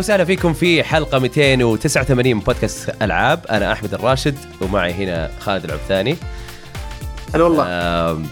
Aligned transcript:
وسهلا 0.00 0.24
فيكم 0.24 0.52
في 0.52 0.82
حلقة 0.82 1.18
289 1.18 2.34
من 2.36 2.40
بودكاست 2.40 3.02
ألعاب. 3.02 3.46
أنا 3.50 3.72
أحمد 3.72 3.94
الراشد 3.94 4.38
ومعي 4.60 4.92
هنا 4.92 5.30
خالد 5.40 5.64
العبثاني. 5.64 6.16
هلا 7.34 7.44
والله. 7.44 7.64
آم، 7.68 8.26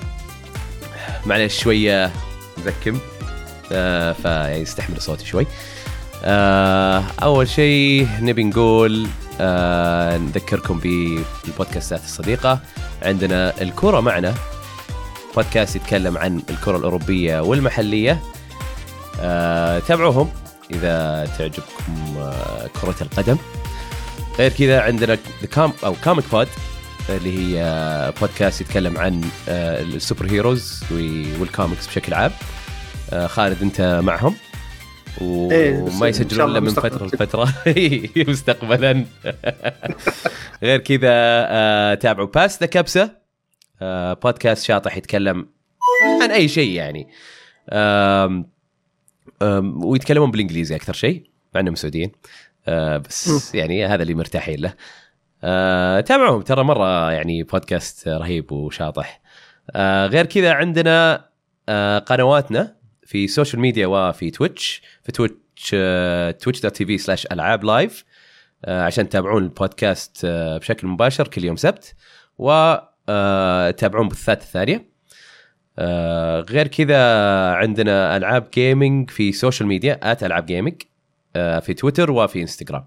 معلش 1.26 1.62
شوية 1.62 2.10
مزكم. 2.58 2.98
آه 3.72 4.12
فيستحمل 4.12 5.02
صوتي 5.02 5.26
شوي. 5.26 5.46
آه 6.24 7.04
أول 7.22 7.48
شيء 7.48 8.08
نبي 8.20 8.44
نقول 8.44 9.06
آه 9.40 10.16
نذكركم 10.16 10.78
بالبودكاستات 10.78 12.04
الصديقة. 12.04 12.58
عندنا 13.02 13.62
الكره 13.62 14.00
معنا. 14.00 14.34
بودكاست 15.36 15.76
يتكلم 15.76 16.18
عن 16.18 16.42
الكرة 16.50 16.76
الأوروبية 16.76 17.40
والمحلية. 17.40 18.22
آه 19.20 19.78
تابعوهم. 19.78 20.30
إذا 20.70 21.26
تعجبكم 21.38 22.16
آه 22.18 22.66
كرة 22.82 22.96
القدم. 23.02 23.36
غير 24.38 24.50
كذا 24.52 24.80
عندنا 24.80 25.18
كام 25.52 25.72
أو 25.84 25.94
Comic 26.04 26.24
Pod 26.32 26.48
اللي 27.08 27.38
هي 27.38 27.62
آه، 27.62 28.10
بودكاست 28.20 28.60
يتكلم 28.60 28.98
عن 28.98 29.20
آه، 29.48 29.82
ال 29.82 29.90
super 29.90 30.26
heroes 30.30 30.84
وال 31.40 31.52
comics 31.52 31.86
بشكل 31.86 32.14
عام. 32.14 32.30
آه، 33.12 33.26
خالد 33.26 33.62
أنت 33.62 34.00
معهم؟ 34.04 34.34
إيه، 35.20 35.76
وما 35.76 36.08
يسجلون 36.08 36.50
إلا 36.50 36.60
من. 36.60 36.70
فترة 36.70 37.06
لفترة. 37.06 37.54
مستقبلا. 38.30 39.04
غير 40.62 40.78
كذا 40.80 41.08
آه، 41.48 41.94
تابعوا 41.94 42.26
Pass 42.26 42.60
the 42.60 42.66
كبسه 42.66 43.10
آه، 43.82 44.12
بودكاست 44.12 44.64
شاطح 44.64 44.96
يتكلم 44.96 45.48
عن 46.22 46.30
أي 46.30 46.48
شيء 46.48 46.70
يعني. 46.72 47.08
ويتكلمون 49.84 50.30
بالإنجليزي 50.30 50.76
أكثر 50.76 50.92
شيء 50.92 51.30
مع 51.54 51.60
إنهم 51.60 51.74
سعوديين. 51.74 52.12
آه، 52.68 52.96
بس 52.96 53.54
يعني 53.54 53.86
هذا 53.86 54.02
اللي 54.02 54.14
مرتاحين 54.14 54.60
له. 54.60 54.74
آه، 55.44 56.00
تابعوهم. 56.00 56.42
ترى 56.42 56.64
مرة 56.64 57.12
يعني 57.12 57.42
بودكاست 57.42 58.08
رهيب 58.08 58.52
وشاطح. 58.52 59.20
آه، 59.70 60.06
غير 60.06 60.26
كذا 60.26 60.52
عندنا 60.52 61.28
قنواتنا 62.06 62.76
في 63.02 63.24
ال 63.24 63.29
social 63.29 63.60
media 63.60 63.86
وفي 63.86 64.30
Twitch 64.30 64.82
في 65.02 65.12
Twitch 65.12 65.70
Twitch 66.42 66.60
dot 66.60 66.76
TV 66.76 66.98
slash 66.98 67.26
العاب 67.26 67.64
live 67.64 68.04
عشان 68.68 69.08
تتابعون 69.08 69.42
البودكاست 69.42 70.26
بشكل 70.26 70.86
مباشر 70.86 71.28
كل 71.28 71.44
يوم 71.44 71.56
سبت. 71.56 71.94
وتابعون 72.38 74.08
بثات 74.08 74.42
الثانية. 74.42 74.87
آه، 75.78 76.40
غير 76.40 76.66
كذا 76.66 76.98
عندنا 77.52 78.16
ألعاب 78.16 78.50
gaming 78.54 79.10
في 79.10 79.32
social 79.32 79.68
media 79.68 80.12
at 80.12 80.24
ألعاب 80.24 80.46
gaming 80.46 80.82
آه، 81.36 81.58
في 81.58 81.74
تويتر 81.74 82.10
وفي 82.10 82.40
انستغرام 82.40 82.84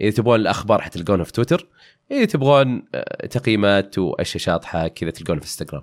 إذا 0.00 0.10
تبغون 0.10 0.40
الأخبار 0.40 0.80
حتلقونها 0.80 1.24
في 1.24 1.32
تويتر 1.32 1.66
إذا 2.10 2.24
تبغون 2.24 2.82
آه، 2.94 3.26
تقييمات 3.26 3.98
واشياء 3.98 4.42
شاطحه 4.42 4.88
كذا 4.88 5.10
تلقونها 5.10 5.40
في 5.40 5.46
انستغرام 5.46 5.82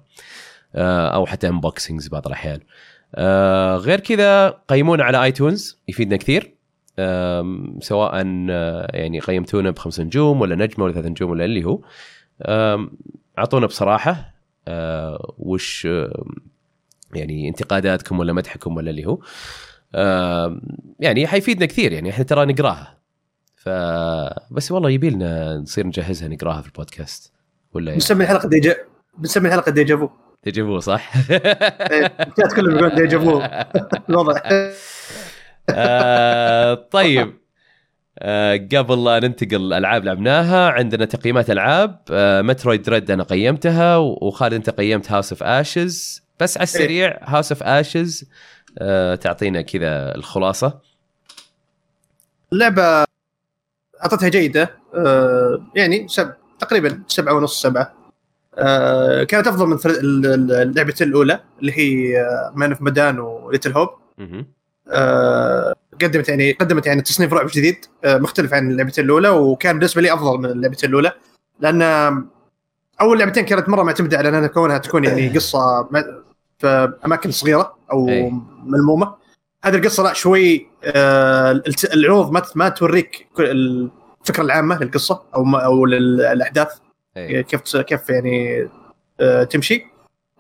آه، 0.76 1.08
أو 1.08 1.26
حتى 1.26 1.48
unboxings 1.48 2.08
بعض 2.08 2.28
الأحيان. 2.28 2.60
آه، 3.16 3.76
غير 3.76 4.00
كذا 4.00 4.50
قيمونا 4.50 5.04
على 5.04 5.24
iTunes 5.24 5.82
يفيدنا 5.88 6.18
كثير. 6.18 6.58
سواء 7.80 8.24
آه، 8.50 8.88
يعني 8.94 9.20
قيمتونا 9.20 9.72
بخمس 9.72 10.00
نجوم 10.00 10.42
ولا 10.42 10.56
نجمة 10.56 10.86
ولا 10.86 10.94
ثلاث 10.94 11.06
نجوم 11.06 11.32
ولا 11.32 11.46
اللي 11.46 11.66
هو. 11.66 11.82
أعطونا 13.38 13.66
بصراحة 13.66 14.37
آه، 14.68 15.34
وش 15.38 15.86
آم، 15.86 16.36
يعني 17.14 17.50
انتقاداتكم 17.50 18.20
ولا 18.20 18.34
مدحكم 18.34 18.76
ولا 18.78 18.90
اللي 18.90 19.06
هو 19.06 19.20
آم، 19.96 20.62
يعني 21.00 21.28
حيفيدنا 21.28 21.66
كثير 21.66 21.92
يعني 21.92 22.10
إحنا 22.10 22.24
ترى 22.24 22.46
نقراها. 22.46 22.98
ف 23.56 23.70
بس 24.52 24.72
والله 24.72 24.90
يبي 24.90 25.10
لنا 25.10 25.58
نصير 25.58 25.88
نجهزها 25.88 26.28
نقراها 26.28 26.62
في 26.62 26.68
البودكاست 26.68 27.32
ولا 27.74 27.92
إيه؟ 27.92 27.98
بنسمي 27.98 28.24
الحلقة 28.24 28.50
déjà 28.50 28.76
بنسمي 29.18 29.48
الحلقة 29.48 29.72
déjà 29.72 29.97
vu 29.97 30.10
تجيبوه 30.44 30.80
صح؟ 30.80 31.12
الشات 31.16 32.54
كله 32.56 32.74
بيقول 32.74 32.96
déjà 32.96 33.26
vu 33.26 33.42
الوضع. 34.10 34.42
آه، 35.70 36.74
طيب. 36.92 37.28
آه، 37.28 37.34
قبل 38.74 39.04
لا 39.04 39.20
ننتقل 39.20 39.56
الالعاب 39.56 40.04
لعبناها 40.04 40.70
عندنا 40.70 41.06
تقييمات 41.06 41.50
ألعاب. 41.50 42.00
آه، 42.12 42.42
Metroid 42.42 42.82
Dread 42.82 43.12
أنا 43.12 43.24
قيمتها 43.24 43.98
وخالد 43.98 44.54
أنت 44.54 44.70
قيمت 44.70 45.12
House 45.12 45.32
of 45.32 45.44
Ashes 45.44 46.24
بس 46.40 46.58
على 46.58 46.64
السريع 46.64 47.20
House 47.24 47.52
of 47.52 47.64
Ashes 47.64 48.26
تعطينا 49.22 49.62
كذا 49.62 50.16
الخلاصة. 50.16 50.80
اللعبه 52.54 53.06
أعطتها 54.04 54.30
جيدة 54.30 54.72
آه، 54.96 55.68
يعني 55.76 56.08
سب... 56.08 56.34
تقريبا 56.60 57.04
سبعة 57.08 57.34
ونص 57.34 57.62
سبعة. 57.62 57.94
آه، 58.56 59.24
كانت 59.24 59.48
أفضل 59.48 59.68
من 59.68 59.78
اللعبتين 60.52 61.08
الأولى 61.08 61.40
اللي 61.60 61.72
هي 61.72 62.16
Man 62.56 62.72
of 62.72 62.82
Medan 62.82 63.20
و 63.20 63.27
Little 63.27 63.72
Hope. 63.72 63.90
آه، 64.90 65.76
قدمت 66.02 66.30
يعني 66.30 66.52
قدمت 66.52 66.86
يعني 66.88 67.02
تصنيف 67.02 67.34
رعب 67.34 67.48
جديد 67.54 67.86
آه، 68.06 68.18
مختلف 68.18 68.54
عن 68.54 68.72
اللعبتين 68.72 69.06
الأولى 69.06 69.30
وكان 69.30 69.76
بالنسبة 69.80 70.02
لي 70.02 70.14
أفضل 70.14 70.38
من 70.38 70.46
اللعبتين 70.46 70.90
الأولى. 70.90 71.12
لأن 71.60 71.82
أول 73.02 73.20
لعبتين 73.20 73.46
كانت 73.46 73.70
مرة 73.70 73.84
معتمدة 73.84 74.18
على 74.18 74.30
أنها 74.30 74.48
كونها 74.48 74.78
تكون 74.78 75.04
يعني 75.04 75.30
قصة 75.30 75.82
م- 75.92 76.04
في 76.60 76.94
أماكن 77.06 77.32
صغيرة 77.32 77.76
أو 77.92 78.10
أي. 78.10 78.32
ملمومة. 78.64 79.16
هذه 79.64 79.76
القصة 79.76 80.04
لا 80.04 80.14
شوي 80.14 80.68
آه، 80.84 81.62
العروض 81.94 82.32
ما 82.32 82.42
ما 82.56 82.70
توريك 82.70 83.28
الفكرة 83.40 84.44
العامة 84.44 84.80
للقصة 84.80 85.22
أو 85.36 85.46
أو 85.58 85.86
للأحداث. 85.86 86.68
إيه. 87.18 87.42
كيف 87.42 87.78
كيف 87.78 88.10
يعني 88.10 88.68
آه، 89.20 89.44
تمشي. 89.44 89.86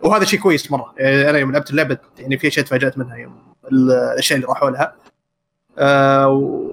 وهذا 0.01 0.25
شيء 0.25 0.39
كويس 0.39 0.72
مرة. 0.72 0.94
يعني 0.97 1.29
أنا 1.29 1.38
يوم 1.38 1.51
لعبت 1.51 1.69
اللعبة 1.72 1.97
يعني 2.19 2.38
في 2.38 2.47
أشياء 2.47 2.66
تفاجأت 2.66 2.97
منها 2.97 3.16
يوم 3.18 3.38
ال- 3.72 3.91
الأشياء 3.91 4.38
اللي 4.38 4.47
راحوا 4.50 4.69
لها. 4.69 4.95
آه، 5.77 6.71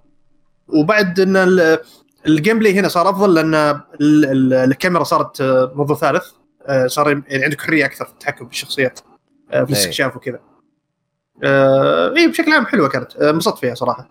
وبعد 0.69 1.21
إن 1.21 1.37
ال- 1.37 1.79
ال 2.27 2.59
gameplay 2.59 2.79
هنا 2.79 2.89
صار 2.89 3.11
أفضل 3.11 3.35
لأن 3.35 3.55
ال- 3.55 3.81
ال- 4.25 4.53
الكاميرا 4.55 5.05
صارت 5.05 5.41
آه، 5.41 5.73
منظور 5.75 5.97
ثالث 5.97 6.25
آه، 6.67 6.87
صار 6.87 7.09
يعني 7.29 7.45
عندك 7.45 7.61
حرية 7.61 7.85
أكثر 7.85 8.05
في 8.05 8.13
التحكم 8.13 8.47
بالشخصيات 8.47 8.99
في 9.51 9.57
أي. 9.57 9.63
الاستكشاف 9.63 10.17
وكذا 10.17 10.41
اي 12.17 12.29
بشكل 12.29 12.53
عام 12.53 12.67
حلوة 12.67 12.89
كانت 12.89 13.17
انبسطت 13.17 13.59
فيها 13.59 13.75
صراحة 13.75 14.09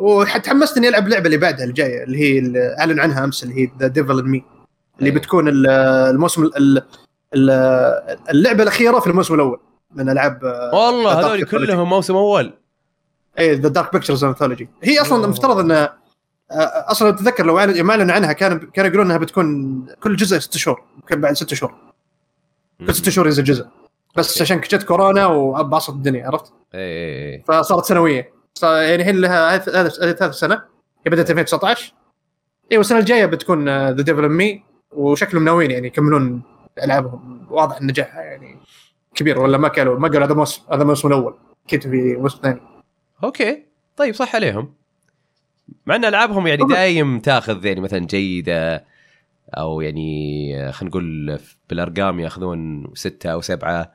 وتحمست 0.00 0.76
اني 0.76 0.88
ألعب 0.88 1.06
اللعبه 1.06 1.26
اللي 1.26 1.36
بعدها 1.36 1.64
الجايه 1.64 2.04
اللي 2.04 2.18
هي 2.18 2.38
اللي 2.38 2.76
أعلن 2.80 3.00
عنها 3.00 3.24
أمس 3.24 3.42
اللي 3.42 3.54
هي 3.62 3.70
The 3.80 3.86
Devil 3.86 4.28
in 4.28 4.36
Me 4.36 4.44
اللي 4.98 5.10
أي. 5.10 5.14
بتكون 5.14 5.48
ال- 5.48 5.66
الموسم 6.10 6.42
ال- 6.42 6.82
ال- 7.34 8.16
اللعبة 8.30 8.62
الأخيرة 8.62 8.98
في 9.00 9.06
الموسم 9.06 9.34
الأول 9.34 9.60
من 9.94 10.08
ألعاب 10.08 10.42
والله 10.74 11.20
هذول. 11.20 11.44
كلهم 11.44 11.88
موسم 11.88 12.16
أول 12.16 12.52
اي 13.38 13.54
The 13.54 13.68
Dark 13.68 13.92
Pictures 13.92 14.24
Anthology 14.24 14.68
هي 14.82 15.00
أصلا 15.00 15.16
أوه. 15.16 15.24
المفترض 15.24 15.58
إن 15.58 15.70
آه، 15.70 15.90
أصلا 16.90 17.10
تتذكر 17.10 17.46
لو 17.46 17.58
اعلنوا 17.58 18.14
عنها 18.14 18.32
كان 18.32 18.58
كانوا 18.58 18.88
يقولون 18.88 19.06
إنها 19.06 19.16
بتكون 19.18 19.86
كل 20.02 20.16
جزء 20.16 20.38
ست 20.38 20.56
شهور 20.56 20.82
يمكن 20.96 21.20
بعد 21.20 21.32
ست 21.34 21.54
شهور. 21.54 21.74
كل 22.86 22.94
ست 22.94 23.08
شهور 23.08 23.26
ينزل 23.26 23.44
جزء. 23.44 23.66
بس 24.16 24.30
okay. 24.32 24.42
عشان 24.42 24.60
جت 24.60 24.82
كورونا 24.82 25.26
وبعصت 25.26 25.88
الدنيا 25.90 26.26
عرفت؟ 26.26 26.52
اي 26.74 26.80
اي 26.80 27.34
اي 27.34 27.42
فصارت 27.48 27.84
سنوية. 27.84 28.32
صار- 28.54 28.82
يعني 28.82 28.94
الحين 29.02 29.16
لها 29.20 29.58
ثالث 29.58 30.34
سنة. 30.34 30.54
هي 31.06 31.10
بدأت 31.10 31.30
2019 31.30 31.92
أيوه 32.72 32.80
السنة 32.80 32.98
الجاية 32.98 33.26
بتكون 33.26 33.68
The 33.68 33.90
Devil 34.02 34.28
in 34.28 34.46
Me 34.46 34.64
وشكلهم 34.92 35.44
ناويين 35.44 35.70
يعني 35.70 35.86
يكملون 35.86 36.42
ألعابهم. 36.84 37.46
واضح 37.50 37.76
إن 37.80 37.86
نجاحها 37.86 38.22
يعني 38.22 38.56
كبير 39.14 39.38
ولا 39.38 39.58
ما 39.58 39.68
قالوا 39.68 39.98
ما 39.98 40.08
قالوا 40.08 40.26
هذا 40.26 40.34
موسم 40.34 40.62
هذا 40.72 40.82
الموسم 40.82 41.08
الأول. 41.08 41.34
أكيد 41.66 41.82
في 41.82 42.16
موسم 42.16 42.38
ثاني. 42.42 42.60
okay 43.24 43.64
طيب 43.96 44.14
صح 44.14 44.34
عليهم 44.34 44.74
مع 45.86 45.96
ان 45.96 46.04
ألعابهم 46.04 46.46
يعني. 46.46 46.64
دايم 46.64 47.20
تاخذ 47.20 47.66
يعني 47.66 47.80
مثلا 47.80 48.06
جيدة 48.06 48.84
أو 49.54 49.80
يعني 49.80 50.72
خلينا 50.72 50.90
نقول 50.90 51.38
بالأرقام 51.70 52.20
ياخذون 52.20 52.90
ستة 52.94 53.30
أو 53.30 53.40
سبعة 53.40 53.92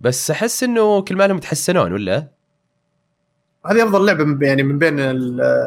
بس 0.00 0.30
أحس 0.30 0.62
إنه 0.62 1.02
كل 1.02 1.16
ما 1.16 1.26
لهم 1.26 1.36
يتحسنون 1.36 1.92
ولا؟ 1.92 2.28
هذه 3.66 3.82
أفضل 3.82 4.06
لعبة 4.06 4.24
من 4.24 4.46
يعني 4.46 4.62
من 4.62 4.78
بين 4.78 4.94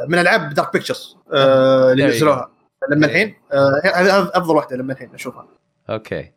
من 0.08 0.20
ألعاب 0.20 0.54
Dark 0.54 0.74
Pictures 0.74 1.18
آه 1.34 1.92
اللي. 1.92 2.06
نزلوها 2.06 2.52
لما. 2.92 3.06
الحين 3.06 3.36
آه، 3.54 3.82
هذه 3.96 4.32
أفضل 4.34 4.56
واحدة 4.56 4.78
لما 4.78 4.94
الحين 4.94 5.14
أشوفها 5.14 5.48
okay 5.90 6.32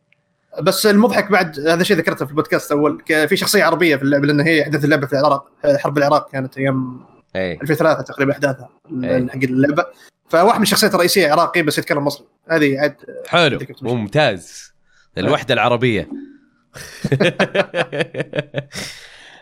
بس 0.61 0.85
المضحك 0.85 1.31
بعد 1.31 1.59
هذا 1.59 1.83
شيء 1.83 1.97
ذكرته 1.97 2.25
في 2.25 2.31
البودكاست 2.31 2.71
اول 2.71 3.03
في 3.07 3.37
شخصية 3.37 3.63
عربية 3.63 3.95
في 3.95 4.03
اللعبة 4.03 4.27
لأن 4.27 4.39
هي 4.39 4.61
احداث 4.63 4.85
اللعبة 4.85 5.07
في 5.07 5.13
العراق 5.19 5.47
حرب 5.65 5.97
العراق 5.97 6.31
كانت 6.31 6.57
أيام 6.57 6.99
اي 7.35 7.51
2003 7.61 8.01
تقريبا 8.01 8.31
أحداثها 8.31 8.69
أي. 9.03 9.27
حق 9.29 9.35
اللعبة. 9.35 9.85
فواحد 10.29 10.57
من 10.57 10.63
الشخصيات 10.63 10.93
الرئيسية 10.93 11.31
عراقي 11.31 11.61
بس 11.61 11.77
يتكلم 11.77 12.05
مصري. 12.05 12.25
هذه 12.49 12.79
عاد 12.79 12.95
حلو. 13.27 13.55
أديك 13.57 13.71
بتمشي. 13.71 13.95
ممتاز. 13.95 14.73
الوحدة 15.17 15.53
العربية. 15.53 16.09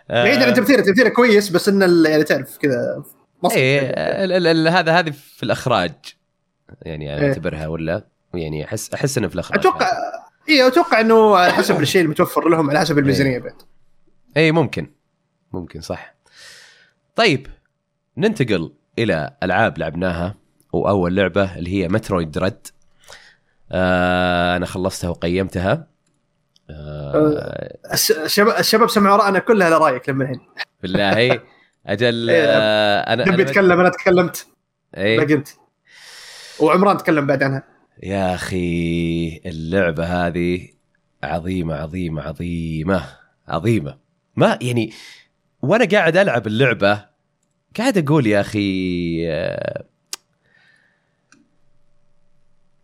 بعيدا 0.10 0.46
عن 0.46 0.54
تمثيله 0.54 0.84
تمثيله 0.84 1.10
كويس 1.10 1.50
بس 1.50 1.70
ان 1.70 1.84
ال- 1.84 2.06
يعني 2.06 2.24
تعرف 2.24 2.58
كذا 2.58 3.04
مصري. 3.44 3.80
ال- 3.80 4.32
ال- 4.32 4.48
ال- 4.48 4.68
هذا 4.68 4.92
هذه 5.00 5.14
في 5.36 5.44
الإخراج. 5.44 5.92
يعني 6.82 7.14
أنا 7.14 7.22
إيه. 7.22 7.28
أعتبرها 7.30 7.68
ولا؟ 7.68 8.04
يعني 8.34 8.66
أحس 8.66 8.94
أحس 8.94 9.18
إنه 9.18 9.28
في 9.28 9.36
الإخراج. 9.36 9.60
أتوقع 9.60 9.92
اي 10.50 10.68
أتوقع 10.68 11.00
إنه 11.02 11.36
على 11.38 11.54
حسب 11.54 11.82
الشيء 11.82 12.02
المتوفر 12.02 12.50
لهم 12.50 12.70
على 12.70 12.80
حسب 12.80 12.98
الميزانية 12.98 13.40
بعد. 13.40 13.56
اي 14.38 14.52
ممكن. 14.52 14.92
ممكن 15.54 15.82
صح. 15.82 16.16
طيب 17.16 17.48
ننتقل 18.18 18.74
إلى 19.00 19.34
ألعاب 19.44 19.78
لعبناها 19.78 20.36
وأول 20.74 21.16
لعبة 21.16 21.58
اللي 21.58 21.70
هي 21.84 21.88
مترويد 21.88 22.32
دريد 22.32 22.68
آه 23.72 24.58
أنا 24.58 24.66
خلصتها 24.66 25.10
وقيمتها. 25.10 25.88
آه 26.70 27.78
الشباب 27.94 28.60
الشباب 28.60 28.90
سمعوا 28.90 29.18
رأينا 29.18 29.40
كلها 29.40 29.68
على 29.68 29.78
رأيك 29.78 30.10
لما 30.10 30.24
الحين. 30.24 30.40
بالله. 30.84 31.42
أجل 31.88 32.30
إيه، 32.30 32.44
آه 32.48 33.14
أنا 33.14 33.24
نبي 33.32 33.38
أنا- 33.46 33.50
يتكلم 33.50 33.80
أنا 33.80 33.90
تكلمت. 33.90 34.48
إيه. 34.98 35.22
انت 35.22 35.48
وعمران 36.60 36.98
تكلم 36.98 37.28
بعد 37.28 37.44
عنها. 37.44 37.64
يا 38.04 38.36
أخي 38.36 39.42
اللعبة 39.46 40.28
هذه 40.28 40.68
عظيمة 41.24 41.76
عظيمة 41.76 42.22
عظيمة 42.22 43.18
عظيمة. 43.48 43.98
ما 44.36 44.60
يعني 44.62 44.94
وأنا 45.62 45.86
قاعد 45.86 46.18
ألعب 46.18 46.48
اللعبة 46.48 47.06
قاعد 47.78 47.98
أقول 47.98 48.28
يا 48.28 48.42
أخي 48.42 49.30
آه، 49.30 49.86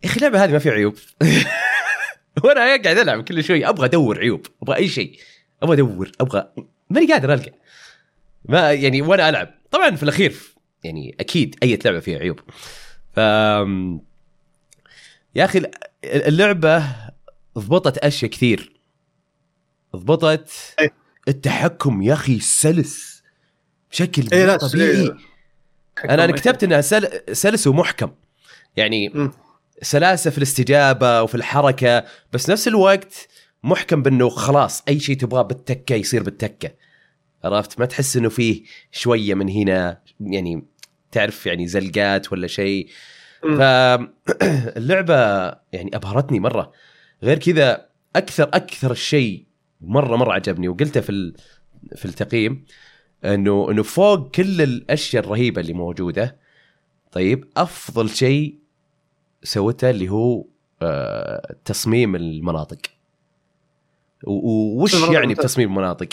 يا 0.04 0.08
أخي 0.08 0.16
اللعبة 0.16 0.44
هذه 0.44 0.52
ما 0.52 0.58
فيها 0.58 0.72
عيوب. 0.72 0.94
وأنا 2.44 2.60
قاعد 2.60 2.98
ألعب 2.98 3.24
كل 3.24 3.44
شوي 3.44 3.68
أبغى 3.68 3.86
أدور 3.86 4.18
عيوب 4.18 4.46
أبغى 4.62 4.76
أي 4.76 4.88
شيء 4.88 5.18
أبغى 5.62 5.74
أدور 5.74 6.12
أبغى 6.20 6.52
ماني 6.90 7.12
قادر 7.12 7.34
ألقى. 7.34 7.52
ما 8.44 8.72
يعني 8.72 9.02
وأنا 9.02 9.28
ألعب. 9.28 9.54
طبعا 9.70 9.96
في 9.96 10.02
الأخير 10.02 10.36
يعني 10.84 11.16
أكيد 11.20 11.56
أي 11.62 11.78
لعبة 11.84 12.00
فيها 12.00 12.18
عيوب. 12.18 12.40
ف 13.12 13.20
يا 15.34 15.44
أخي 15.44 15.62
اللعبة 16.04 16.84
ضبطت 17.58 17.98
أشياء 17.98 18.30
كثير 18.30 18.80
ضبطت 19.96 20.50
أي. 20.80 20.90
التحكم 21.28 22.02
يا 22.02 22.12
أخي 22.12 22.40
سلس 22.40 23.22
بشكل 23.90 24.24
إيه، 24.32 24.46
لا، 24.46 24.56
طبيعي 24.56 24.90
إيه. 24.90 25.16
أنا 26.04 26.24
أنا 26.24 26.32
كتبت 26.32 26.64
إنها 26.64 26.80
سل... 26.80 27.08
سلس 27.32 27.66
ومحكم 27.66 28.10
يعني. 28.76 29.30
سلاسة 29.82 30.30
في 30.30 30.38
الاستجابة 30.38 31.22
وفي 31.22 31.34
الحركة 31.34 32.04
بس 32.32 32.50
نفس 32.50 32.68
الوقت 32.68 33.28
محكم 33.62 34.02
بإنه 34.02 34.28
خلاص 34.28 34.82
أي 34.88 35.00
شيء 35.00 35.16
تبغاه 35.16 35.42
بالتكة 35.42 35.94
يصير 35.94 36.22
بالتكة 36.22 36.70
عرفت 37.44 37.80
ما 37.80 37.86
تحس 37.86 38.16
إنه 38.16 38.28
فيه 38.28 38.62
شوية 38.92 39.34
من 39.34 39.48
هنا 39.48 40.00
يعني 40.20 40.64
تعرف 41.12 41.46
يعني 41.46 41.66
زلقات 41.66 42.32
ولا 42.32 42.46
شيء. 42.46 42.88
فاللعبه 43.42 45.14
يعني 45.72 45.96
أبهرتني 45.96 46.40
مرة 46.40 46.72
غير 47.22 47.38
كذا 47.38 47.86
أكثر 48.16 48.42
أكثر 48.44 48.94
شيء 48.94 49.46
مرة 49.80 50.16
مرة 50.16 50.32
عجبني 50.32 50.68
وقلته 50.68 51.00
في 51.00 51.32
في 51.96 52.04
التقييم 52.04 52.64
إنه 53.24 53.70
إنه 53.70 53.82
فوق 53.82 54.30
كل 54.30 54.62
الأشياء 54.62 55.24
الرهيبة 55.24 55.60
اللي 55.60 55.72
موجودة 55.72 56.36
طيب 57.12 57.48
أفضل 57.56 58.10
شيء 58.10 58.58
سوته 59.42 59.90
اللي 59.90 60.08
هو 60.08 60.44
آه، 60.82 61.54
تصميم 61.64 62.16
المناطق 62.16 62.78
وش 64.26 64.94
يعني. 64.94 65.34
بتصميم 65.34 65.68
المناطق؟ 65.68 66.08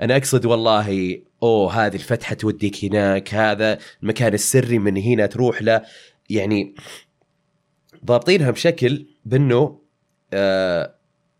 أنا 0.00 0.16
أقصد 0.16 0.46
والله 0.46 1.18
أوه 1.42 1.72
هذه 1.86 1.94
الفتحة 1.94 2.34
توديك 2.34 2.84
هناك 2.84 3.34
هذا 3.34 3.78
المكان 4.02 4.34
السري 4.34 4.78
من 4.78 4.96
هنا 4.96 5.26
تروح 5.26 5.62
له 5.62 5.82
يعني 6.30 6.74
ضابطينها 8.04 8.50
بشكل 8.50 9.06
بأنه 9.24 9.80
آه، 10.32 10.94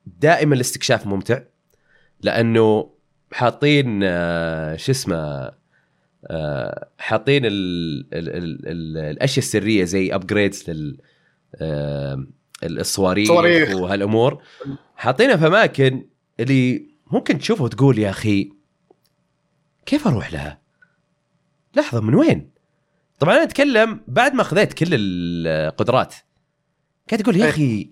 دائما 0.07 0.55
الاستكشاف 0.55 1.07
ممتع 1.07 1.41
لأنه 2.21 2.91
حاطين 3.33 4.01
آه، 4.05 4.77
شو 4.77 4.93
اسمه 4.93 5.53
آه، 6.27 6.89
حاطين 6.99 7.47
ال 7.47 7.53
ال 8.15 8.29
ال 8.29 8.69
ال 8.69 8.97
الأشياء 8.97 9.39
السرية 9.39 9.85
زي 9.85 10.15
ابجريدز 10.15 10.71
لل 10.71 10.99
الصواريخ 12.63 13.29
صواريخ. 13.29 13.77
وهالأمور 13.77 14.43
حاطينها 14.97 15.37
في 15.37 15.47
أماكن 15.47 16.07
اللي 16.41 16.87
ممكن 17.13 17.39
تشوفها 17.39 17.65
وتقول 17.65 17.99
يا 17.99 18.11
أخي 18.11 18.53
كيف 19.87 20.09
أروح 20.09 20.33
لها؟ 20.33 20.61
لحظة 21.77 22.01
من 22.01 22.15
وين؟ 22.15 22.54
طبعا 23.19 23.35
أنا 23.35 23.43
أتكلم 23.43 24.01
بعد 24.09 24.35
ما 24.35 24.43
أخذت 24.43 24.73
كل 24.73 24.87
القدرات 24.91 26.15
قاعد 27.11 27.21
أقول 27.23 27.37
يا 27.37 27.45
إيه. 27.45 27.51
أخي 27.51 27.89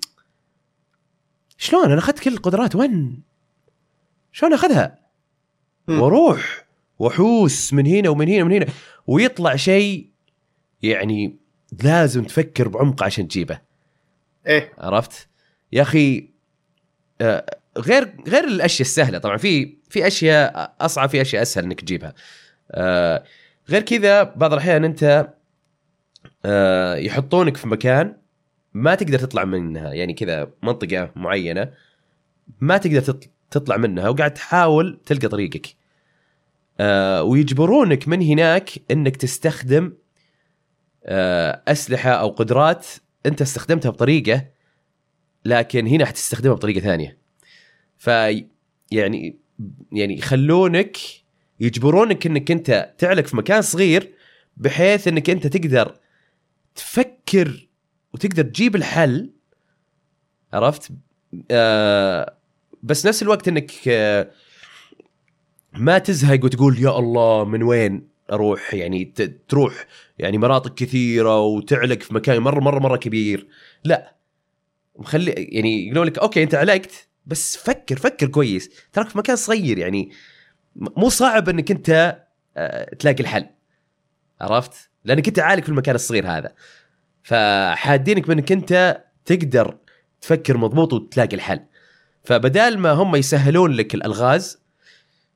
شلون 1.58 1.84
أنا 1.84 1.98
أخذت 1.98 2.18
كل 2.18 2.32
القدرات 2.32 2.76
وين؟ 2.76 3.22
شلون 4.32 4.52
أخذها؟ 4.52 4.98
وأروح 5.88 6.66
وأحوس 6.98 7.72
من 7.72 7.86
هنا 7.86 8.08
ومن 8.08 8.28
هنا 8.28 8.42
ومن 8.42 8.52
هنا 8.52 8.66
ويطلع 9.06 9.56
شيء 9.56 10.10
يعني 10.82 11.36
لازم 11.82 12.24
تفكر 12.24 12.68
بعمق 12.68 13.02
عشان 13.02 13.28
تجيبه 13.28 13.60
إيه 14.46 14.72
عرفت؟ 14.78 15.28
يا 15.72 15.82
أخي 15.82 16.28
آه، 17.20 17.58
غير 17.78 18.16
غير 18.28 18.44
الأشياء 18.44 18.80
السهلة 18.80 19.18
طبعا 19.18 19.36
في 19.36 19.76
في 19.90 20.06
أشياء 20.06 20.76
أصعب 20.80 21.08
في 21.08 21.20
أشياء 21.20 21.42
أسهل 21.42 21.64
إنك 21.64 21.80
تجيبها 21.80 22.14
آه، 22.70 23.24
غير 23.72 23.82
كذا 23.82 24.22
بعض 24.22 24.52
الأحيان 24.52 24.84
أنت 24.84 25.32
آه، 26.44 26.94
يحطونك 26.96 27.56
في 27.56 27.68
مكان 27.68 28.16
ما 28.74 28.94
تقدر 28.94 29.18
تطلع 29.18 29.44
منها 29.44 29.92
يعني 29.92 30.14
كذا 30.14 30.50
منطقة 30.62 31.10
معينة 31.16 31.72
ما 32.60 32.76
تقدر 32.76 33.00
تط- 33.00 33.30
تطلع 33.50 33.76
منها 33.76 34.08
وقاعد 34.08 34.34
تحاول 34.34 35.00
تلقى 35.06 35.28
طريقك. 35.28 35.66
آه، 36.80 37.22
ويجبرونك 37.22 38.08
من 38.08 38.22
هناك 38.22 38.70
إنك 38.90 39.16
تستخدم 39.16 39.92
آه، 41.04 41.62
أسلحة 41.68 42.10
أو 42.10 42.28
قدرات 42.28 42.86
أنت 43.26 43.42
استخدمتها 43.42 43.90
بطريقة 43.90 44.44
لكن 45.44 45.86
هنا 45.86 46.04
حتستخدمها 46.04 46.54
بطريقة 46.54 46.80
ثانية. 46.80 47.18
ف 47.98 48.06
يعني 48.90 49.36
يعني 49.92 50.18
يخلونك 50.18 50.96
يجبرونك 51.62 52.26
إنك 52.26 52.50
أنت 52.50 52.94
تعلق 52.98 53.26
في 53.26 53.36
مكان 53.36 53.62
صغير 53.62 54.12
بحيث 54.56 55.08
إنك 55.08 55.30
أنت 55.30 55.46
تقدر 55.46 55.94
تفكر 56.74 57.68
وتقدر 58.14 58.42
تجيب 58.42 58.76
الحل. 58.76 59.30
عرفت؟ 60.52 60.90
آه 61.50 62.34
بس 62.82 63.06
نفس 63.06 63.22
الوقت 63.22 63.48
إنك 63.48 63.72
آه 63.88 64.30
ما 65.72 65.98
تزهق 65.98 66.44
وتقول 66.44 66.78
يا 66.78 66.98
الله 66.98 67.44
من 67.44 67.62
وين 67.62 68.08
أروح؟ 68.32 68.74
يعني 68.74 69.12
تروح 69.48 69.86
يعني 70.18 70.38
مناطق 70.38 70.74
كثيرة 70.74 71.40
وتعلق 71.40 72.02
في 72.02 72.14
مكان 72.14 72.38
مرة 72.38 72.60
مرة 72.60 72.78
مرة 72.78 72.96
كبير. 72.96 73.46
لا. 73.84 74.16
مخلي 74.96 75.30
يعني 75.30 75.86
يقولون 75.86 76.06
لك 76.06 76.18
okay 76.18 76.42
أنت 76.42 76.54
علقت 76.54 77.08
بس 77.26 77.56
فكر 77.56 77.96
فكر 77.96 78.26
كويس. 78.26 78.70
تراك 78.92 79.08
في 79.08 79.18
مكان 79.18 79.36
صغير 79.36 79.78
يعني 79.78 80.10
مو 80.76 81.08
صعب 81.08 81.48
انك 81.48 81.70
انت 81.70 82.18
آه، 82.56 82.94
تلاقي 82.94 83.20
الحل 83.20 83.46
عرفت؟ 84.40 84.90
لانك 85.04 85.28
انت 85.28 85.38
عالق 85.38 85.62
في 85.62 85.68
المكان 85.68 85.94
الصغير 85.94 86.26
هذا 86.26 86.54
فحادينك 87.22 88.28
بانك 88.28 88.52
انت 88.52 89.04
تقدر 89.24 89.76
تفكر 90.20 90.56
مضبوط 90.56 90.92
وتلاقي 90.92 91.36
الحل 91.36 91.60
فبدال 92.24 92.78
ما 92.78 92.90
هم 92.90 93.16
يسهلون 93.16 93.72
لك 93.72 93.94
الألغاز 93.94 94.62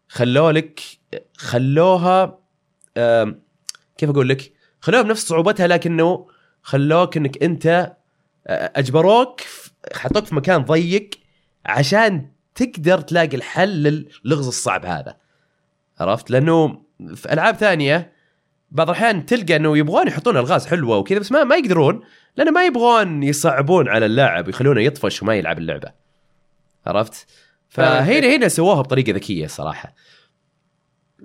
خلوا 0.08 0.52
لك 0.52 0.80
خلوها 1.36 2.38
كيف 3.98 4.10
أقول 4.10 4.28
لك؟ 4.28 4.52
خلوها 4.80 5.02
بنفس 5.02 5.28
صعوبتها 5.28 5.66
لكنه 5.66 6.26
خلوك 6.62 7.16
انك 7.16 7.42
انت 7.42 7.96
آه، 8.46 8.72
أجبروك 8.76 9.40
حطوك 9.94 10.24
في 10.24 10.34
مكان 10.34 10.64
ضيق 10.64 11.10
عشان 11.66 12.30
تقدر 12.54 13.00
تلاقي 13.00 13.36
الحل 13.36 14.06
للغز 14.24 14.46
الصعب 14.46 14.86
هذا 14.86 15.16
عرفت؟ 16.00 16.30
لأنه 16.30 16.82
في 17.14 17.32
ألعاب 17.32 17.54
ثانية 17.54 18.12
بعض 18.70 18.88
الأحيان 18.90 19.26
تلقى 19.26 19.56
إنه 19.56 19.78
يبغون 19.78 20.08
يحطون 20.08 20.36
ألغاز 20.36 20.66
حلوة 20.66 20.96
وكذا 20.98 21.18
بس 21.18 21.32
ما 21.32 21.44
ما 21.44 21.56
يقدرون 21.56 22.00
لأنه 22.36 22.50
ما 22.50 22.66
يبغون 22.66 23.22
يصعبون 23.22 23.88
على 23.88 24.06
اللاعب 24.06 24.48
يخلونه 24.48 24.80
يطفش 24.80 25.22
وما 25.22 25.34
يلعب 25.34 25.58
اللعبة. 25.58 25.92
عرفت؟ 26.86 27.26
فهنا 27.68 28.36
هنا 28.36 28.48
سووها 28.48 28.82
بطريقة 28.82 29.12
ذكية 29.12 29.46
صراحة. 29.46 29.94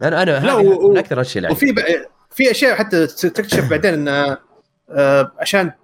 أنا 0.03 0.23
أنا 0.23 0.39
لا، 0.45 0.53
و- 0.53 0.97
أكثر 0.97 1.21
اللي 1.35 1.49
وفي. 1.49 1.71
ب- 1.71 2.05
في 2.31 2.51
أشياء 2.51 2.75
حتى 2.75 3.07
تكتشف 3.07 3.69
بعدين 3.69 3.93
إن 3.93 4.37
آه، 4.89 5.31
عشان 5.39 5.67
آه، 5.67 5.75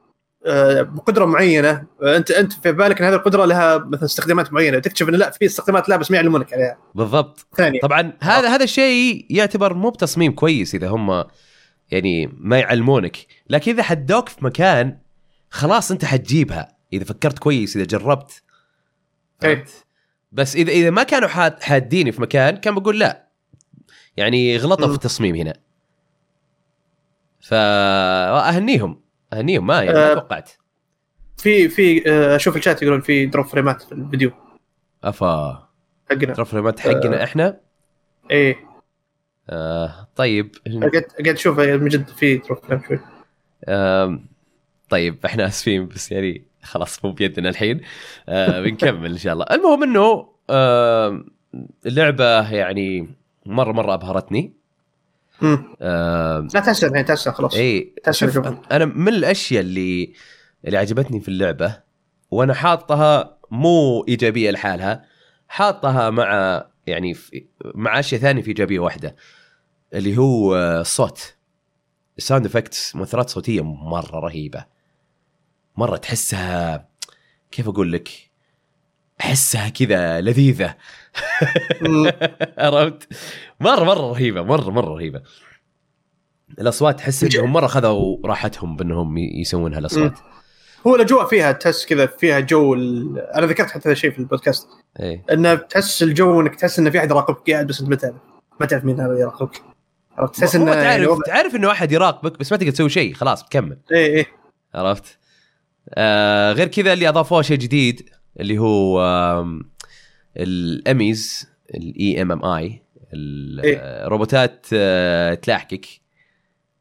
بقدرة 0.81 1.25
معينة. 1.25 1.83
آه، 2.03 2.17
انت 2.17 2.31
أنت 2.31 2.53
في 2.53 2.71
بالك 2.71 3.01
إن 3.01 3.07
هذه 3.07 3.15
القدرة 3.15 3.45
لها 3.45 3.77
مثلا 3.77 4.05
استخدامات 4.05 4.53
معينة؟ 4.53 4.79
تكتشف 4.79 5.09
انه 5.09 5.17
لا 5.17 5.31
في 5.31 5.45
استخدامات 5.45 5.89
لا 5.89 5.97
بس 5.97 6.11
ما 6.11 6.17
يعلمونك 6.17 6.53
عليها. 6.53 6.77
بالضبط. 6.95 7.47
ثانية 7.55 7.79
طبعا 7.79 8.13
هذا 8.21 8.49
هذا 8.49 8.63
الشيء 8.63 9.25
يعتبر 9.29 9.73
مو 9.73 9.89
بتصميم 9.89 10.31
كويس 10.31 10.75
إذا 10.75 10.87
هم 10.87 11.23
يعني 11.91 12.29
ما 12.37 12.59
يعلمونك. 12.59 13.17
لكن 13.49 13.71
إذا 13.71 13.83
حدوك 13.83 14.29
في 14.29 14.45
مكان 14.45 14.97
خلاص 15.49 15.91
أنت 15.91 16.05
حتجيبها 16.05 16.75
إذا 16.93 17.03
فكرت 17.03 17.39
كويس 17.39 17.75
إذا 17.75 17.85
جربت. 17.85 18.43
إيه. 19.43 19.65
بس 20.31 20.55
اذا 20.55 20.71
إذا 20.71 20.89
ما 20.89 21.03
كانوا 21.03 21.27
حاد 21.27 21.63
حاديني 21.63 22.11
في 22.11 22.21
مكان 22.21 22.57
كان 22.57 22.75
بقول 22.75 22.99
لا. 22.99 23.27
يعني 24.17 24.57
غلطوا 24.57 24.87
في. 24.87 24.93
التصميم 24.93 25.35
هنا. 25.35 25.53
فاهنيهم 27.39 29.06
اهنيهم 29.33 29.67
ما 29.67 29.81
يعني 29.83 29.97
ما 29.97 30.11
أه. 30.11 30.13
توقعت. 30.13 30.51
في 31.37 31.69
في 31.69 32.09
آه، 32.11 32.35
أشوف 32.35 32.57
الشات 32.57 32.81
يقولون 32.81 33.01
في 33.01 33.25
drop 33.25 33.45
فريمات 33.45 33.81
في 33.81 33.91
الفيديو. 33.91 34.31
أفا. 35.03 35.67
حقنا. 36.09 36.33
ترى 36.33 36.45
فريمات 36.45 36.79
حقنا 36.79 37.23
إحنا؟ 37.23 37.59
إيه. 38.31 38.55
آه 39.49 40.07
طيب. 40.15 40.51
قاعد 40.67 41.03
قاعد 41.23 41.27
أشوف 41.35 41.59
من 41.59 41.87
جد 41.87 42.07
في 42.07 42.37
drop 42.37 42.59
frame 42.65 42.81
شوي. 42.87 42.99
آم، 43.67 44.27
طيب 44.89 45.17
إحنا 45.25 45.45
آسفين 45.47 45.87
بس 45.87 46.11
يعني 46.11 46.45
خلاص 46.63 47.05
مو 47.05 47.11
بيدنا 47.11 47.49
الحين. 47.49 47.81
آه 48.29 48.61
بنكمل 48.61 49.11
إن 49.11 49.17
شاء 49.17 49.33
الله. 49.33 49.45
المهم 49.51 49.83
إنه 49.83 50.29
آم، 50.49 51.25
اللعبة 51.85 52.51
يعني 52.53 53.09
مره 53.45 53.71
مرة 53.71 53.93
أبهرتني. 53.93 54.53
لا 55.41 56.47
تحسن 56.53 56.87
الحين 56.87 57.05
تحسن 57.05 57.31
خلاص. 57.31 57.55
اي. 57.55 57.93
أنا 58.71 58.85
من 58.85 59.07
الأشياء 59.07 59.61
اللي 59.61 60.13
اللي 60.65 60.77
عجبتني 60.77 61.19
في 61.19 61.27
اللعبة 61.27 61.79
وأنا 62.31 62.53
حاطها 62.53 63.37
مو 63.51 64.05
إيجابية 64.07 64.51
لحالها 64.51 65.05
حاطها 65.47 66.09
مع 66.09 66.63
يعني 66.87 67.13
في 67.13 67.45
مع 67.75 67.99
أشياء 67.99 68.21
ثانية 68.21 68.41
في 68.41 68.47
إيجابية 68.47 68.79
واحدة 68.79 69.15
اللي 69.93 70.17
هو 70.17 70.55
الصوت 70.55 71.35
ال 72.17 72.22
sound 72.22 72.45
effects 72.45 72.95
مؤثرات 72.95 73.29
صوتية 73.29 73.63
مرة 73.63 74.19
رهيبة. 74.19 74.65
مرة 75.77 75.97
تحسها 75.97 76.87
كيف 77.51 77.67
أقول 77.67 77.91
لك؟ 77.91 78.09
أحسها 79.21 79.69
كذا 79.69 80.21
لذيذة. 80.21 80.75
عرفت؟ 82.57 83.13
مره 83.59 83.83
مرة 83.83 84.11
رهيبة 84.11 84.41
مره 84.41 84.69
مرة 84.69 84.93
رهيبة. 84.93 85.21
الأصوات 86.59 86.97
تحس 86.97 87.23
إنهم 87.23 87.53
مرة 87.53 87.67
خذوا 87.67 88.17
راحتهم 88.25 88.75
بأنهم 88.75 89.17
يسوون 89.17 89.73
هالاصوات 89.73 90.19
هو 90.87 90.95
الأجواء 90.95 91.25
فيها 91.27 91.51
تحس 91.51 91.85
كذا 91.85 92.05
فيها 92.05 92.39
جو 92.39 92.73
ال... 92.73 93.19
أنا 93.19 93.45
ذكرت 93.45 93.69
حتى 93.69 93.79
هذا 93.85 93.91
الشيء 93.91 94.11
في 94.11 94.19
البودكاست. 94.19 94.67
إيه. 94.99 95.23
انه 95.31 95.55
تحس 95.55 96.03
الجو 96.03 96.41
إنك 96.41 96.55
تحس 96.55 96.79
انه 96.79 96.89
في 96.89 96.99
أحد 96.99 97.11
يراقبك 97.11 97.51
قاعد 97.51 97.67
بس 97.67 97.79
أنت 97.81 97.89
ما 97.89 97.95
تعرف. 97.95 98.15
ما 98.59 98.65
تعرف 98.65 98.85
مين 98.85 98.99
هذا 98.99 99.19
يراقبك. 99.19 99.61
عرفت؟ 100.17 100.35
تحس 100.39 100.55
إنه 100.55 100.73
تعرف 100.73 100.85
يعني 100.85 101.07
تعرف 101.25 101.55
إنه 101.55 101.71
أحد 101.71 101.91
يراقبك 101.91 102.39
بس 102.39 102.51
ما 102.51 102.57
تقدر 102.57 102.71
تسوي 102.71 102.89
شيء 102.89 103.13
خلاص 103.13 103.43
بتكمل 103.43 103.77
إيه 103.91 104.15
إيه. 104.15 104.25
عرفت؟ 104.75 105.17
آه 105.93 106.53
غير 106.53 106.67
كذا 106.67 106.93
اللي 106.93 107.09
أضافوه 107.09 107.41
شيء 107.41 107.57
جديد 107.57 108.09
اللي 108.39 108.57
هو 108.57 109.01
آم، 109.41 109.61
ال 110.37 110.56
EMMIs 110.56 111.49
ال 111.75 112.21
E.M.M.I.. 112.21 112.81
الروبوتات 113.13 114.65
آه، 114.73 115.33
تلاحقك. 115.33 115.87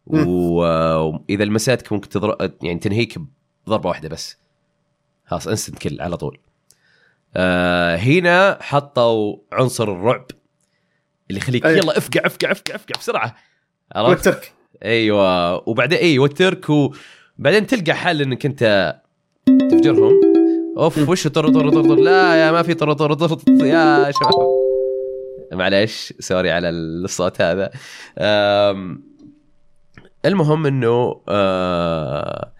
وإذا 0.06 1.44
لمستك 1.44 1.92
ممكن 1.92 2.08
تضرب 2.08 2.52
يعني 2.62 2.78
تنهيك 2.78 3.18
بضربة 3.66 3.88
واحدة 3.88 4.08
بس. 4.08 4.36
خلاص 5.26 5.48
instant 5.48 5.78
kill 5.78 6.00
على 6.00 6.16
طول. 6.16 6.38
آه 7.36 7.96
هنا 7.96 8.58
حطوا 8.60 9.36
عنصر 9.52 9.92
الرعب 9.92 10.26
اللي 11.30 11.40
يخليك 11.40 11.66
أيوة. 11.66 11.78
يلا 11.78 11.98
افقع 11.98 12.26
افقع 12.26 12.50
افقع 12.50 12.75
افقع 12.75 12.98
بسرعة. 12.98 13.36
والترك. 13.96 14.52
أيوه. 14.84 15.68
وبعدين 15.68 15.98
اي 15.98 16.18
والترك 16.18 16.66
وبعدين 16.70 17.66
تلقى 17.66 17.94
حل 17.94 18.22
إنك 18.22 18.46
أنت 18.46 18.94
تفجرهم. 19.70 20.25
أوف 20.76 21.09
وش 21.09 21.26
طر 21.26 21.49
طر 21.49 21.71
طر 21.71 21.83
طر. 21.83 21.95
لا 21.95 22.35
يا 22.35 22.52
ما 22.52 22.62
في 22.62 22.75
طر 22.75 22.92
طر 22.92 23.14
طر 23.14 23.38
يا 23.66 24.11
شباب. 24.11 24.47
معليش 25.52 26.14
sorry 26.20 26.50
على 26.50 26.68
الصوت 26.68 27.40
هذا. 27.40 27.71
المهم 30.25 30.66
إنه 30.66 31.23
آه 31.28 32.52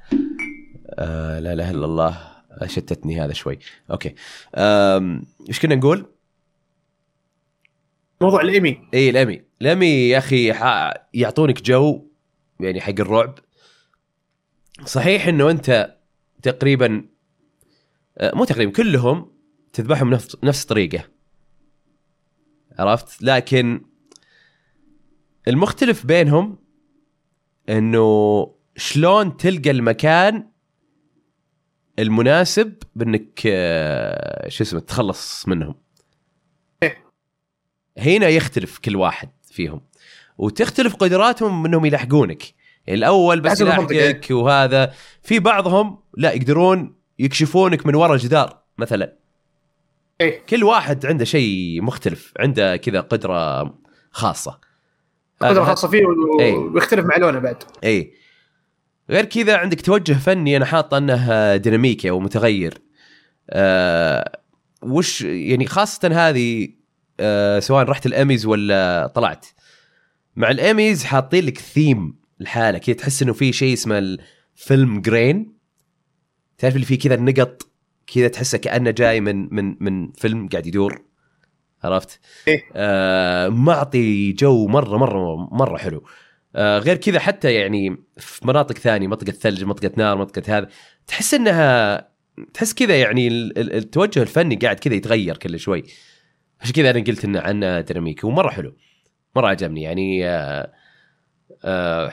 آه 0.91 1.41
لا 1.41 1.53
إله 1.53 1.71
إلا 1.71 1.85
الله 1.85 2.19
شتتني 2.67 3.21
هذا 3.21 3.33
شوي. 3.33 3.59
okay. 3.91 4.15
إيش 5.49 5.61
كنا 5.61 5.75
نقول؟ 5.75 6.07
موضوع 8.21 8.41
ال 8.41 8.49
EMMI. 8.49 8.88
إي 8.95 9.11
ال 9.11 9.17
EMMI 9.17 9.43
ال 9.62 9.72
EMMI 9.72 10.09
يا 10.09 10.19
أخي 10.19 10.55
يعطونك 11.15 11.63
جو 11.63 12.07
يعني 12.61 12.81
حق 12.81 13.01
الرعب. 13.01 13.39
صحيح 14.85 15.29
إنه 15.29 15.51
أنت 15.51 15.97
تقريبا 16.43 17.05
مو 18.23 18.45
تقريبا 18.45 18.73
كلهم 18.73 19.33
تذبحهم 19.73 20.11
نفس 20.11 20.37
نفس 20.45 20.63
الطريقة 20.63 21.05
عرفت؟ 22.79 23.23
لكن 23.23 23.85
المختلف 25.49 26.07
بينهم 26.07 26.59
إنه 27.69 28.55
شلون 28.77 29.37
تلقى 29.37 29.71
المكان 29.71 30.51
المناسب 31.99 32.75
بإنك 32.97 33.43
آه، 33.47 34.49
شو 34.49 34.65
اسمه 34.65 34.81
تتخلص 34.81 35.49
منهم. 35.49 35.75
هنا 37.99 38.29
يختلف 38.29 38.79
كل 38.79 38.97
واحد 38.97 39.31
فيهم 39.43 39.81
وتختلف 40.39 40.95
قدراتهم 40.95 41.67
إنهم 41.67 41.85
يلحقونك. 41.85 42.43
يعني 42.87 42.99
الأول 42.99 43.41
بس. 43.41 43.61
يلحقك 43.61 44.31
وهذا. 44.31 44.93
في 45.23 45.39
بعضهم 45.39 45.99
لا 46.17 46.33
يقدرون 46.33 46.96
يكشفونك 47.19 47.87
من 47.87 47.95
وراء 47.95 48.13
الجدار 48.15 48.59
مثلا. 48.79 49.13
إيه. 50.21 50.39
كل 50.49 50.65
واحد 50.65 51.07
عنده 51.07 51.25
شيء 51.25 51.83
مختلف 51.83 52.33
عنده 52.41 52.77
كذا 52.77 53.01
قدرة 53.01 53.75
خاصة. 54.11 54.61
قدرة 55.41 55.65
خاصة 55.65 55.89
فيه 55.89 56.03
و- 56.07 56.41
إيه. 56.41 56.55
ويختلف 56.55 57.05
مع 57.07 57.17
لونه 57.17 57.39
بعد. 57.39 57.57
اي 57.85 58.13
غير 59.11 59.25
كذا 59.25 59.57
عندك 59.57 59.81
توجه 59.81 60.13
فني 60.13 60.57
أنا 60.57 60.65
حاط 60.65 60.95
أنه 60.95 61.57
ديناميكي 61.57 62.11
أو 62.11 62.21
متغير. 62.21 62.79
آه 63.51 64.39
وش 64.83 65.23
يعني 65.23 65.67
خاصة 65.67 66.29
هذه 66.29 66.69
آه 67.21 67.59
سواء 67.61 67.85
رحت 67.85 68.07
الأميز 68.07 68.47
ولا 68.47 69.07
طلعت. 69.15 69.47
مع 70.37 70.51
الأميز 70.51 71.05
حاطين 71.05 71.45
لك 71.47 71.59
ثيم 71.59 72.15
الحالة 72.41 72.79
كذا 72.79 72.97
تحس 72.97 73.23
إنه 73.23 73.33
في 73.33 73.53
شيء 73.53 73.73
اسمه 73.73 73.99
الفيلم 73.99 75.01
جرين. 75.01 75.56
تعرف 76.59 76.75
اللي 76.75 76.87
فيه 76.87 76.99
كذا 76.99 77.15
النقط 77.15 77.63
كذا 78.15 78.29
تحسه 78.29 78.59
كأنه 78.59 78.91
جاي 78.91 79.21
من 79.21 79.55
من 79.55 79.77
من 79.81 80.13
فيلم 80.13 80.49
قاعد 80.49 80.67
يدور 80.67 81.03
عرفت؟ 81.85 82.21
إيه. 82.49 82.63
آه 82.75 83.49
معطي 83.49 84.33
جو 84.33 84.67
مرة 84.67 84.99
مرة 84.99 85.37
مرة 85.37 85.77
حلو 85.79 86.05
آه 86.57 86.79
غير 86.79 86.97
كذا 86.97 87.19
حتى 87.19 87.55
يعني 87.55 87.97
في 88.19 88.47
مناطق 88.47 88.79
ثانية 88.79 89.07
منطقة 89.09 89.33
ثلج 89.33 89.65
منطقة 89.65 89.93
نار 89.97 90.17
منطقة 90.17 90.59
هذا 90.59 90.69
تحس 91.07 91.35
إنها 91.35 92.09
تحس 92.55 92.75
كذا 92.75 93.01
يعني 93.01 93.29
ال- 93.29 93.59
ال- 93.59 93.73
التوجه 93.73 94.23
الفني 94.23 94.57
قاعد 94.57 94.77
كذا 94.77 94.95
يتغير 94.95 95.37
كل 95.37 95.59
شوي 95.61 95.83
عشان 96.61 96.73
كذا 96.73 96.91
أنا 96.91 97.01
قلت 97.05 97.25
إنه 97.25 97.41
عنه 97.41 97.81
ديناميكي 97.81 98.27
ومرة 98.27 98.51
حلو 98.51 98.77
مرة 99.37 99.47
عجبني 99.49 99.83
يعني 99.83 100.29
آه 100.29 100.73
آه 101.65 102.13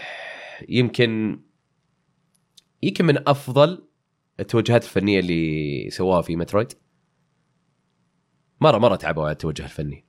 يمكن 0.70 1.40
يمكن 2.84 3.06
من 3.06 3.28
أفضل 3.30 3.88
التوجهات 4.44 4.84
الفنية 4.84 5.20
اللي 5.20 5.90
سواها 5.90 6.22
في 6.22 6.36
مترويد؟ 6.36 6.74
مره 8.62 8.78
مرة 8.78 8.96
تعبوا 8.96 9.24
على 9.24 9.32
التوجه 9.32 9.64
الفني. 9.64 10.06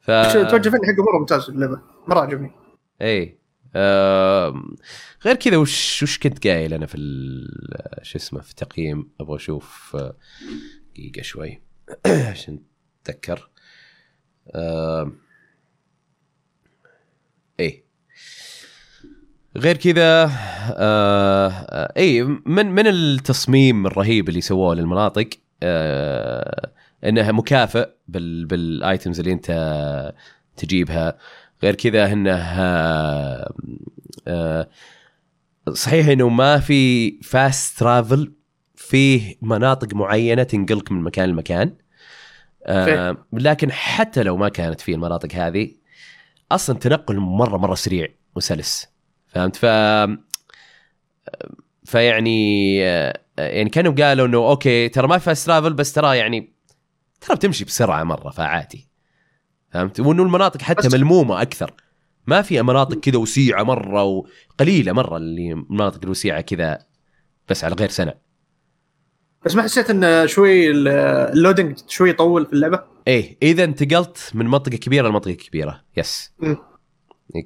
ف 0.00 0.10
التوجه 0.10 0.66
الفني 0.68 0.80
حقه 0.86 1.02
مرة 1.12 1.18
ممتاز 1.20 1.50
اللعبه 1.50 1.82
مرة 2.08 2.20
عجبني. 2.20 2.50
اي 3.02 3.40
آم، 3.76 4.76
غير 5.24 5.36
كذا 5.36 5.56
وش 5.56 6.02
وش 6.02 6.18
كنت 6.18 6.46
قايل 6.46 6.74
أنا 6.74 6.86
في 6.86 6.96
شو 8.02 8.18
اسمه 8.18 8.40
في 8.40 8.50
التقييم؟ 8.50 9.10
أبغى 9.20 9.36
أشوف 9.36 9.96
آه، 9.96 10.16
دقيقة 10.94 11.22
شوي. 11.22 11.62
عشان 12.30 12.62
أتذكر. 13.02 13.50
آم، 14.54 15.18
اي 17.60 17.84
غير 19.60 19.76
كذا 19.76 20.30
آه 20.76 21.92
اي 21.96 22.22
من 22.46 22.66
من 22.66 22.86
التصميم 22.86 23.86
الرهيب 23.86 24.28
اللي 24.28 24.40
سووه 24.40 24.74
للمناطق 24.74 25.28
آه 25.62 26.70
انها 27.04 27.32
مكافئ 27.32 27.88
بال 28.08 28.46
بال 28.46 28.67
items 28.67 29.18
اللي 29.20 29.32
أنت 29.32 30.14
تجيبها. 30.56 31.18
غير 31.62 31.74
كذا 31.74 32.12
إنه 32.12 32.36
آه 34.26 34.68
صحيح 35.72 36.08
إنه 36.08 36.28
ما 36.28 36.58
في 36.58 37.10
fast 37.22 37.78
travel 37.78 38.32
فيه 38.74 39.36
مناطق 39.42 39.94
معينة 39.94 40.42
تنقلك 40.42 40.92
من 40.92 41.02
مكان 41.02 41.28
لمكان 41.28 41.74
آه 42.64 43.16
لكن 43.32 43.72
حتى 43.72 44.22
لو 44.22 44.36
ما 44.36 44.48
كانت 44.48 44.80
فيه 44.80 44.94
المناطق 44.94 45.34
هذه 45.34 45.70
أصلا 46.52 46.78
تنقل 46.78 47.16
مرة 47.16 47.56
مرة 47.56 47.74
سريع 47.74 48.08
وسلس. 48.36 48.99
فهمت؟ 49.30 49.56
ف 49.56 49.66
فيعني 51.84 52.76
يعني 53.38 53.70
كانوا 53.70 53.92
قالوا 53.92 54.26
إنه 54.26 54.38
okay 54.38 54.88
ترى 54.88 55.08
ما 55.08 55.18
في 55.18 55.24
fast 55.24 55.46
travel 55.46 55.72
بس 55.72 55.92
ترى 55.92 56.18
يعني 56.18 56.52
ترى 57.20 57.36
بتمشي 57.36 57.64
بسرعة 57.64 58.04
مرة 58.04 58.30
فعادي. 58.30 58.88
فهمت؟ 59.72 60.00
وإنه 60.00 60.22
المناطق 60.22 60.62
حتى 60.62 60.88
ملمومة 60.98 61.42
أكثر. 61.42 61.74
ما 62.26 62.42
في 62.42 62.62
مناطق 62.62 63.00
كذا 63.00 63.18
وسيعة 63.18 63.62
مرة 63.62 64.02
وقليله 64.02 64.92
مرة 64.92 65.16
اللي 65.16 65.52
المناطق 65.52 66.00
الوسيعة 66.04 66.40
كذا 66.40 66.78
بس 67.48 67.64
على 67.64 67.74
غير 67.74 67.88
سنة. 67.88 68.14
بس 69.44 69.54
ما 69.54 69.62
حسيت 69.62 69.90
إن 69.90 70.28
شوي 70.28 70.70
ال- 70.70 70.88
ال 71.36 71.41
loading 71.41 71.78
شوي 71.88 72.10
يطول 72.10 72.46
في 72.46 72.52
اللعبة؟ 72.52 72.82
إيه 73.06 73.36
إذا 73.42 73.64
انتقلت 73.64 74.30
من 74.34 74.46
منطقة 74.46 74.76
كبيرة 74.76 75.08
لمنطقة 75.08 75.32
كبيرة 75.32 75.80
yes. 75.96 76.32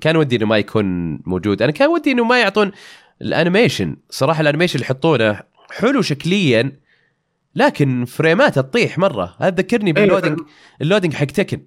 كان 0.00 0.17
ودي 0.17 0.37
إنه 0.37 0.47
ما 0.47 0.59
يكون 0.59 1.19
موجود. 1.26 1.62
أنا 1.62 1.73
كان 1.73 1.88
ودي 1.88 2.12
إنه 2.12 2.25
ما 2.25 2.41
يعطون 2.41 2.73
ال 3.23 3.29
animation. 3.29 3.97
صراحة 4.11 4.41
ال 4.40 4.44
animation 4.44 4.75
اللي 4.75 4.85
يحطونه 4.85 5.41
حلو 5.71 6.03
شكليا 6.03 6.81
لكن 7.55 8.05
فريمات 8.05 8.55
تطيح 8.59 8.99
مرة. 8.99 9.37
هذا 9.41 9.55
ذكرني 9.55 9.93
بال 9.93 10.03
loading 10.03 10.38
ال 10.81 10.85
loading 10.85 11.14
حق 11.14 11.25
Tekken 11.25 11.66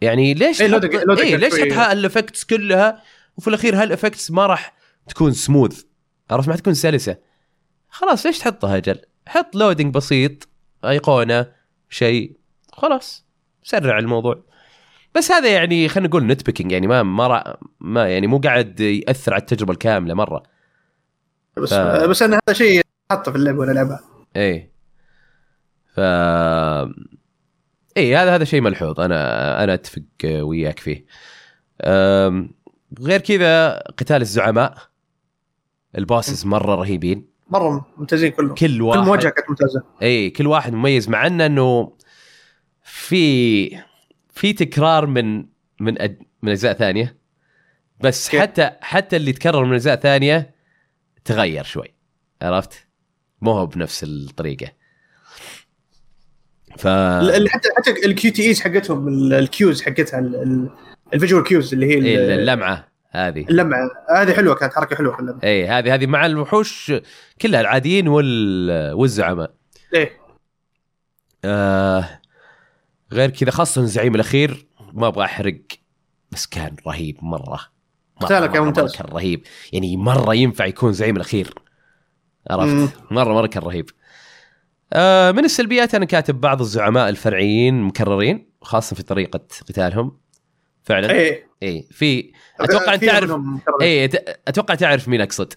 يعني 0.00 0.34
ليش 0.34 0.62
إيه، 0.62 0.68
تحط 0.68 0.84
loading- 0.84 1.18
إيه 1.20 1.30
كان 1.30 1.40
ليش 1.40 1.54
تحط 1.54 1.72
هال 1.72 1.88
effects 1.88 2.44
كلها 2.44 3.02
وفي 3.36 3.48
الأخير 3.48 3.82
هال 3.82 3.93
effects 3.93 4.30
ما 4.30 4.46
راح 4.46 4.74
تكون 5.08 5.32
سموث 5.32 5.82
عرفت؟ 6.30 6.48
ما 6.48 6.56
تكون 6.56 6.74
سلسة. 6.74 7.16
خلاص 7.88 8.26
ليش 8.26 8.38
تحطها 8.38 8.76
أجل؟ 8.76 8.98
حط 9.28 9.54
loading 9.56 9.94
بسيط 9.94 10.48
أيقونة 10.84 11.46
شيء 11.90 12.36
خلاص. 12.72 13.26
سرع 13.62 13.98
الموضوع. 13.98 14.44
بس 15.14 15.30
هذا 15.30 15.48
يعني 15.48 15.88
خلينا 15.88 16.08
نقول 16.08 16.26
nitpicking 16.26 16.72
يعني 16.72 16.86
ما 16.86 17.02
ما, 17.02 17.56
ما 17.80 18.08
يعني 18.08 18.26
مو 18.26 18.38
قاعد 18.38 18.80
يأثر 18.80 19.34
على 19.34 19.40
التجربة 19.40 19.72
الكاملة 19.72 20.14
مرة. 20.14 20.42
بس 21.56 21.74
ف- 21.74 22.04
بس 22.08 22.22
أنا 22.22 22.38
هذا 22.48 22.54
شيء 22.54 22.82
حطه 23.10 23.32
في 23.32 23.38
اللعبة 23.38 23.58
وأنا 23.58 23.72
العبها 23.72 24.00
إيه. 24.36 24.72
ف 25.94 26.00
إيه 27.96 28.22
هذا 28.22 28.34
هذا 28.34 28.44
شيء 28.44 28.60
ملحوظ. 28.60 29.00
أنا 29.00 29.64
أنا 29.64 29.74
أتفق 29.74 30.02
وياك 30.24 30.78
فيه. 30.78 31.04
أم... 31.80 32.54
غير 33.00 33.20
كذا 33.20 33.78
قتال 33.78 34.20
الزعماء. 34.20 34.74
الباسز 35.98 36.46
مرة 36.46 36.74
رهيبين. 36.74 37.26
مرة 37.50 37.86
ممتازين 37.96 38.30
كلهم. 38.30 38.54
كل 38.54 38.66
كل 38.76 38.82
واحد 38.82 39.06
مواجهه 39.06 39.30
كانت 39.30 39.50
ممتازة. 39.50 39.82
اي 40.02 40.30
كل 40.30 40.46
واحد 40.46 40.72
مميز 40.72 41.08
مع 41.08 41.26
انه 41.26 41.46
أنه 41.46 41.92
في 42.84 43.78
في 44.32 44.52
تكرار 44.52 45.06
من 45.06 45.46
من 45.80 46.00
أج... 46.02 46.22
من 46.42 46.50
أجزاء 46.50 46.72
ثانية 46.72 47.16
بس 48.00 48.28
كيف؟ 48.28 48.40
حتى 48.40 48.70
حتى 48.80 49.16
اللي 49.16 49.32
تكرر 49.32 49.64
من 49.64 49.72
أجزاء 49.72 49.96
ثانية 49.96 50.54
تغير 51.24 51.64
شوي. 51.64 51.94
عرفت؟ 52.42 52.86
مو 53.40 53.50
هو 53.52 53.66
بنفس 53.66 54.04
الطريقة. 54.04 54.72
ف 56.78 56.86
حتى 57.48 57.68
حتى 57.76 58.06
ال 58.06 58.32
QTEs 58.32 58.60
حقتهم 58.60 59.08
ال- 59.08 59.32
ال 59.32 59.42
cues 59.42 59.82
حقتها 59.82 60.18
ال 61.14 61.18
visual 61.18 61.44
cues 61.44 61.72
اللي 61.74 61.86
هي 61.86 62.04
إيه، 62.04 62.34
اللمعة 62.34 62.88
هذه. 63.10 63.46
اللمعة. 63.50 63.90
هذه 64.16 64.32
حلوة 64.32 64.54
كانت 64.54 64.74
حركة 64.74 64.96
حلوة 64.96 65.18
اللمعة. 65.18 65.40
اي 65.44 65.68
هذه 65.68 65.94
هذه 65.94 66.06
مع 66.06 66.26
الوحوش 66.26 66.92
كلها 67.42 67.60
العاديين 67.60 68.08
وال 68.08 68.92
والزعماء. 68.92 69.54
إيه. 69.94 70.12
آه 71.44 72.21
غير 73.12 73.30
كذا 73.30 73.50
خاصة 73.50 73.80
الزعيم 73.80 74.14
الأخير 74.14 74.66
ما 74.92 75.06
أبغى 75.06 75.24
أحرق 75.24 75.58
بس 76.30 76.46
كان 76.46 76.76
رهيب 76.86 77.16
مرة. 77.22 77.60
مرة 78.20 78.26
قتاله 78.26 78.46
كان 78.46 78.62
ممتاز. 78.62 78.96
كان 78.96 79.06
رهيب. 79.06 79.42
يعني 79.72 79.96
مرة 79.96 80.34
ينفع 80.34 80.66
يكون 80.66 80.92
زعيم 80.92 81.16
الأخير. 81.16 81.54
عرفت؟ 82.50 82.94
مره 83.10 83.34
مرة 83.34 83.46
كان 83.46 83.62
رهيب. 83.62 83.90
آه 84.92 85.32
من 85.32 85.44
السلبيات 85.44 85.94
أنا 85.94 86.04
كاتب 86.04 86.40
بعض 86.40 86.60
الزعماء 86.60 87.08
الفرعيين 87.08 87.82
مكررين 87.82 88.50
خاصة 88.62 88.96
في 88.96 89.02
طريقة 89.02 89.40
قتالهم. 89.68 90.20
فعلا. 90.82 91.10
إيه. 91.10 91.46
اي 91.62 91.88
في 91.90 92.32
أتوقع 92.60 92.94
أنت 92.94 93.04
تعرف. 93.04 93.36
اي 93.82 94.04
أتوقع 94.48 94.74
تعرف 94.74 95.08
مين 95.08 95.20
أقصد. 95.20 95.52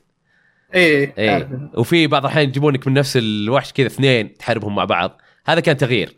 إيه 0.73 1.31
عارف. 1.31 1.47
وفي 1.77 2.07
بعض 2.07 2.25
الأحيان 2.25 2.49
يجيبونك 2.49 2.87
من 2.87 2.93
نفس 2.93 3.17
الوحش 3.17 3.73
كذا 3.73 3.87
اثنين 3.87 4.33
تحاربهم 4.33 4.75
مع 4.75 4.85
بعض. 4.85 5.21
هذا 5.45 5.59
كان 5.59 5.77
تغيير. 5.77 6.15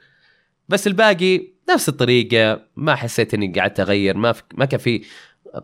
بس 0.70 0.88
الباقي 0.88 1.48
نفس 1.70 1.90
الطريقة 1.90 2.62
ما 2.76 2.96
حسيت 2.96 3.34
إني 3.34 3.60
قعدت 3.60 3.80
أغير 3.80 4.18
ما 4.18 4.34
ما 4.54 4.66
كان 4.66 4.80
في 4.80 5.06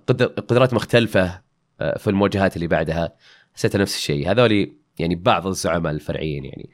قدر 0.07 0.25
قدرات 0.25 0.73
مختلفة 0.73 1.41
آه، 1.81 1.97
في 1.97 2.09
المواجهات 2.09 2.55
اللي 2.55 2.67
بعدها. 2.67 3.15
حسيت 3.55 3.75
نفس 3.75 3.95
الشيء. 3.95 4.31
هذولي 4.31 4.73
يعني 4.99 5.15
بعض 5.15 5.47
الزعماء 5.47 5.93
الفرعيين 5.93 6.45
يعني. 6.45 6.69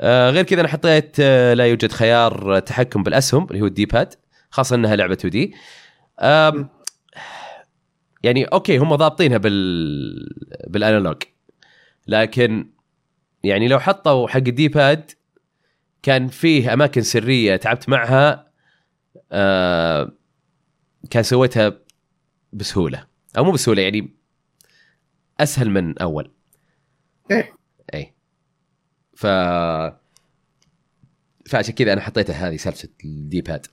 آه، 0.00 0.30
غير 0.30 0.44
كذا 0.44 0.60
أنا 0.60 0.68
حطيت 0.68 1.16
آه، 1.20 1.54
لا 1.54 1.66
يوجد 1.66 1.92
خيار 1.92 2.58
تحكم 2.58 3.02
بالأسهم 3.02 3.46
اللي 3.50 3.60
هو 3.60 3.66
ال 3.66 3.86
D-pad 3.86 4.14
خاصة 4.50 4.76
إنها 4.76 4.96
لعبة 4.96 5.12
2D. 5.12 5.54
يعني 8.22 8.44
okay 8.44 8.78
هم 8.78 8.94
ضابطينها 8.94 9.38
بال 9.38 10.28
بال 10.66 10.78
analog. 10.78 11.22
لكن 12.06 12.70
يعني 13.44 13.68
لو 13.68 13.78
حطوا 13.78 14.28
حق 14.28 14.36
ال 14.36 14.68
D-pad 14.68 15.10
كان 16.02 16.28
فيه 16.28 16.72
أماكن 16.72 17.02
سرية 17.02 17.56
تعبت 17.56 17.88
معها 17.88 18.52
آه 19.32 20.12
كان 21.10 21.22
سويتها 21.22 21.72
بسهولة. 22.52 23.06
أو 23.38 23.44
مو 23.44 23.52
بسهولة 23.52 23.82
يعني 23.82 24.16
أسهل 25.40 25.70
من 25.70 25.98
أول. 25.98 26.32
إيه. 27.30 27.52
اي 27.94 28.14
ف 29.14 29.26
فعشان 31.50 31.74
كذا 31.74 31.92
أنا 31.92 32.00
حطيتها 32.00 32.48
هذه 32.48 32.56
سالفة 32.56 32.88
ال 33.04 33.40
D-pad 33.40 33.66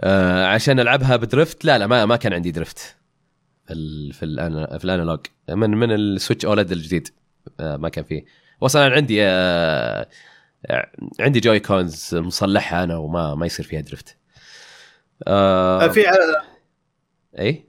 آه 0.00 0.46
عشان 0.46 0.80
ألعبها 0.80 1.16
ب 1.16 1.24
drift 1.24 1.64
لا 1.64 1.78
لا 1.78 1.86
ما 1.86 2.06
ما 2.06 2.16
كان 2.16 2.32
عندي 2.32 2.50
drift 2.50 2.96
في 3.66 3.72
ال 3.74 4.12
في 4.12 4.24
الان 4.24 4.78
في 4.78 4.84
ال 4.84 4.89
analog. 4.89 5.20
من 5.48 5.70
من 5.70 5.92
ال 5.92 5.99
Switch 5.99 6.44
OLED 6.44 6.72
الجديد. 6.72 7.08
آه 7.60 7.76
ما 7.76 7.88
كان 7.88 8.04
فيه. 8.04 8.24
واصلا 8.60 8.86
أنا 8.86 8.94
عندي 8.94 9.24
آه 9.24 10.06
عندي 11.20 11.40
جوي 11.40 11.60
كونز 11.60 12.14
مصلحها 12.14 12.84
أنا 12.84 12.96
وما 12.96 13.34
ما 13.34 13.46
يصير 13.46 13.66
فيها 13.66 13.80
درفت 13.80 14.16
آه 15.26 15.88
في 15.88 16.04
اي 17.38 17.64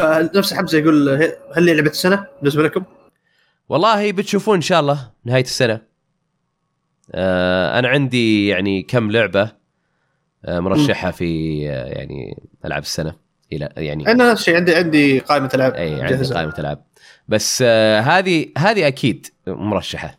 آه، 0.00 0.30
نفس 0.34 0.54
حمزه 0.54 0.78
يقول 0.78 1.08
هل 1.56 1.68
هي 1.68 1.74
لعبة 1.74 1.90
السنة 1.90 2.26
بالنسبة 2.40 2.62
لكم؟ 2.62 2.84
والله 3.68 4.12
بتشوفون 4.12 4.54
إن 4.54 4.60
شاء 4.60 4.80
الله 4.80 5.10
نهاية 5.24 5.42
السنة. 5.44 5.80
آه 7.14 7.78
أنا 7.78 7.88
عندي 7.88 8.48
يعني 8.48 8.82
كم 8.82 9.10
لعبة 9.10 9.52
آه 10.44 10.60
مرشحة 10.60 11.10
في 11.10 11.60
آه 11.70 11.86
يعني 11.86 12.42
ألعاب 12.64 12.82
السنة. 12.82 13.25
إلى 13.52 13.68
يعني 13.76 14.08
أنا 14.12 14.30
نفس 14.30 14.40
الشيء 14.40 14.56
عندي 14.56 14.74
عندي 14.74 15.18
قائمة 15.18 15.50
ألعاب 15.54 15.74
إي 15.74 15.90
عندي 15.92 16.14
مجهزة. 16.14 16.34
قائمة 16.34 16.54
ألعاب 16.58 16.84
بس 17.28 17.62
آه 17.66 18.00
هذه 18.00 18.46
هذه 18.58 18.86
أكيد 18.86 19.26
مرشحة 19.46 20.18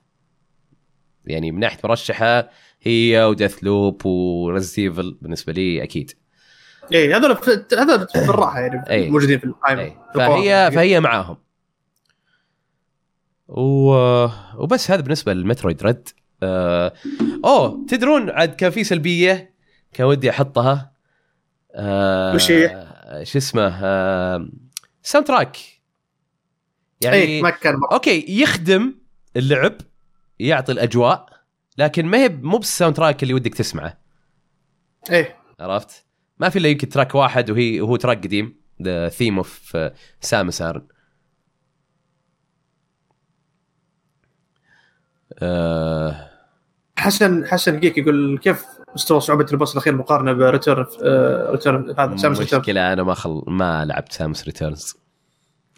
يعني 1.26 1.52
من 1.52 1.60
ناحية 1.60 1.80
مرشحة 1.84 2.50
هي 2.82 3.24
و 3.24 3.64
Deathloop 3.64 4.06
و 4.06 4.14
Resident 4.14 4.83
Evil 4.83 5.18
بالنسبة 5.22 5.54
لي 5.54 5.84
أكيد 5.84 6.12
إيه 6.92 7.18
هذول 7.18 7.38
هذول 7.78 8.08
في 8.08 8.30
الراحة 8.30 8.60
يعني. 8.60 9.10
موجودين 9.10 9.40
في 9.40 9.46
القائمة 9.46 9.82
أي. 9.82 9.98
فهي 10.16 10.72
فهي 10.74 11.00
معاهم 11.00 11.38
و... 13.48 13.92
وبس 14.56 14.92
هذا 14.92 15.02
بالنسبة 15.02 15.34
لل 15.34 15.45
Metroid 15.45 15.84
Dread 15.84 16.10
آه... 16.44 16.94
أوه 17.46 17.86
تدرون 17.88 18.30
عاد 18.30 18.56
كان 18.56 18.72
في 18.72 18.84
سلبية 18.84 19.54
كان 19.94 20.08
ودي 20.08 20.30
أحطها 20.30 20.92
آه... 21.76 22.36
وش 22.36 22.52
هي؟ 22.52 22.87
شو 23.24 23.38
اسمه 23.38 23.80
آه... 23.84 24.50
soundtrack 25.04 25.58
يعني 27.04 27.16
إيه. 27.16 27.58
okay 27.92 28.26
يخدم 28.42 28.96
اللعب 29.36 29.78
يعطي 30.40 30.72
الأجواء 30.72 31.30
لكن 31.78 32.06
ما 32.06 32.18
هي 32.18 32.30
مو 32.30 32.58
بال 32.58 32.96
soundtrack 32.96 33.24
اللي 33.24 33.34
ودك 33.34 33.56
تسمعه. 33.56 33.98
إيه. 35.12 35.36
عرفت؟ 35.60 36.06
ما 36.40 36.50
في 36.50 36.60
إلا 36.60 36.70
يمكن 36.70 36.90
track 36.90 37.16
واحد 37.16 37.52
وهي 37.52 37.82
وهو 37.82 37.96
track 37.96 38.18
قديم 38.18 38.56
the 38.82 39.10
theme 39.10 39.38
of 39.38 39.78
Samus 40.22 40.62
Aran 40.62 40.88
آه. 45.42 46.30
حسن 46.98 47.48
حسن 47.48 47.80
جيك 47.80 47.98
يقول 47.98 48.38
كيف 48.38 48.66
مستوى 48.98 49.20
صعوبة 49.20 49.46
ال 49.52 49.56
boss 49.56 49.74
الأخير 49.74 49.96
مقارنة 49.96 50.34
ب 50.34 50.40
Returns 50.40 50.86
آه 51.04 51.52
Returns 51.52 51.96
هذا 52.00 52.18
Samus 52.18 52.40
Returns 52.40 52.62
مشكلة 52.62 52.94
أنا 52.94 53.04
ما 53.04 53.14
خل... 53.14 53.44
ما 53.48 53.86
لعبت 53.86 54.12
Samus 54.12 54.46
Returns 54.46 54.98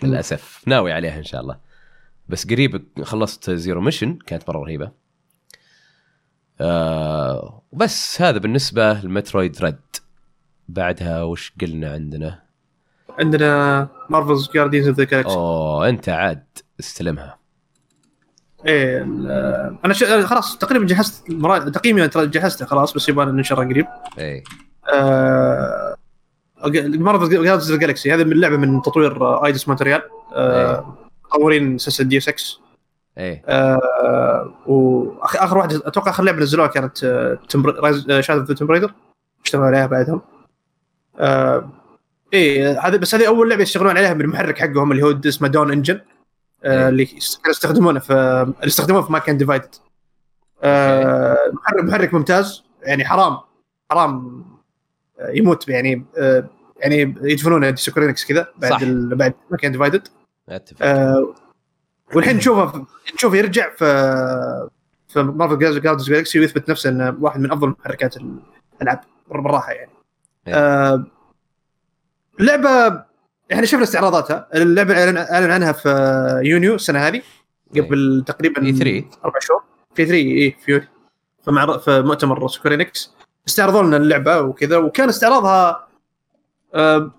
للأسف. 0.03 0.61
ناوي 0.65 0.91
عليها 0.91 1.17
إن 1.17 1.23
شاء 1.23 1.41
الله. 1.41 1.57
بس 2.29 2.47
قريب 2.47 2.87
خلصت 3.03 3.51
Zero 3.51 3.81
Mission 3.81 4.19
كانت 4.27 4.49
مرة 4.49 4.59
رهيبة. 4.59 4.91
آه 6.61 7.61
هذا 8.19 8.37
بالنسبة 8.37 8.93
ل 8.93 9.02
Metroid 9.02 9.61
Dread 9.61 9.79
بعدها 10.69 11.23
وش 11.23 11.53
قلنا 11.61 11.91
عندنا؟ 11.91 12.39
عندنا 13.19 13.87
Marvel's 14.09 14.49
Guardians 14.53 14.87
of 14.87 14.97
the 14.97 15.03
Galaxy 15.03 15.35
أوه 15.35 15.89
أنت 15.89 16.09
عاد 16.09 16.43
استلمها. 16.79 17.38
إيه 18.65 19.01
أنا 19.85 19.93
ش... 19.93 20.03
خلاص 20.03 20.57
تقريبا 20.57 20.85
جهزت. 20.85 21.31
تقييمي 21.73 22.07
ترى 22.07 22.27
جهزته 22.27 22.65
خلاص 22.65 22.93
بس 22.93 23.09
يبغى 23.09 23.25
ننشرها 23.25 23.65
قريب. 23.65 23.85
اي 24.19 24.43
آه... 24.93 25.95
Marvel's 26.85 27.29
Guardians 27.29 27.71
of 27.71 27.79
Galaxy 27.81 28.13
هذه 28.13 28.23
من 28.23 28.39
لعبة 28.39 28.57
من 28.57 28.81
تطوير 28.81 29.45
Eidos 29.45 29.67
Montreal. 29.67 30.01
مطورين 31.25 31.77
سلسلة 31.77 32.07
Deus 32.07 32.19
Ex 32.19 32.33
اي 33.17 33.43
آه... 33.47 34.53
واخر 34.67 35.43
آخر 35.43 35.57
واحدة 35.57 35.81
أتوقع 35.85 36.11
آخر 36.11 36.23
لعبة 36.23 36.39
نزلوها 36.39 36.67
كانت 36.67 37.03
آه، 37.03 37.39
Shadow 38.21 38.53
of 38.61 38.69
Tomb 38.69 38.79
Raider 38.79 38.93
اشتغلوا 39.45 39.67
عليها 39.67 39.85
بعدهم. 39.85 40.21
آه... 41.19 41.69
إيه 42.33 42.79
هذا 42.87 42.97
بس 42.97 43.15
هذه 43.15 43.27
أول 43.27 43.49
لعبة 43.49 43.61
يشتغلون 43.61 43.97
عليها 43.97 44.13
من 44.13 44.21
المحرك 44.21 44.57
حقهم 44.59 44.91
اللي 44.91 45.03
هو 45.03 45.19
اسمه 45.25 45.47
Dawn 45.47 45.71
Engine 45.71 45.99
اللي 46.65 47.05
كانوا 47.05 47.49
يستخدمونه 47.49 47.99
في 47.99 48.13
اللي 48.13 48.67
استخدموه 48.67 49.01
في 49.01 49.11
Mankind 49.11 49.37
Divided. 49.37 49.75
آه 50.63 51.37
محرك 51.53 51.83
محرك 51.83 52.13
ممتاز. 52.13 52.63
يعني 52.83 53.05
حرام. 53.05 53.37
حرام 53.91 54.43
آه، 55.19 55.29
يموت 55.29 55.69
يعني 55.69 56.05
آه 56.17 56.49
يعني 56.77 57.15
يدفنونه 57.21 57.75
Square 57.75 58.05
Enix 58.05 58.25
كذا 58.25 58.47
بعد. 58.57 58.83
ال... 58.83 59.15
بعد 59.15 59.33
Mankind 59.51 59.71
Divided. 59.71 60.07
آه 60.81 61.35
والحين 62.15 62.37
نشوفه 62.37 62.85
نشوفه 63.15 63.37
يرجع 63.37 63.69
في 63.75 63.85
في 65.07 65.23
Marvel 65.23 65.81
Guardians 65.81 66.09
Galaxy 66.09 66.39
ويثبت 66.39 66.69
نفسه 66.69 66.89
إنه 66.89 67.17
واحد 67.19 67.39
من 67.39 67.51
أفضل 67.51 67.75
محركات 67.79 68.15
الألعاب 68.17 69.01
بالراحة 69.31 69.71
يعني. 69.71 69.91
إيه. 70.47 70.53
آه 70.55 71.05
اللعبه 73.49 73.55
يعني 73.55 73.67
شفنا 73.67 73.83
استعراضاتها، 73.83 74.47
اللعبة 74.53 74.99
اعلن 74.99 75.17
إعلن 75.17 75.51
عنها 75.51 75.71
في 75.71 75.89
يونيو 76.43 76.75
السنة 76.75 76.99
هذه 76.99 77.21
قبل 77.75 78.23
تقريبا 78.27 78.65
اي 78.65 78.73
3 78.73 79.05
أربع 79.25 79.39
شهور. 79.39 79.61
في 79.95 80.05
3 80.05 80.15
اي 80.15 80.55
في 80.65 80.71
يونيو. 80.71 81.79
في 81.79 82.01
مؤتمر 82.05 82.47
Square 82.47 82.87
Enix 82.87 83.13
استعرضوا 83.47 83.83
لنا 83.83 83.97
اللعبة 83.97 84.41
وكذا 84.41 84.77
وكان 84.77 85.09
استعراضها 85.09 85.87
آه، 86.73 87.11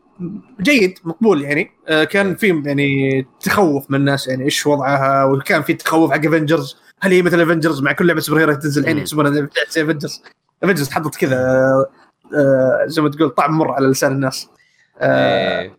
جيد 0.60 0.98
مقبول 1.04 1.42
يعني. 1.42 1.70
آه، 1.88 2.04
كان 2.04 2.34
في 2.34 2.62
يعني 2.66 3.26
تخوف 3.40 3.90
من 3.90 3.98
الناس 3.98 4.28
يعني 4.28 4.44
إيش 4.44 4.66
وضعها 4.66 5.24
وكان 5.24 5.62
في 5.62 5.74
تخوف 5.74 6.12
حق 6.12 6.26
Avengers 6.26 6.76
هل 7.00 7.12
هي 7.12 7.22
مثل 7.22 7.40
Avengers 7.40 7.82
مع 7.82 7.92
كل 7.92 8.06
لعبة 8.06 8.20
superhero 8.20 8.54
تنزل 8.54 8.82
الحين. 8.82 8.98
يحسبونها 8.98 9.48
Avengers 9.76 10.22
Avengers 10.62 10.90
حطت 10.90 11.16
كذا 11.16 11.36
آه، 12.36 12.84
زي 12.86 13.02
ما 13.02 13.08
تقول 13.08 13.30
طعم 13.30 13.58
مر 13.58 13.70
على 13.70 13.86
لسان 13.86 14.12
الناس. 14.12 14.48
آه، 14.98 15.70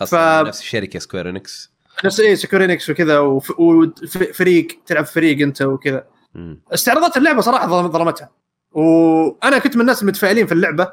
خاصة 0.00 0.42
ف- 0.42 0.46
نفس 0.46 0.60
الشركة 0.60 0.98
Square 0.98 1.28
Enix 1.28 1.70
نفس 2.04 2.20
إيه 2.20 2.34
Square 2.34 2.68
Enix 2.68 2.90
وكذا 2.90 3.18
وف- 3.18 3.60
وفريق 3.60 4.66
تلعب 4.86 5.04
فريق 5.04 5.40
أنت 5.46 5.62
وكذا. 5.62 6.04
استعراضات 6.74 7.16
اللعبة 7.16 7.40
صراحة 7.40 7.66
ظلم- 7.68 7.90
ظلمتها. 7.92 8.30
وأنا 8.72 9.58
كنت 9.58 9.74
من 9.74 9.80
الناس 9.80 10.02
المتفائلين 10.02 10.46
في 10.46 10.52
اللعبة 10.52 10.92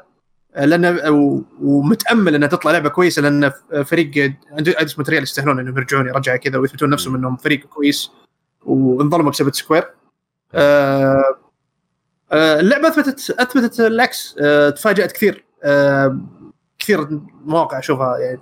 لأن 0.56 1.00
ومتأمل 1.62 2.34
إنها 2.34 2.48
تطلع 2.48 2.72
لعبة 2.72 2.88
كويسة 2.88 3.22
لأن 3.22 3.52
فريق 3.84 4.34
Eidos 4.52 4.98
Montreal 4.98 5.22
يستاهلون 5.22 5.58
إنهم 5.60 5.76
يرجعون 5.78 6.06
يرجعوا 6.06 6.36
كذا 6.36 6.58
ويثبتون 6.58 6.90
نفسهم 6.90 7.14
إنهم 7.14 7.36
فريق 7.36 7.60
كويس 7.66 8.10
وانظلموا 8.64 9.30
بسبب 9.30 9.54
Square 9.54 9.90
آه 10.54 11.24
آه 12.32 12.60
اللعبة 12.60 12.88
اثبتت 12.88 13.30
أثبتت 13.30 13.80
العكس. 13.80 14.36
آه 14.40 14.70
تفاجأت 14.70 15.12
كثير. 15.12 15.44
آه 15.64 16.18
كثير 16.78 17.08
مواقع 17.44 17.78
أشوفها 17.78 18.18
يعني 18.18 18.40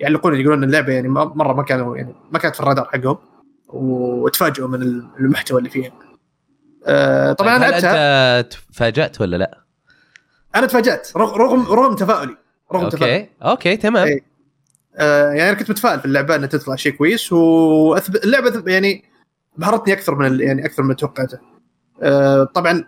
يعلقون 0.00 0.40
يقولون 0.40 0.64
اللعبة 0.64 0.92
يعني 0.92 1.08
مرة 1.08 1.52
ما 1.52 1.62
كانوا 1.62 1.96
يعني 1.96 2.14
ما 2.32 2.38
كانت 2.38 2.54
في 2.54 2.60
الرادار 2.60 2.84
حقهم 2.84 3.18
وتفاجئوا 3.68 4.68
من 4.68 4.82
المحتوى 5.20 5.58
اللي 5.58 5.70
فيها. 5.70 5.92
آه 6.86 7.32
طبعا 7.32 7.58
طيب 7.58 7.62
أنا 7.62 7.66
هل 7.66 7.70
لعبتها 7.72 8.40
أنت 8.40 8.52
تفاجأت 8.52 9.20
ولا 9.20 9.36
لا؟ 9.36 9.58
أنا 10.54 10.66
تفاجأت 10.66 11.08
رغم 11.16 11.34
رغم, 11.42 11.66
رغم 11.72 11.94
تفاؤلي 11.96 12.36
رغم 12.72 12.88
تفاؤلي 12.88 13.16
أوكي 13.20 13.30
أوكي 13.42 13.76
تمام 13.76 14.06
إيه. 14.06 14.24
آه 14.96 15.32
يعني 15.32 15.50
أنا 15.50 15.58
كنت 15.58 15.70
متفائل 15.70 15.98
في 16.00 16.04
اللعبة 16.06 16.34
إنها 16.36 16.46
تطلع 16.46 16.76
شيء 16.76 16.92
كويس 16.92 17.32
واثبت 17.32 18.24
اللعبة 18.24 18.62
يعني 18.66 19.04
بهرتني 19.56 19.92
أكثر 19.94 20.14
من 20.14 20.26
ال- 20.26 20.40
يعني 20.40 20.66
أكثر 20.66 20.82
من 20.82 20.96
توقعته. 20.96 21.38
آه 22.02 22.44
طبعا 22.44 22.84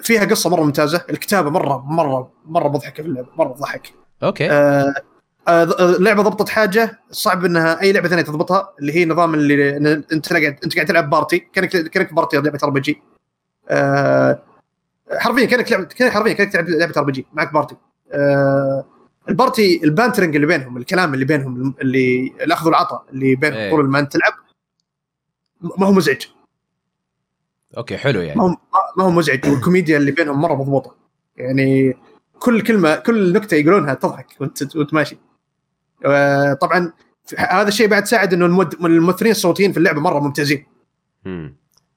فيها 0.00 0.24
قصة 0.24 0.50
مرة 0.50 0.62
ممتازة، 0.62 1.04
الكتابة 1.10 1.50
مرة 1.50 1.84
مرة 1.86 2.32
مرة 2.44 2.68
مضحكة 2.68 3.02
في 3.02 3.08
اللعبة، 3.08 3.28
مرة 3.36 3.52
تضحك. 3.52 3.92
أوكي 4.22 4.50
آه، 4.50 4.94
اللعبه 5.80 6.22
ضبطت 6.22 6.48
حاجة. 6.48 7.00
صعب 7.10 7.44
إنها 7.44 7.80
أي 7.80 7.92
لعبة 7.92 8.08
ثانية 8.08 8.22
تضبطها 8.22 8.74
اللي 8.80 8.92
هي 8.96 9.04
نظام 9.04 9.34
اللي 9.34 9.76
أنت 10.12 10.32
قاعد 10.32 10.58
أنت 10.64 10.74
قاعد 10.74 10.86
تلعب 10.86 11.10
party. 11.10 11.38
كانك 11.38 11.68
كأنك 11.68 12.14
party 12.14 12.36
لعبة 12.36 12.58
RPG 12.64 13.02
حرفيا 15.18 15.44
كأنك 15.46 15.72
لعبه 15.72 15.84
كانك 15.84 16.12
حرفيا 16.12 16.32
كأنك 16.32 16.52
تلعب 16.52 16.68
لعبة 16.68 16.94
RPG 16.96 17.26
معك 17.32 17.52
party. 17.52 17.76
آه 18.12 18.84
ال 19.28 19.37
party 19.37 19.80
ال 19.84 19.89
bantering 19.89 20.34
اللي 20.34 20.46
بينهم 20.46 20.76
الكلام 20.76 21.14
اللي 21.14 21.24
بينهم 21.24 21.74
اللي 21.80 22.32
الأخذ 22.42 22.66
والعطاء 22.66 23.04
اللي 23.12 23.34
بينهم 23.34 23.58
إيه. 23.58 23.70
طول 23.70 23.88
ما 23.88 23.98
أنت 23.98 24.12
تلعب 24.12 24.32
ما 25.78 25.86
هو 25.86 25.92
مزعج. 25.92 26.22
أوكي 27.76 27.96
حلو 27.96 28.20
ما 28.20 28.26
يعني 28.26 28.40
هو 28.40 28.48
ما 28.96 29.04
هو 29.04 29.10
مزعج. 29.10 29.46
والكوميديا 29.48 29.96
اللي 29.96 30.10
بينهم 30.10 30.40
مرة 30.40 30.54
مضبوطة. 30.54 30.94
يعني 31.36 31.96
كل 32.38 32.62
كلمه 32.62 32.96
كل 32.96 33.32
نكتة 33.32 33.54
يقولونها 33.54 33.94
تضحك 33.94 34.26
وانت 34.40 34.76
وانت 34.76 34.94
ماشي 34.94 35.14
آه، 35.14 35.29
طبعا 36.60 36.92
هذا 37.38 37.68
الشيء 37.68 37.86
بعد 37.88 38.04
ساعد 38.04 38.32
إنه 38.34 38.46
المد- 38.46 38.84
الممثلين 38.84 39.30
الصوتيين 39.32 39.72
في 39.72 39.78
اللعبة 39.78 40.00
مرة 40.00 40.20
ممتازين. 40.20 40.66
مم. 41.24 41.56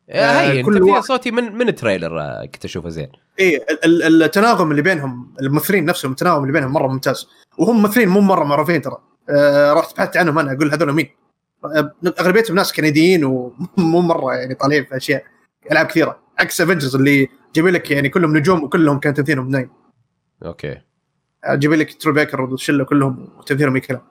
آه، 0.09 0.39
هاي 0.39 0.57
انت 0.59 0.65
كل 0.65 0.73
فيها 0.83 0.91
واحد- 0.93 1.03
صوتي 1.03 1.31
من 1.31 1.55
من 1.55 1.67
ال 1.67 1.74
trailer 1.74 2.19
آه، 2.19 2.45
كنت 2.45 2.65
أشوفه 2.65 2.89
زين. 2.89 3.07
اي 3.39 3.55
ال- 3.57 4.03
ال- 4.03 4.23
التناغم 4.23 4.71
اللي 4.71 4.81
بينهم 4.81 5.33
الممثلين 5.41 5.85
نفسهم 5.85 6.11
التناغم 6.11 6.41
اللي 6.41 6.53
بينهم 6.53 6.71
مرة 6.73 6.87
ممتاز. 6.87 7.27
وهم 7.57 7.81
ممثلين 7.81 8.09
مو 8.09 8.21
مرة 8.21 8.43
معروفين 8.43 8.81
ترى. 8.81 8.97
آه 9.29 9.73
رحت 9.73 9.97
بحثت 9.97 10.17
عنهم 10.17 10.39
أنا 10.39 10.51
أقول 10.53 10.71
هذول 10.73 10.93
مين؟ 10.93 11.09
آه، 11.65 11.91
أغلبيتهم 12.19 12.55
ناس 12.55 12.73
كنديين 12.73 13.23
ومو 13.25 14.01
مرة 14.11 14.33
يعني 14.35 14.55
طالعين 14.55 14.85
في 14.85 14.97
أشياء 14.97 15.23
ألعاب 15.71 15.85
كثيرة. 15.85 16.19
عكس 16.39 16.61
Avengers 16.62 16.95
اللي 16.95 17.27
جايبين 17.55 17.73
لك 17.73 17.91
يعني 17.91 18.09
كلهم 18.09 18.37
نجوم 18.37 18.63
وكلهم 18.63 18.99
كان 18.99 19.13
تمثيلهم 19.13 19.49
نايم. 19.49 19.69
أوكي. 20.45 20.77
جايبين 21.47 21.79
لك 21.79 22.01
Troy 22.01 22.13
Baker 22.13 22.41
والشلة 22.41 22.84
كلهم 22.84 23.29
تمثيلهم 23.45 23.75
اي 23.75 23.82
كلام 23.82 24.01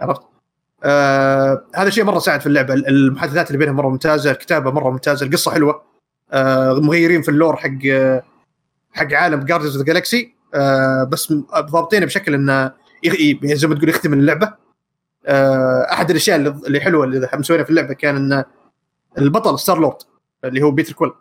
عرفت؟ 0.00 0.22
آه 0.84 1.64
هذا 1.74 1.88
الشيء 1.88 2.04
مرة 2.04 2.18
ساعد 2.18 2.40
في 2.40 2.46
اللعبة. 2.46 2.74
المحادثات 2.74 3.46
اللي 3.46 3.58
بينهم 3.58 3.76
مرة 3.76 3.88
ممتازة 3.88 4.30
الكتابة 4.30 4.70
مرة 4.70 4.90
ممتازة 4.90 5.26
القصة 5.26 5.50
حلوة. 5.50 5.82
آه 6.32 6.72
مغيرين 6.74 7.22
في 7.22 7.28
ال 7.30 7.35
lore 7.35 7.56
حق 7.56 7.70
حق 8.92 9.12
عالم 9.12 9.40
Guardians 9.44 9.76
of 9.76 9.86
Galaxy 9.86 10.34
آه 10.54 11.04
بس 11.04 11.32
ضابطينه 11.58 12.06
بشكل 12.06 12.34
إنه 12.34 12.72
يخ- 13.02 13.20
ي- 13.20 13.56
زي 13.56 13.68
ما 13.68 13.74
تقول 13.74 13.88
يختم 13.88 14.12
اللعبة. 14.12 14.54
آه 15.26 15.86
أحد 15.92 16.10
الأشياء 16.10 16.36
اللي, 16.36 16.80
حلوة 16.80 17.04
اللي 17.04 17.28
مسوينها 17.34 17.64
في 17.64 17.70
اللعبة 17.70 17.94
كان 17.94 18.16
إن 18.32 18.44
البطل 19.18 19.58
Star-Lord 19.58 19.96
اللي 20.44 20.62
هو 20.62 20.70
Peter 20.70 20.92
Quill 20.92 21.12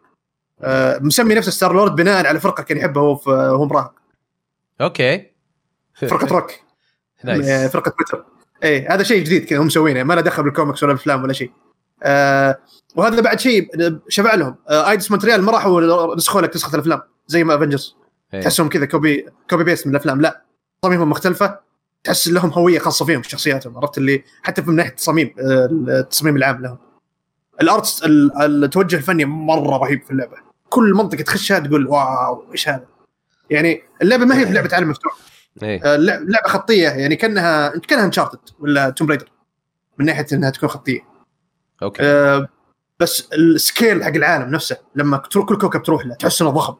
آه 0.61 0.99
مسمي 0.99 1.35
نفسه 1.35 1.51
Star-Lord 1.51 1.95
بناء 1.95 2.25
على 2.27 2.39
فرقة 2.39 2.63
كان 2.63 2.77
يحبها 2.77 3.03
هو 3.03 3.19
وهو 3.27 3.65
مراهق. 3.65 3.93
أوكي. 4.81 5.31
فرقة 5.93 6.27
روك. 6.27 6.51
آه، 6.51 7.25
nice 7.25 7.71
فرقة 7.71 7.91
تويتر 7.91 8.25
إيه 8.63 8.93
هذا 8.93 9.03
شيء 9.03 9.23
جديد 9.23 9.45
كذا 9.45 9.59
هم 9.59 9.65
مسوينه. 9.65 10.03
ما 10.03 10.13
له 10.13 10.21
دخل 10.21 10.43
بالكوميكس 10.43 10.83
ولا 10.83 10.91
الافلام 10.91 11.23
ولا 11.23 11.33
شيء. 11.33 11.51
آه 12.03 12.59
وهذا 12.95 13.21
بعد 13.21 13.39
شيء 13.39 13.69
شفع 14.09 14.35
لهم. 14.35 14.55
آه 14.69 14.89
Eidos 14.89 15.11
Montreal 15.11 15.41
ما 15.41 15.51
راحوا 15.51 16.15
نسخوا 16.15 16.41
لك 16.41 16.55
نسخة 16.55 16.75
الأفلام. 16.75 17.01
زي 17.27 17.43
ما 17.43 17.55
Avengers 17.55 17.95
إيه. 18.33 18.41
تحسهم 18.41 18.69
كذا 18.69 18.85
copy 18.85 19.25
copy 19.49 19.63
paste 19.63 19.87
من 19.87 19.91
الأفلام. 19.95 20.21
لا. 20.21 20.43
تصاميمهم 20.81 21.09
مختلفة. 21.09 21.59
تحس 22.03 22.27
لهم 22.27 22.49
هوية 22.49 22.79
خاصة 22.79 23.05
فيهم 23.05 23.21
في 23.21 23.29
شخصياتهم. 23.29 23.77
عرفت 23.77 23.97
اللي؟ 23.97 24.23
حتى 24.43 24.61
من 24.61 24.75
ناحية 24.75 24.89
التصاميم 24.89 25.35
آه، 25.39 25.69
التصميم 25.99 26.35
العام 26.35 26.61
لهم. 26.61 26.77
ال 27.61 27.70
arts 27.70 28.03
ال- 28.03 28.63
التوجه 28.65 28.95
الفني 28.95 29.25
مرة 29.25 29.77
رهيب 29.77 30.03
في 30.03 30.11
اللعبة. 30.11 30.37
كل 30.69 30.93
منطقة 30.93 31.21
تخشها 31.21 31.59
تقول 31.59 31.87
wow 31.87 32.51
إيش 32.51 32.69
هذا؟ 32.69 32.85
يعني 33.49 33.81
اللعبة 34.01 34.25
ما 34.25 34.39
هي 34.39 34.45
بلعبة 34.45 34.69
عالم 34.75 34.89
مفتوح. 34.89 35.13
إيه. 35.63 35.83
آه، 35.83 35.95
لعبة 35.95 36.47
خطية. 36.47 36.89
يعني 36.89 37.15
كانها 37.15 37.77
كأنها 37.77 38.05
Uncharted 38.05 38.39
ولا 38.59 38.89
Tomb 38.89 39.07
Raider 39.09 39.29
من 39.97 40.05
ناحية 40.05 40.25
إنها 40.33 40.49
تكون 40.49 40.69
خطية. 40.69 40.99
أوكي. 41.83 42.03
آه، 42.03 42.47
بس 42.99 43.29
ال 43.33 43.45
scale 43.45 44.03
حق 44.03 44.09
العالم 44.15 44.49
نفسه 44.51 44.77
لما 44.95 45.17
تروح 45.17 45.45
كل 45.45 45.57
كوكب 45.57 45.83
تروح 45.83 46.05
له 46.05 46.15
تحس 46.15 46.41
إنه 46.41 46.51
ضخم. 46.51 46.75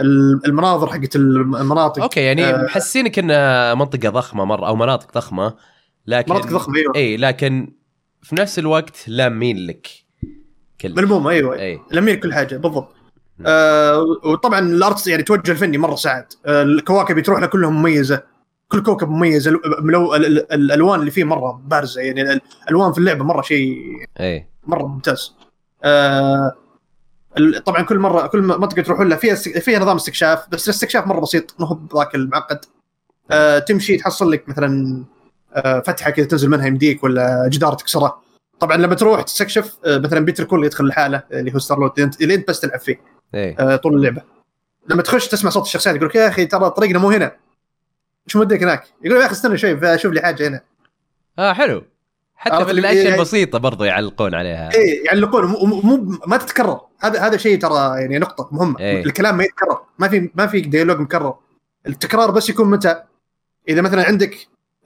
ال- 0.00 0.40
المناظر 0.46 0.86
حقت 0.92 1.16
المناطق 1.16 2.02
أوكي 2.02 2.20
يعني 2.20 2.44
آه. 2.46 2.64
محسينك 2.64 3.18
انها 3.18 3.74
منطقة 3.74 4.08
ضخمة 4.10 4.44
مره 4.44 4.66
أو 4.66 4.76
مناطق 4.76 5.14
ضخمة 5.14 5.54
لكن 6.06 6.32
مناطق 6.32 6.48
ضخمة 6.50 6.76
أيوه. 6.78 6.92
اي 6.96 7.16
لكن 7.16 7.72
في 8.22 8.34
نفس 8.36 8.58
الوقت 8.58 9.08
لامين 9.08 9.66
لك. 9.66 9.86
كل 10.80 10.94
ملمومة 10.94 11.30
أيوه. 11.30 11.58
اي 11.58 11.80
لمين 11.90 12.20
كل 12.20 12.34
حاجة 12.34 12.56
بالضبط. 12.56 12.94
آه 13.46 14.00
وطبعا 14.24 14.58
ال 14.58 14.68
arts 14.68 15.06
يعني 15.06 15.22
توجه 15.22 15.50
الفني 15.50 15.78
مرة 15.78 15.94
ساعد 15.94 16.26
آه 16.46 16.62
الكواكب 16.62 17.20
تروح 17.20 17.38
لها 17.40 17.48
كلهم 17.48 17.76
مميزة. 17.80 18.22
كل 18.68 18.82
كوكب 18.82 19.08
مميز. 19.08 19.48
ملو 19.82 20.14
ال- 20.14 20.26
ال- 20.26 20.52
الألوان 20.52 21.00
اللي 21.00 21.10
فيه 21.10 21.24
مرة 21.24 21.60
بارزة. 21.66 22.00
يعني 22.00 22.22
ال- 22.22 22.40
الألوان 22.64 22.92
في 22.92 22.98
اللعبة 22.98 23.24
مرة 23.24 23.42
شيء 23.42 23.78
إيه. 24.20 24.48
مرة 24.66 24.86
ممتاز. 24.86 25.34
آه 25.84 26.52
طبعا 27.66 27.82
كل 27.82 27.98
مره 27.98 28.26
كل 28.26 28.42
منطقة 28.42 28.82
تروحون 28.82 29.08
لها 29.08 29.16
فيها 29.16 29.34
فيها 29.34 29.78
نظام 29.78 29.96
استكشاف 29.96 30.46
بس 30.50 30.68
الاستكشاف 30.68 31.06
مرة 31.06 31.20
بسيط 31.20 31.54
ما 31.58 31.66
هو 31.66 31.74
بذاك 31.74 32.14
المعقد. 32.14 32.58
آه 33.30 33.58
تمشي 33.58 33.96
تحصل 33.96 34.30
لك 34.30 34.48
مثلا 34.48 35.04
آه 35.54 35.80
فتحة 35.80 36.10
كذا 36.10 36.26
تنزل 36.26 36.48
منها 36.50 36.66
يمديك 36.66 37.04
ولا 37.04 37.48
جدار 37.52 37.74
تكسره. 37.74 38.22
طبعا 38.60 38.76
لما 38.76 38.94
تروح 38.94 39.22
تستكشف 39.22 39.76
آه 39.86 39.98
مثلا 39.98 40.20
Peter 40.24 40.44
Quill 40.44 40.64
يدخل 40.64 40.86
لحاله 40.86 41.22
اللي 41.32 41.54
هو 41.54 41.58
Star 41.58 41.92
انت 41.98 42.22
اللي 42.22 42.34
أنت 42.34 42.48
بس 42.48 42.60
تلعب 42.60 42.80
فيه. 42.80 43.00
إيه. 43.34 43.56
آه 43.58 43.76
طول 43.76 43.94
اللعبة. 43.94 44.22
لما 44.88 45.02
تخش 45.02 45.28
تسمع 45.28 45.50
صوت 45.50 45.64
الشخصيات 45.64 45.96
يقول 45.96 46.08
لك 46.08 46.14
يا 46.14 46.28
أخي 46.28 46.46
ترى 46.46 46.70
طريقنا 46.70 46.98
مو 46.98 47.10
هنا. 47.10 47.32
إيش 48.26 48.36
مودك 48.36 48.62
هناك؟ 48.62 48.84
يقول 49.04 49.20
يا 49.20 49.26
أخي 49.26 49.32
استنى 49.32 49.58
شوي 49.58 49.94
أشوف 49.94 50.12
لي 50.12 50.20
حاجة 50.20 50.48
هنا. 50.48 50.60
آه 51.38 51.52
حلو. 51.52 51.84
حتى 52.36 52.64
في 52.64 52.70
الأشياء 52.70 53.04
يعني- 53.04 53.14
البسيطة 53.16 53.58
برضو 53.58 53.84
يعلقون 53.84 54.34
عليها. 54.34 54.74
إيه 54.74 55.04
يعلقون 55.06 55.44
مو, 55.44 55.58
مو 55.66 55.80
مو- 55.80 56.18
ما 56.26 56.36
تتكرر. 56.36 56.80
هذا 57.00 57.20
هذا 57.20 57.36
شيء 57.36 57.58
ترى 57.58 58.00
يعني 58.00 58.18
نقطة 58.18 58.48
مهمة. 58.52 58.80
إيه. 58.80 59.04
الكلام 59.04 59.36
ما 59.36 59.44
يتكرر. 59.44 59.80
ما 59.98 60.08
في 60.08 60.30
ما 60.34 60.46
في 60.46 60.60
dialogue 60.60 60.98
مكرر. 61.00 61.34
التكرار 61.86 62.30
بس 62.30 62.48
يكون 62.50 62.70
متى؟ 62.70 63.02
إذا 63.68 63.80
مثلا 63.80 64.04
عندك 64.06 64.36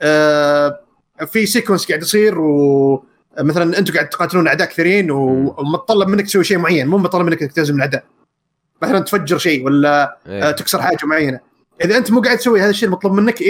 آه 0.00 0.80
في 1.26 1.46
sequence 1.46 1.88
قاعد 1.88 2.02
يصير 2.02 2.38
ومثلا 2.40 3.78
أنتم 3.78 3.94
قاعد 3.94 4.08
تقاتلون 4.08 4.46
أعداء 4.48 4.68
كثيرين 4.68 5.10
ومتطلب 5.10 6.08
منك 6.08 6.24
تسوي 6.26 6.44
شيء 6.44 6.58
معين. 6.58 6.86
مو 6.86 6.98
متطلب 6.98 7.26
منك 7.26 7.52
تهزم 7.52 7.74
الأعداء. 7.74 8.04
مثلا 8.82 8.98
تفجر 8.98 9.38
شيء 9.38 9.64
ولا 9.64 10.18
آه 10.26 10.46
إيه. 10.46 10.50
تكسر 10.50 10.82
حاجة 10.82 10.98
معينة. 11.06 11.40
إذا 11.84 11.96
أنت 11.96 12.10
مو 12.10 12.20
قاعد 12.20 12.38
تسوي 12.38 12.60
هذا 12.60 12.70
الشيء 12.70 12.88
المطلوب 12.88 13.12
منك 13.14 13.40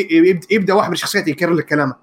يبدأ 0.50 0.74
واحد 0.74 0.88
من 0.88 0.94
الشخصيات 0.94 1.28
يكرر 1.28 1.52
لك 1.54 1.64
كلامه. 1.64 1.94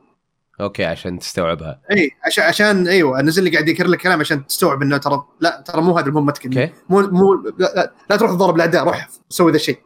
أوكي 0.61 0.85
عشان 0.85 1.19
تستوعبها. 1.19 1.81
إي 1.91 2.11
عشان 2.25 2.43
عشان 2.43 2.87
إيوه 2.87 3.21
نزل 3.21 3.43
لي 3.43 3.49
قاعد 3.49 3.67
يكرر 3.69 3.87
لك 3.87 3.99
كلام 3.99 4.19
عشان 4.19 4.47
تستوعب 4.47 4.81
إنه 4.81 4.97
ترى 4.97 5.23
لا 5.39 5.63
ترى 5.65 5.81
مو 5.81 5.97
هذا 5.97 6.11
مهمتك 6.11 6.45
أوكي. 6.45 6.69
مو 6.89 7.01
مو 7.01 7.33
لا, 7.33 7.73
لا, 7.75 7.93
لا 8.09 8.15
تروح 8.15 8.31
تضرب 8.31 8.55
الاعداء 8.55 8.83
روح 8.83 9.09
سوي 9.29 9.51
ذا 9.51 9.55
الشيء. 9.55 9.77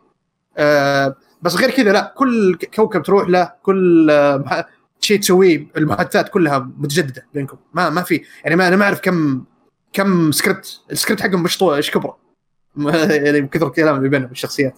آه 0.58 1.16
بس 1.42 1.56
غير 1.56 1.72
كذا 1.72 1.92
لا 1.94 2.14
كل 2.18 2.58
كوكب 2.76 3.04
تروح 3.04 3.30
له 3.30 3.52
كل 3.64 4.10
آه 4.12 4.38
مح- 4.38 4.66
شيء 5.02 5.20
تسويه 5.20 5.68
المحادثات 5.78 6.30
كلها 6.30 6.70
متجددة 6.78 7.26
بينكم. 7.34 7.58
ما 7.74 7.90
ما 7.90 8.02
في 8.02 8.22
يعني 8.44 8.56
ما 8.56 8.68
أنا 8.68 8.76
ما 8.76 8.86
أعرف 8.86 9.00
كم 9.02 9.44
كم 9.94 10.32
script 10.32 10.80
ال 10.92 10.96
script 10.96 11.22
حقهم 11.22 11.44
مش 11.44 11.58
طو- 11.58 11.74
إيش 11.76 11.92
كبرة. 11.92 12.18
يعني 13.10 13.42
من 13.42 13.48
كثر 13.48 13.68
الكلام 13.68 13.98
اللي 13.98 14.10
بينهم 14.10 14.32
الشخصيات. 14.32 14.76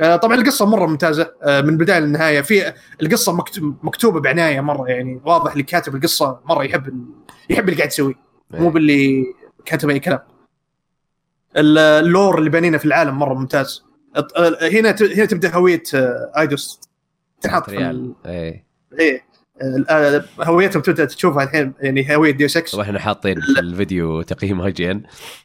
آه 0.00 0.16
طبعا 0.16 0.34
القصة 0.36 0.66
مرة 0.66 0.86
ممتازة. 0.86 1.32
آه 1.42 1.60
من 1.60 1.68
البداية 1.68 1.98
للنهاية. 1.98 2.40
في 2.40 2.72
القصة 3.02 3.32
مكت- 3.32 3.62
مكتوبة 3.82 4.20
بعناية 4.20 4.60
مرة 4.60 4.88
يعني 4.88 5.20
واضح 5.24 5.52
اللي 5.52 5.62
كاتب 5.62 5.94
القصة 5.94 6.40
مرة 6.44 6.64
يحب 6.64 6.88
ال- 6.88 7.04
يحب 7.50 7.64
اللي 7.64 7.76
قاعد 7.76 7.88
يسويه. 7.92 8.14
مو 8.50 8.66
إيه. 8.66 8.72
باللي 8.72 9.24
كاتب 9.64 9.90
أي 9.90 10.00
كلام. 10.00 10.18
ال- 11.56 11.78
ال 11.78 11.90
lore 11.90 12.38
اللي 12.38 12.50
بانينه 12.50 12.78
في 12.78 12.84
العالم 12.84 13.18
مرة 13.18 13.34
ممتاز. 13.34 13.84
الط- 14.16 14.38
هنا 14.62 14.96
هنا 15.16 15.24
تبدأ 15.26 15.54
هوية 15.54 15.82
آه، 15.94 16.32
Eidos. 16.38 16.80
تنحط 17.40 17.70
في 17.70 17.78
ال- 17.90 18.14
إيه. 18.26 18.66
آه، 19.00 19.20
هويتهم 20.40 20.82
تبدا 20.82 21.04
تشوفها 21.04 21.44
الحين 21.44 21.72
يعني 21.80 22.16
هويه 22.16 22.30
Deus 22.30 22.56
Ex 22.56 22.74
إحنا 22.74 22.98
حاطين 22.98 23.40
في 23.40 23.60
الفيديو 23.60 24.22
تقييم 24.22 24.60
IGN 24.60 25.02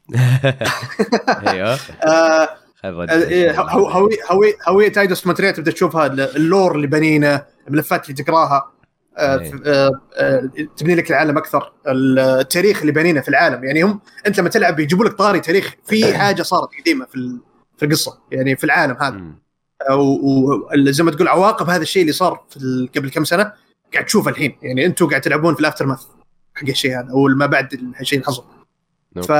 أيوه 1.47 1.79
آه، 2.03 2.49
خذ 2.83 3.09
إيه، 3.09 3.61
هو- 3.61 3.89
هوي 3.89 4.17
هوي 4.31 4.53
هويه 4.67 4.91
Eidos 4.97 5.27
Montreal 5.27 5.53
تبدأ 5.53 5.71
تشوفها 5.71 6.05
ال- 6.05 6.35
ال 6.35 6.43
lore 6.43 6.75
اللي 6.75 6.87
بانينه 6.87 7.43
الملفات 7.67 8.09
اللي 8.09 8.23
تقراها 8.23 8.71
آه، 9.17 9.39
إيه. 9.39 9.53
آه، 9.65 9.91
آه، 10.15 10.49
تبني 10.77 10.95
لك 10.95 11.09
العالم 11.11 11.37
أكثر. 11.37 11.73
التاريخ 11.87 12.79
اللي 12.81 12.91
بانينه 12.91 13.21
في 13.21 13.29
العالم 13.29 13.63
يعني 13.63 13.81
هم 13.83 13.99
أنت 14.27 14.39
لما 14.39 14.49
تلعب 14.49 14.79
يجيبوا 14.79 15.05
لك 15.05 15.13
طاري 15.13 15.39
تاريخ 15.39 15.73
في 15.85 16.13
حاجة 16.17 16.41
صارت 16.41 16.69
قديمة 16.81 17.05
في 17.05 17.37
في 17.77 17.85
القصة 17.85 18.19
يعني 18.31 18.55
في 18.55 18.63
العالم 18.63 18.97
هذا. 19.01 19.21
وزي 19.95 21.03
ما 21.03 21.11
تقول 21.11 21.27
عواقب 21.27 21.69
هذا 21.69 21.81
الشيء 21.81 22.01
اللي 22.01 22.13
صار 22.13 22.43
في 22.49 22.89
قبل 22.95 23.09
كم 23.09 23.23
سنة. 23.23 23.53
قاعد 23.93 24.05
تشوفه 24.05 24.31
الحين. 24.31 24.57
يعني 24.61 24.85
أنتم 24.85 25.07
قاعد 25.07 25.21
تلعبون 25.21 25.53
في 25.53 25.59
ال 25.59 25.85
aftermath 25.85 26.03
حق 26.55 26.69
الشيء 26.69 26.99
هذا. 26.99 27.09
أو 27.11 27.27
ما 27.27 27.45
بعد 27.45 27.73
الشيء 28.01 28.19
اللي 28.19 28.27
حصل. 28.27 28.43
أوكي. 29.17 29.27
ف 29.27 29.31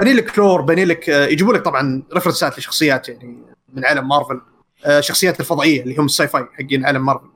بني 0.00 0.12
لك 0.12 0.38
lore 0.38 0.60
بني 0.60 0.84
لك 0.84 1.10
آه، 1.10 1.26
يجيبوا 1.26 1.54
لك 1.54 1.62
طبعا 1.62 2.02
reference 2.14 2.54
ات 2.54 2.58
لشخصيات 2.58 3.08
يعني 3.08 3.38
من 3.74 3.84
عالم 3.84 4.08
مارفل. 4.08 4.40
آه، 4.86 5.00
شخصيات 5.00 5.40
الفضائية 5.40 5.82
اللي 5.82 5.96
هم 5.96 6.04
ال 6.04 6.28
sci-fi 6.28 6.46
حقين 6.52 6.86
عالم 6.86 7.06
مارفل. 7.06 7.26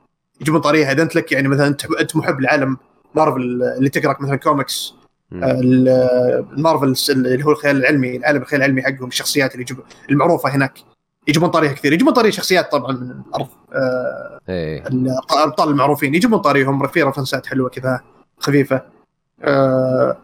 يجيبون 0.41 0.61
طاريه 0.61 0.93
اذا 0.93 1.03
انت 1.03 1.17
لك. 1.17 1.33
يعني 1.33 1.49
مثلا 1.49 1.67
انت 2.01 2.17
محب 2.17 2.41
لعالم 2.41 2.77
مارفل 3.15 3.63
اللي 3.79 3.89
تقرا 3.89 4.17
مثلا 4.21 4.37
كوميكس. 4.37 4.95
آه، 5.33 5.45
آه، 5.45 6.47
المارفل 6.53 6.95
اللي 7.11 7.45
هو 7.45 7.51
الخيال 7.51 7.77
العلمي 7.77 8.17
العالم 8.17 8.43
الخيال 8.43 8.63
العلمي 8.63 8.83
حقهم 8.83 9.09
الشخصيات 9.09 9.53
اللي 9.53 9.63
يجيبوا 9.63 9.85
المعروفة 10.11 10.49
هناك. 10.49 10.79
يجيبون 11.29 11.49
طاريه 11.49 11.73
كثير. 11.73 11.93
يجيبون 11.93 12.15
طاري 12.15 12.35
شخصيات 12.35 12.73
طبعا 12.73 12.93
من 12.93 13.11
الأرض. 13.11 13.49
آه، 13.73 14.39
إيه 14.49 14.87
الأبطال 14.87 15.69
المعروفين. 15.69 16.15
يجيبون 16.15 16.39
طاريهم 16.39 16.87
في 16.87 17.03
reference 17.03 17.42
ات 17.42 17.47
حلوة 17.47 17.69
كذا 17.69 18.01
خفيفة. 18.39 18.83
آه، 19.43 20.19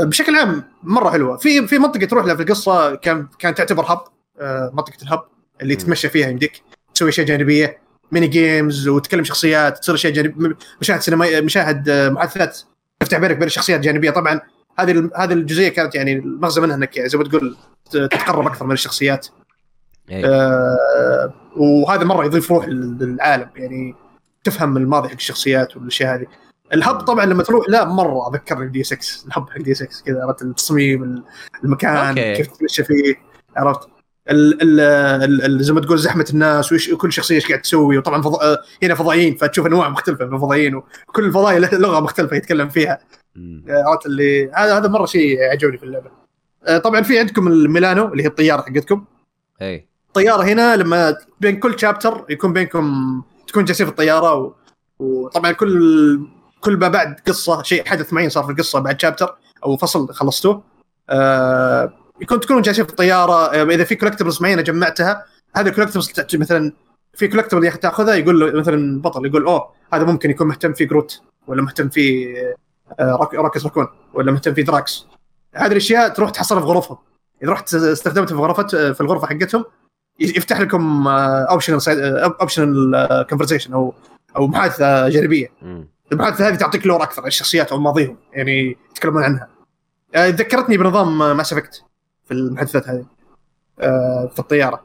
بشكل 0.00 0.36
عام 0.36 0.64
مرة 0.82 1.10
حلوة. 1.10 1.36
في 1.36 1.66
في 1.66 1.78
منطقة 1.78 2.06
تروح 2.06 2.24
لها 2.24 2.34
في 2.34 2.42
القصة 2.42 2.94
كان 2.94 3.26
كانت 3.38 3.58
تعتبر 3.58 3.84
hub 3.92 4.00
آه، 4.40 4.70
منطقة 4.74 5.02
ال 5.02 5.08
hub 5.08 5.24
اللي. 5.62 5.76
تتمشى 5.76 6.08
فيها 6.08 6.28
يمديك 6.28 6.62
تسوي 6.94 7.08
أشياء 7.08 7.26
جانبية 7.26 7.78
mini 8.12 8.26
games 8.26 8.88
وتكلم 8.88 9.24
شخصيات 9.24 9.78
تصير 9.78 9.94
أشياء 9.94 10.12
جانب 10.12 10.56
مشاهد 10.80 11.00
سينمائيه 11.00 11.40
مشاهد 11.40 11.88
آه، 11.88 12.08
محادثات 12.08 12.60
تفتح 13.00 13.18
بينك 13.18 13.36
بين 13.36 13.46
الشخصيات 13.46 13.80
جانبيه 13.80 14.10
طبعا 14.10 14.40
هذه 14.78 15.10
هذه 15.16 15.32
الجزئية 15.32 15.68
كانت 15.68 15.94
يعني 15.94 16.12
المغزى 16.12 16.60
منها 16.60 16.76
إنك 16.76 16.96
يعني 16.96 17.08
زي 17.08 17.18
ما 17.18 17.24
تقول 17.24 17.56
تتقرب 17.90 18.46
أكثر 18.46 18.66
من 18.66 18.72
الشخصيات. 18.72 19.26
آه، 20.12 21.32
وهذا 21.56 22.04
مرة 22.04 22.24
يضيف 22.24 22.52
روح 22.52 22.68
لل- 22.68 22.98
للعالم 23.00 23.48
يعني 23.56 23.94
تفهم 24.44 24.76
الماضي 24.76 25.08
حق 25.08 25.14
الشخصيات 25.14 25.76
والأشياء 25.76 26.14
هذه. 26.14 26.26
الهب 26.74 27.00
طبعا 27.00 27.24
لما 27.26 27.42
تروح 27.42 27.68
لا 27.68 27.84
مرة 27.84 28.30
ذكرني 28.34 28.66
بدي 28.66 28.82
6 28.82 29.26
الهب 29.26 29.50
حق 29.50 29.58
دي 29.58 29.74
6 29.74 29.88
كذا 30.06 30.22
عرفت؟ 30.24 30.42
التصميم 30.42 31.02
ال- 31.02 31.22
المكان 31.64 31.96
أوكي. 32.08 32.34
كيف 32.34 32.46
تتمشى 32.46 32.84
فيه 32.84 33.14
عرفت؟ 33.56 33.88
ال 34.30 34.62
ال 34.62 34.80
ال 35.44 35.64
زي 35.64 35.72
ما 35.72 35.80
تقول 35.80 35.98
زحمة 35.98 36.26
الناس 36.30 36.72
وش 36.72 36.94
كل 36.94 37.12
شخصية 37.12 37.34
إيش 37.34 37.46
قاعد 37.48 37.60
تسوي؟ 37.60 37.98
وطبعا 37.98 38.22
فض... 38.22 38.34
آه، 38.34 38.58
هنا 38.82 38.94
فضائيين 38.94 39.36
فتشوف 39.36 39.66
أنواع 39.66 39.88
مختلفة 39.88 40.24
من 40.24 40.34
الفضائيين 40.34 40.74
وكل 40.74 41.24
الفضائي 41.24 41.58
له 41.58 41.68
لغة 41.72 42.00
مختلفة 42.00 42.36
يتكلم 42.36 42.68
فيها. 42.68 42.98
مم. 43.36 43.64
عرفت؟ 43.68 44.06
اللي 44.06 44.50
هذا 44.54 44.78
هذا 44.78 44.88
مرة 44.88 45.06
شيء 45.06 45.42
عجبني 45.42 45.78
في 45.78 45.84
اللعبة. 45.84 46.10
آه، 46.66 46.78
طبعا 46.78 47.02
في 47.02 47.18
عندكم 47.18 47.48
الميلانو 47.48 48.12
اللي 48.12 48.22
هي 48.22 48.26
الطيارة 48.26 48.60
حقتكم. 48.62 49.04
إيه. 49.62 49.91
الطيارة 50.12 50.42
هنا 50.42 50.76
لما 50.76 51.16
بين 51.40 51.58
كل 51.60 51.80
chapter 51.80 52.24
يكون 52.30 52.52
بينكم 52.52 53.22
تكون 53.46 53.64
جالسين 53.64 53.86
في 53.86 53.92
الطيارة 53.92 54.34
و... 54.34 54.52
وطبعا 54.98 55.52
كل 55.52 56.20
كل 56.60 56.76
ما 56.76 56.88
بعد 56.88 57.20
قصة 57.26 57.62
شيء 57.62 57.88
حدث 57.88 58.12
معين 58.12 58.28
صار 58.30 58.44
في 58.44 58.50
القصة 58.50 58.78
بعد 58.78 59.00
chapter 59.00 59.36
أو 59.64 59.76
فصل 59.76 60.12
خلصتوه. 60.14 60.62
آه 61.10 61.92
يكون 62.20 62.40
تكونوا 62.40 62.62
جالسين 62.62 62.84
في 62.84 62.90
الطيارة. 62.90 63.32
آه، 63.32 63.62
إذا 63.62 63.84
في 63.84 63.94
collectibles 63.94 64.42
معينة 64.42 64.62
جمعتها 64.62 65.24
هذه 65.56 65.68
ال 65.68 65.71
collectibles 65.71 66.12
مثلا 66.34 66.72
في 67.14 67.28
collectible 67.28 67.72
تأخذها 67.72 68.14
يقول 68.14 68.40
له 68.40 68.60
مثلا 68.60 69.00
بطل 69.00 69.26
يقول 69.26 69.44
أوه 69.46 69.68
هذا 69.92 70.04
ممكن 70.04 70.30
يكون 70.30 70.46
مهتم 70.46 70.72
في 70.72 70.84
Groot 70.84 71.20
ولا 71.46 71.62
مهتم 71.62 71.88
في 71.88 72.34
آه، 73.00 73.16
Rock- 73.16 73.34
Rocket 73.34 73.64
Raccoon 73.64 73.86
ولا 74.14 74.32
مهتم 74.32 74.54
في 74.54 74.62
Drax. 74.62 75.06
هذه 75.54 75.72
الأشياء 75.72 76.08
تروح 76.08 76.30
تحصلها 76.30 76.60
في 76.60 76.66
غرفهم. 76.66 76.98
إذا 77.42 77.52
رحت 77.52 77.74
استخدمتها 77.74 78.36
في 78.36 78.42
غرفة 78.42 78.92
في 78.92 79.00
الغرفة 79.00 79.26
حقتهم 79.26 79.64
يفتح 80.22 80.60
لكم 80.60 81.08
optional 81.08 81.80
optional 82.40 83.26
conversation 83.30 83.72
أو 83.72 83.94
أو 84.36 84.46
محادثة 84.46 85.08
جانبية. 85.08 85.48
المحادثة 86.12 86.48
هذه 86.48 86.54
تعطيك 86.54 86.86
lore 86.86 87.02
أكثر 87.02 87.22
عن 87.22 87.28
الشخصيات 87.28 87.72
أو 87.72 87.78
ماضيهم 87.78 88.16
يعني 88.32 88.76
يتكلمون 88.90 89.22
عنها. 89.24 89.48
آه، 90.14 90.28
ذكرتني 90.28 90.76
بنظام 90.76 91.36
Mass 91.36 91.52
Effect 91.52 91.82
في 92.24 92.34
المحادثات 92.34 92.88
هذه 92.88 93.04
آه، 93.80 94.30
في 94.32 94.38
الطيارة. 94.38 94.82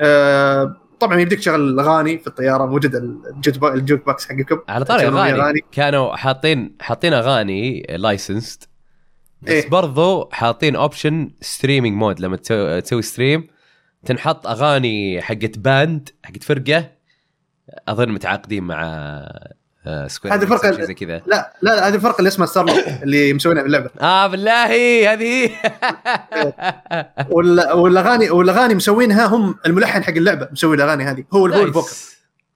آه، 0.00 0.76
طبعا 1.00 1.20
يمديك 1.20 1.38
تشغل 1.38 1.80
اغاني 1.80 2.18
في 2.18 2.26
الطيارة 2.26 2.66
موجود 2.66 2.94
ال 2.94 3.07
juke 3.07 3.58
bo- 3.58 3.70
ال 3.70 3.74
jukebox 3.74 4.28
حقكم. 4.28 4.58
على 4.68 4.84
طاري 4.84 5.00
تشغلون 5.02 5.24
فيه 5.24 5.34
اغاني 5.34 5.60
كانوا 5.72 6.16
حاطين 6.16 6.76
حاطين 6.80 7.12
اغاني 7.12 7.86
licensed 7.98 8.62
بس 9.42 9.48
إيه. 9.50 9.70
برضو 9.70 10.28
حاطين 10.32 10.76
option 10.76 11.30
streaming 11.40 11.96
mode 11.96 12.20
لما 12.20 12.36
تسوي 12.80 13.02
stream 13.02 13.46
تنحط 14.06 14.46
أغاني 14.46 15.22
حقت 15.22 15.58
band 15.58 16.08
حقت 16.24 16.42
فرقة 16.42 16.90
أظن 17.88 18.08
متعاقدين 18.08 18.62
مع 18.64 18.82
آه، 19.86 20.06
Square 20.06 20.34
هذه 20.34 20.46
فرقة- 20.46 20.74
شيء 20.74 20.84
زي 20.84 20.94
كذا. 20.94 21.22
لا 21.26 21.52
لا 21.62 21.88
هذه 21.88 21.94
الفرقه 21.94 22.18
اللي 22.18 22.28
اسمها 22.28 22.46
Star 22.46 22.66
اللي 23.02 23.32
مسوينها 23.32 23.62
في 23.62 23.66
اللعبه 23.66 23.90
آه 24.00 24.26
بالله 24.26 24.64
هذه. 25.12 25.22
هي. 25.22 25.50
وال- 27.30 27.72
والأغاني 27.72 28.30
والأغاني 28.30 28.74
مسوينها 28.74 29.26
هم 29.26 29.54
الملحن 29.66 30.04
حق 30.04 30.10
اللعبة 30.12 30.48
مسوي 30.52 30.76
الأغاني 30.76 31.04
هذه 31.04 31.24
هو 31.34 31.46
هو 31.46 31.62
ال 31.62 31.67
vocal 31.67 31.90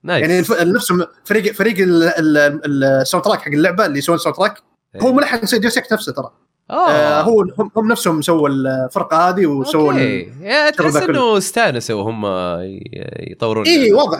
Nice. 0.03 0.51
يعني 0.51 0.73
نفسهم 0.73 1.07
فريق 1.25 1.53
فريق 1.53 1.79
ال- 1.79 2.03
ال- 2.03 2.37
ال- 2.65 2.85
ال 2.85 3.25
soundtrack 3.25 3.41
حق 3.41 3.49
اللعبة 3.49 3.87
اللي 3.87 3.99
يسوون 3.99 4.17
ال 4.19 4.37
soundtrack 4.37 4.59
هو 5.03 5.13
ملحن 5.13 5.59
Deus 5.61 5.79
نفسه 5.93 6.13
ترى. 6.13 6.33
آه 6.71 6.89
آه 6.91 7.23
هو 7.23 7.41
هم, 7.59 7.71
هم 7.77 7.89
نفسهم 7.93 8.23
سووا 8.23 8.49
الفرقة 8.49 9.29
هذه 9.29 9.47
وسووا 9.47 9.93
يا 9.95 10.71
تحس. 10.71 10.97
إنه 10.97 11.39
استانسوا 11.39 11.97
وهم 12.03 12.27
ي- 12.27 12.91
يطورون 13.31 13.67
اي 13.67 13.93
واضح 13.93 14.19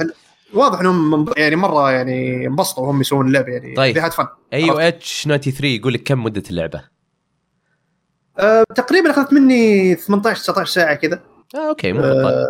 واضح 0.55 0.81
إنهم 0.81 1.27
يعني 1.37 1.57
مرة 1.57 1.91
يعني 1.93 2.47
انبسطوا 2.47 2.87
وهم 2.87 3.01
يسوون 3.01 3.27
اللعبه 3.27 3.53
يعني 3.53 3.75
طيب. 3.75 3.99
they 3.99 4.03
had 4.03 4.13
fun. 4.15 4.27
اي 4.53 4.71
OH 4.71 5.23
93 5.25 5.71
يقول 5.71 5.95
لك 5.95 6.03
كم 6.03 6.25
مدة 6.25 6.43
اللعبة؟ 6.51 6.85
أه 8.39 8.65
تقريبا 8.77 9.11
أخذت 9.11 9.33
مني 9.33 9.95
18 9.95 10.41
19 10.43 10.73
ساعة 10.73 10.95
كذا 10.95 11.21
آه 11.55 11.69
أوكي 11.69 11.93
مو 11.93 12.01
أه 12.01 12.47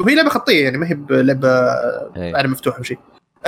وهي 0.00 0.14
لعبة 0.14 0.28
خطية 0.28 0.64
يعني 0.64 0.78
ما 0.78 0.90
هي 0.90 0.94
بلعبة 0.94 1.48
إيه. 2.16 2.36
عالم 2.36 2.50
مفتوح 2.52 2.76
أو 2.76 2.82
شيء 2.82 2.98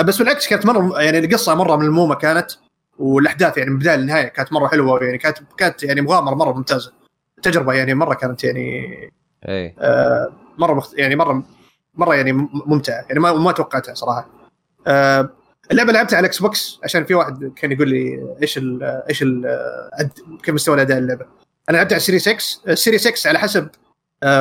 بس 0.01 0.17
بالعكس 0.17 0.47
كانت 0.47 0.65
مرة 0.65 1.01
يعني 1.01 1.19
القصة 1.19 1.55
مرة 1.55 1.75
ملمومة 1.75 2.15
كانت 2.15 2.51
والأحداث 2.99 3.57
يعني 3.57 3.69
من 3.69 3.75
البدايه 3.75 3.95
للنهاية 3.95 4.27
كانت 4.27 4.53
مرة 4.53 4.67
حلوة 4.67 5.03
يعني 5.03 5.17
كانت 5.17 5.37
كانت 5.57 5.83
يعني 5.83 6.01
مغامرة 6.01 6.35
مرة 6.35 6.53
ممتازة. 6.53 6.93
تجربة 7.41 7.73
يعني 7.73 7.93
مرة 7.93 8.13
كانت 8.13 8.43
يعني 8.43 8.89
اي 9.47 9.75
آه، 9.79 10.33
مرة 10.57 10.73
مخت... 10.73 10.97
يعني 10.97 11.15
مره 11.15 11.43
مرة 11.95 12.15
يعني 12.15 12.31
ممتعة 12.65 13.05
يعني 13.09 13.19
ما 13.19 13.33
ما 13.33 13.51
توقعتها 13.51 13.93
صراحة. 13.93 14.29
آه، 14.87 15.29
اللعبة 15.71 15.91
لعبتها 15.91 16.17
على 16.17 16.25
ال 16.25 16.41
Xbox 16.41 16.79
عشان 16.83 17.05
في 17.05 17.13
واحد 17.13 17.53
كان 17.55 17.71
يقول 17.71 17.89
لي 17.89 18.35
إيش 18.41 18.57
ال 18.57 18.83
إيش 19.09 19.23
ال 19.23 19.59
كيف 20.43 20.55
مستوى 20.55 20.75
الأداء 20.75 20.97
اللعبة. 20.97 21.25
أنا 21.69 21.77
لعبتها 21.77 21.95
على 21.95 21.99
ال 22.01 22.05
Series 22.05 22.27
X 22.27 22.61
ال 22.67 22.73
Series 22.73 23.07
X 23.07 23.27
على 23.27 23.39
حسب 23.39 23.69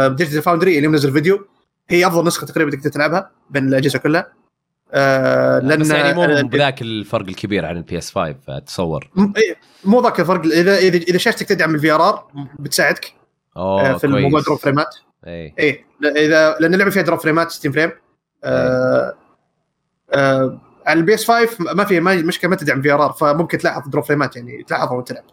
Digital 0.06 0.42
Foundry 0.42 0.76
اللي 0.76 0.88
منزل 0.88 1.12
فيديو 1.12 1.46
هي 1.88 2.06
أفضل 2.06 2.26
نسخة 2.26 2.46
تقريبا 2.46 2.70
تقدر 2.70 2.90
تلعبها 2.90 3.30
بين 3.50 3.68
الأجهزة 3.68 3.98
كلها. 3.98 4.32
آه، 4.94 5.58
لأن 5.58 5.80
بس 5.80 5.90
يعني 5.90 6.14
مو 6.42 6.48
بذاك 6.48 6.82
الفرق 6.82 7.26
الكبير 7.28 7.64
عن 7.66 7.76
ال 7.76 7.98
PS 7.98 8.10
5 8.14 8.34
اتصور 8.48 9.10
مو 9.84 10.00
ذاك 10.02 10.20
الفرق. 10.20 10.44
اذا 10.46 10.78
اذا 10.78 10.96
إذا 10.96 11.18
شاشتك 11.18 11.46
تدعم 11.48 11.74
ال 11.74 11.90
VRR 11.90 12.26
بتساعدك 12.58 13.12
أوه 13.56 13.90
آه، 13.90 13.96
في 13.98 14.04
الموضوع 14.04 14.40
drop 14.40 14.58
frame 14.58 14.90
ات 14.90 14.96
اي 15.60 15.84
لا- 16.00 16.10
اذا 16.16 16.56
لأن 16.60 16.74
اللعبة 16.74 16.90
فيها 16.90 17.02
drop 17.02 17.20
frame 17.20 17.45
ات 17.45 17.50
60 17.50 17.72
frame 17.72 17.90
آه 18.44 19.14
آه 20.14 20.58
على 20.86 21.00
ال 21.00 21.14
PS 21.14 21.30
5 21.30 21.56
ما 21.74 21.84
في 21.84 22.00
ما 22.00 22.14
مشكلة 22.14 22.50
ما 22.50 22.56
تدعم 22.56 22.82
VRR 22.82 23.12
فممكن 23.12 23.58
تلاحظ 23.58 23.88
drop 23.88 24.04
frame 24.04 24.31
ات 24.31 24.36
يعني 24.36 24.62
تلاحظها 24.62 24.92
وانت 24.92 25.08
تلعب 25.08 25.24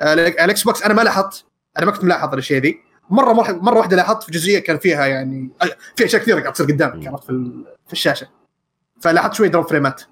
آه 0.00 0.04
على 0.10 0.22
ال 0.26 0.62
Xbox 0.62 0.82
أنا 0.82 0.94
ما 0.94 1.02
لاحظت 1.02 1.44
أنا 1.78 1.86
ما 1.86 1.92
كنت 1.92 2.04
ملاحظ 2.04 2.32
الأشياء 2.32 2.60
ذي. 2.60 2.80
مره 3.10 3.32
مره 3.52 3.78
واحدة 3.78 3.96
لاحظت 3.96 4.22
في 4.22 4.32
جزئية 4.32 4.58
كان 4.58 4.78
فيها 4.78 5.06
يعني 5.06 5.50
آه، 5.62 5.66
في 5.96 6.04
أشياء 6.04 6.22
كثيرة 6.22 6.40
قاعد 6.40 6.52
تصير 6.52 6.66
قدامك 6.66 7.06
عرفت 7.06 7.26
في 7.86 7.92
الشاشة. 7.92 8.28
فلاحظت 9.02 9.34
شوي 9.34 9.48
drop 9.48 9.66
frame 9.68 9.96
ات 9.96 10.02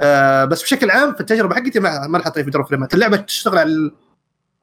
آه 0.00 0.44
بس 0.44 0.62
بشكل 0.62 0.90
عام 0.90 1.14
في 1.14 1.20
التجربة 1.20 1.54
حقتي 1.54 1.80
ما 1.80 2.06
ما 2.06 2.18
لاحظت 2.18 2.38
في 2.38 2.50
drop 2.50 2.66
frame 2.66 2.89
ات 2.89 2.94
اللعبة 2.94 3.16
تشتغل 3.16 3.58
على 3.58 3.68
ال- 3.70 3.92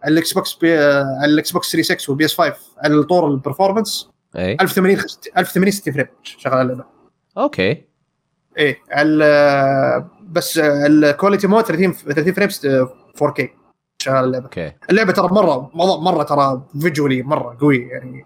على 0.03 0.13
ال 0.13 0.33
Xbox 0.33 0.57
على 0.63 1.25
ال 1.25 1.51
Xbox 1.51 1.71
3 1.71 1.95
6 1.95 2.09
وال 2.11 2.25
PS 2.25 2.37
5 2.37 2.53
على 2.83 2.93
الطور 2.95 3.27
ال 3.27 3.34
performance 3.34 4.09
اي 4.35 4.53
1080 4.61 4.97
1080 5.37 5.71
60 5.71 5.93
frame 5.93 6.07
شغال 6.23 6.61
اللعبة. 6.61 6.85
أوكي. 7.37 7.83
إيه 8.57 8.77
على 8.91 10.05
بس 10.23 10.57
ال 10.63 10.74
quality 10.74 11.47
mode 11.47 11.63
30 11.65 11.93
30 11.93 12.33
frame 12.33 12.49
4K 13.23 13.47
شغال 14.01 14.25
اللعبة. 14.25 14.45
أوكي. 14.45 14.73
اللعبة 14.89 15.11
ترى 15.13 15.27
مره 15.27 15.71
مره, 15.73 15.97
مرة 15.99 16.23
ترى 16.23 16.61
visually 16.81 17.21
مرة 17.23 17.57
قوي 17.61 17.77
يعني. 17.77 18.25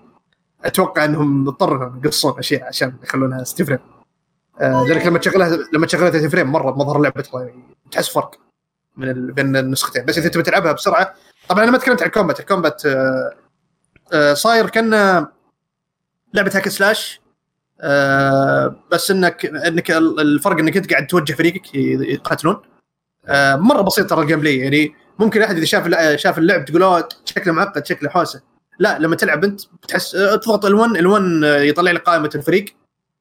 أتوقع 0.64 1.06
إنهم 1.06 1.48
اضطروا 1.48 1.92
يقصون 2.06 2.40
اشياء 2.40 2.64
عشان 2.64 2.94
يخلونها 3.04 3.44
60 3.44 3.66
frame. 3.66 3.80
لانك 4.62 5.06
لما 5.06 5.20
تشغلها 5.20 5.58
لما 5.74 5.86
تشغلها 5.86 6.10
30 6.10 6.30
frame 6.30 6.52
مرة 6.52 6.72
مظهر 6.72 6.98
اللعبة 6.98 7.22
ترى 7.22 7.54
تحس 7.92 8.10
فرق 8.10 8.36
من 8.98 9.10
ال... 9.10 9.32
بين 9.32 9.56
النسختين. 9.56 10.06
بس 10.06 10.18
إذا 10.18 10.30
تبي 10.30 10.44
تلعبها 10.44 10.72
بسرعة 10.72 11.14
طبعا 11.50 11.64
أنا 11.64 11.72
ما 11.72 11.78
تكلمت 11.78 12.02
عن 12.02 12.08
ال 12.08 12.12
combat 12.12 12.40
ال 12.40 12.47
combat 12.47 12.86
آه 12.86 13.34
آه 14.14 14.34
صاير 14.34 14.70
كان 14.70 14.90
لعبة 16.34 16.52
hack 16.56 16.70
slash 16.70 17.22
آه 17.82 18.76
بس 18.92 19.12
انك 19.12 19.46
إنك 19.46 19.92
الفرق 19.92 20.58
إنك 20.60 20.78
أنت 20.78 20.92
قاعد 20.92 21.08
توجه 21.08 21.34
فريقك 21.34 21.76
يقاتلون. 21.76 22.62
آه 23.26 23.56
مرة 23.56 23.82
بسيط 23.82 24.10
ترى 24.10 24.22
ال 24.22 24.40
gameplay 24.40 24.58
يعني 24.58 24.96
ممكن 25.20 25.42
أحد 25.42 25.56
إذا 25.58 25.66
شاف 25.66 25.88
شاف 26.16 26.38
اللعب 26.38 26.66
تقول 26.66 26.84
أوه 26.84 27.10
شكله 27.26 27.54
معقد 27.54 27.86
شكله 27.86 28.10
حوسة. 28.10 28.42
لا 28.80 29.00
لما 29.00 29.16
تلعب 29.16 29.44
أنت 29.44 29.62
بتحس 29.84 30.16
آه، 30.16 30.36
تضغط 30.36 30.66
L1 30.66 30.98
L1 30.98 31.44
يطلع 31.44 31.92
لك 31.92 32.02
قائمة 32.04 32.30
الفريق. 32.36 32.66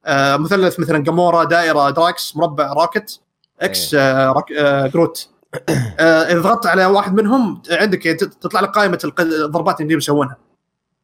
آه 0.05 0.37
مثلث 0.37 0.79
مثلا 0.79 1.03
Gamora 1.03 1.43
دائرة 1.43 1.89
Drax 1.89 2.35
مربع 2.37 2.73
Rocket 2.73 3.19
X 3.61 3.95
آه 3.95 4.31
روك 4.31 4.51
آه 4.51 4.87
Groot 4.87 5.29
آه 5.99 6.03
إذا 6.03 6.39
ضغطت 6.41 6.65
على 6.67 6.85
واحد 6.85 7.13
منهم 7.13 7.61
عندك 7.71 8.03
تطلع 8.41 8.61
لك 8.61 8.69
قائمة 8.69 8.99
الضربات 9.19 9.81
اللي 9.81 9.93
يسوونها. 9.93 10.37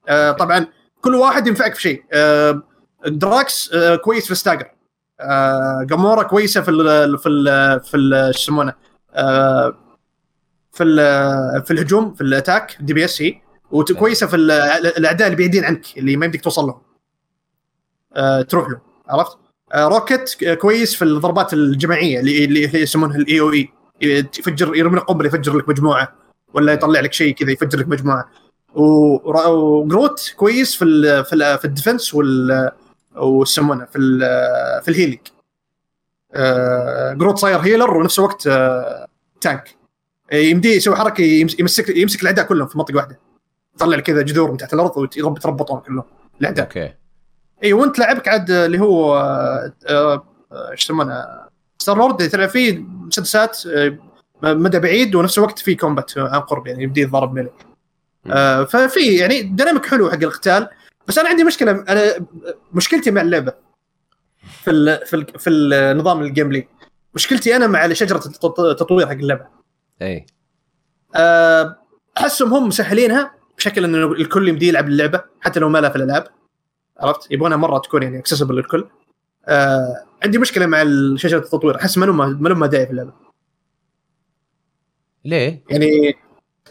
آه 0.09 0.31
طبعا 0.31 0.67
كل 1.01 1.15
واحد 1.15 1.47
ينفعك 1.47 1.75
في 1.75 1.81
شيء. 1.81 2.03
آه 2.13 2.61
Drax 3.07 3.73
آه 3.73 3.95
كويس 3.95 4.25
في 4.25 4.31
ال 4.31 4.36
stagger 4.36 4.71
آه 5.19 5.83
جامورا 5.89 6.23
كويسة 6.23 6.61
في 6.61 6.71
ال 6.71 7.17
في 7.17 7.29
ال 7.29 7.79
في 7.83 7.97
يسمونه؟ 8.35 8.73
آه 9.13 9.75
في 10.71 10.83
ال- 10.83 11.65
في 11.65 11.71
الهجوم 11.73 12.13
في 12.13 12.21
ال 12.21 12.29
attack 12.29 12.77
DPS 12.79 13.21
هي 13.21 13.41
وكويسه 13.71 14.27
في 14.27 14.35
ال- 14.35 14.51
الأعداء 14.97 15.27
اللي 15.27 15.37
بعيدين 15.37 15.65
عنك 15.65 15.97
اللي 15.97 16.15
ما 16.17 16.25
يمديك 16.25 16.41
توصل 16.43 16.65
لهم. 16.67 16.81
آه 18.15 18.41
تروح 18.41 18.69
له. 18.69 18.88
عرفت؟ 19.09 19.37
آه 19.73 19.87
روكت 19.87 20.55
كويس 20.61 20.95
في 20.95 21.01
الضربات 21.05 21.53
الجماعية 21.53 22.19
اللي 22.19 22.81
يسمونها 22.81 23.17
ال 23.17 23.39
AOE 23.39 23.69
يفجر 24.01 24.75
يرمي 24.75 24.97
لك 24.97 25.03
قنبلة 25.03 25.27
يفجر 25.27 25.57
لك 25.57 25.69
مجموعة 25.69 26.15
ولا 26.53 26.73
يطلع 26.73 26.99
لك 26.99 27.13
شيء 27.13 27.33
كذا 27.33 27.51
يفجر 27.51 27.79
لك 27.79 27.87
مجموعة. 27.87 28.29
وجروت 28.75 30.33
كويس 30.37 30.75
في 30.75 30.85
ال 30.85 31.25
في 31.25 31.33
ال 31.33 31.57
في 31.57 31.65
ال 31.65 31.71
defense 31.71 32.13
وال 32.13 32.71
ويسمونه 33.15 33.85
في 33.85 33.97
ال 33.97 34.19
في 34.83 34.87
ال 34.91 34.94
healing. 34.94 35.19
آه، 36.33 37.13
جروت 37.13 37.37
صاير 37.37 37.59
healer 37.59 37.97
ونفس 37.97 38.19
الوقت 38.19 38.47
آه، 38.47 39.07
tank. 39.41 39.75
يمديه 40.33 40.75
يسوي 40.75 40.95
حركة 40.95 41.21
يمس- 41.21 41.59
يمسك 41.59 41.97
يمسك 41.97 42.21
الأعداء 42.21 42.45
كلهم 42.45 42.67
في 42.67 42.77
منطقة 42.77 42.95
واحدة. 42.95 43.19
يطلع 43.75 43.97
لك 43.97 44.03
كذا 44.03 44.21
جذور 44.21 44.51
من 44.51 44.57
تحت 44.57 44.73
الأرض 44.73 44.97
ويتربطون 44.97 45.79
كلهم 45.79 46.03
الأعداء. 46.41 46.65
okay. 46.65 46.93
اي 47.63 47.73
وانت 47.73 47.99
لعبك 47.99 48.27
عاد 48.27 48.51
اللي 48.51 48.79
هو 48.79 49.17
آه، 49.17 49.73
آه، 49.87 50.23
إيش 50.71 50.83
يسمونه؟ 50.83 51.25
ستار 51.79 51.97
لورد 51.97 52.29
تلعب 52.29 52.49
فيه 52.49 52.77
مسدسات 52.79 53.65
آه، 53.67 53.97
مدى 54.43 54.79
بعيد 54.79 55.15
ونفس 55.15 55.37
الوقت 55.37 55.59
في 55.59 55.75
combat 55.75 56.17
عن 56.17 56.39
قرب 56.39 56.67
يعني 56.67 56.83
يبدي 56.83 57.01
يضرب 57.01 57.33
melee 57.33 57.49
آه، 58.27 58.63
ففي 58.63 59.15
يعني 59.15 59.41
dynamic 59.41 59.85
حلو 59.85 60.09
حق 60.09 60.17
القتال 60.23 60.69
بس 61.07 61.17
أنا 61.17 61.29
عندي 61.29 61.43
مشكلة 61.43 61.71
أنا 61.71 62.25
مشكلتي 62.73 63.11
مع 63.11 63.21
اللعبة 63.21 63.53
في 64.63 64.71
ال 64.71 65.05
في 65.05 65.15
ال 65.15 65.39
في 65.39 65.49
النظام 65.49 66.21
ال 66.21 66.49
gameplay 66.49 66.67
مشكلتي 67.15 67.55
أنا 67.55 67.67
مع 67.67 67.93
شجرة 67.93 68.17
التط- 68.17 68.59
التطوير 68.59 69.07
حق 69.07 69.11
اللعبة. 69.13 69.45
إي. 70.01 70.25
آه، 71.15 71.75
أحسهم 72.17 72.53
هم 72.53 72.67
مسهلينها 72.67 73.35
بشكل 73.57 73.83
إنه 73.83 74.11
الكل 74.11 74.47
يمدي 74.47 74.67
يلعب 74.67 74.87
اللعبة 74.87 75.23
حتى 75.41 75.59
لو 75.59 75.69
ما 75.69 75.77
له 75.79 75.89
في 75.89 75.95
الألعاب. 75.95 76.27
عرفت؟ 76.99 77.31
يبغونها 77.31 77.57
مرة 77.57 77.77
تكون 77.79 78.03
يعني 78.03 78.19
accessible 78.19 78.55
للكل. 78.55 78.87
آه، 79.45 80.03
عندي 80.23 80.37
مشكلة 80.37 80.65
مع 80.65 80.83
شجره 81.15 81.39
التطوير. 81.39 81.75
أحس 81.75 81.97
ما 81.97 82.05
لهم 82.05 82.41
ما 82.43 82.49
لهم 82.49 82.65
داعي 82.65 82.85
في 82.85 82.91
اللعبة. 82.91 83.13
ليه؟ 85.25 85.63
يعني 85.69 86.15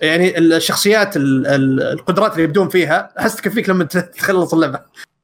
يعني 0.02 0.38
الشخصيات 0.38 1.16
ال- 1.16 1.46
ال- 1.46 1.82
القدرات 1.82 2.32
اللي 2.32 2.44
يبدون 2.44 2.68
فيها 2.68 3.12
أحس 3.18 3.36
تكفيك 3.36 3.68
لما 3.68 3.84
تخلص 3.84 4.54
اللعبة. 4.54 4.80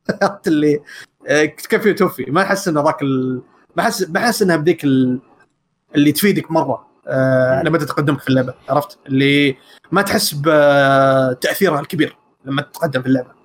عرفت 0.22 0.48
اللي؟ 0.48 0.80
آه، 1.28 1.44
تكفي 1.44 1.90
وتوفي. 1.90 2.24
ما 2.30 2.42
أحس 2.42 2.68
انه 2.68 2.82
ذاك 2.82 3.02
ال... 3.02 3.42
ما 3.76 3.82
احس 3.82 4.10
ما 4.10 4.20
أحس 4.20 4.42
إنها 4.42 4.56
بديك 4.56 4.84
ال... 4.84 5.18
اللي 5.94 6.12
تفيدك 6.12 6.50
مرة 6.50 6.86
آه 7.06 7.62
لما 7.62 7.78
تتقدمك 7.78 8.20
في 8.20 8.28
اللعبة. 8.28 8.54
عرفت؟ 8.68 8.98
اللي 9.06 9.56
ما 9.92 10.02
تحس 10.02 10.34
بتاثيرها 10.34 11.80
الكبير 11.80 12.16
لما 12.44 12.62
تتقدم 12.62 13.02
في 13.02 13.08
اللعبة. 13.08 13.43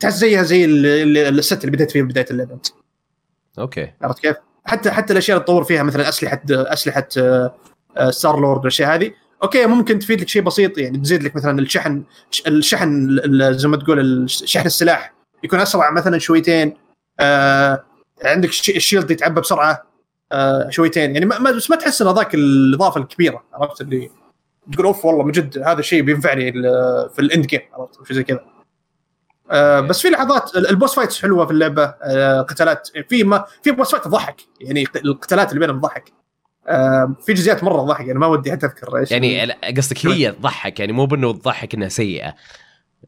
تحس 0.00 0.14
زيها 0.14 0.42
زي 0.42 0.64
ال- 0.64 0.86
ال- 0.86 1.38
الست 1.38 1.60
اللي 1.64 1.76
بديت 1.76 1.90
فيها 1.90 2.02
بداية 2.02 2.26
انت 2.30 2.66
أوكي. 3.58 3.92
عرفت 4.02 4.18
كيف؟ 4.18 4.36
حتى 4.64 4.90
حتى 4.90 5.12
الأشياء 5.12 5.36
اللي 5.36 5.44
تطور 5.44 5.64
فيها 5.64 5.82
مثلا 5.82 6.08
اسلحه 6.08 6.40
أسلحة 6.50 7.08
آه، 7.18 7.54
آه، 7.96 8.10
ستار 8.10 8.40
لورد 8.40 8.58
والأشياء 8.58 8.94
هذه. 8.94 9.12
okay 9.42 9.66
ممكن 9.66 9.98
تفيد 9.98 10.20
لك 10.20 10.28
شيء 10.28 10.42
بسيط 10.42 10.78
يعني 10.78 10.98
تزيد 10.98 11.22
لك 11.22 11.36
مثلا 11.36 11.58
الشحن 11.60 12.02
الشحن 12.46 13.06
ال- 13.24 13.58
زي 13.58 13.68
ما 13.68 13.76
تقول 13.76 14.30
شحن 14.30 14.66
السلاح 14.66 15.12
يكون 15.44 15.60
أسرع 15.60 15.90
مثلا 15.90 16.18
شويتين. 16.18 16.76
آه 17.20 17.84
عندك 18.24 18.48
ال 18.48 18.57
shield 18.57 19.10
يتعبى 19.10 19.40
بسرعة 19.40 19.86
آه 20.32 20.70
شويتين. 20.70 21.12
يعني 21.14 21.26
ما 21.26 21.50
بس 21.50 21.70
ما 21.70 21.76
تحس 21.76 22.02
إن 22.02 22.14
ذاك 22.14 22.34
الإضافة 22.34 23.00
الكبيرة 23.00 23.44
عرفت 23.54 23.80
اللي 23.80 24.10
تقول 24.72 24.86
أوف 24.86 25.04
والله 25.04 25.24
من 25.24 25.32
جد 25.32 25.58
هذا 25.58 25.78
الشيء 25.80 26.02
بينفعني 26.02 26.52
في 27.14 27.18
ال 27.18 27.25
end 27.25 27.46
game 27.46 27.60
عرفت؟ 27.72 28.06
شيء 28.06 28.16
زي 28.16 28.22
كذا. 28.24 28.40
آه 29.50 29.80
بس 29.80 30.00
في 30.00 30.08
لحظات 30.08 30.56
ال- 30.56 30.68
boss 30.70 30.94
fights 30.94 31.22
حلوة 31.22 31.46
في 31.46 31.52
اللعبة. 31.52 31.94
آه 32.02 32.40
قتالات. 32.40 32.88
في 33.08 33.24
ما 33.24 33.44
في 33.62 33.70
boss 33.70 33.90
fight 33.92 34.04
تضحك. 34.04 34.36
يعني 34.60 34.84
القتالات 35.04 35.48
اللي 35.48 35.60
بينهم 35.60 35.80
تضحك. 35.80 36.12
آه 36.68 37.16
في 37.26 37.32
جزئيات 37.32 37.64
مرة 37.64 37.82
تضحك. 37.82 38.06
يعني 38.06 38.18
ما 38.18 38.26
ودي 38.26 38.52
حتى 38.52 38.66
أذكر 38.66 38.96
إيش. 38.98 39.10
يعني 39.10 39.52
قصدك 39.76 40.06
هي 40.06 40.32
تضحك. 40.32 40.80
يعني 40.80 40.92
مو 40.92 41.06
بأنه 41.06 41.32
تضحك 41.32 41.74
إنها 41.74 41.88
سيئة. 41.88 42.34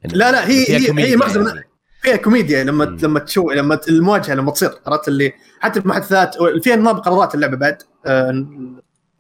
يعني 0.02 0.14
لا، 0.18 0.32
لا، 0.32 0.48
هي- 0.48 0.70
هي- 0.76 1.04
هي 1.10 1.16
مغزى 1.16 1.40
يعني. 1.40 1.68
فيها 2.02 2.16
كوميديا. 2.16 2.64
لما 2.64 2.84
مم. 2.84 2.96
لما 3.02 3.18
تشوف 3.20 3.52
لما 3.52 3.80
المواجهة 3.88 4.34
لما 4.34 4.50
تصير 4.50 4.70
عرفت 4.86 5.08
اللي 5.08 5.32
حتى 5.60 5.80
المحادثات 5.80 6.34
فيها 6.62 6.76
نظام 6.76 6.96
قرارات 6.96 7.34
اللعبة 7.34 7.56
بعد. 7.56 7.82
آه، 8.06 8.46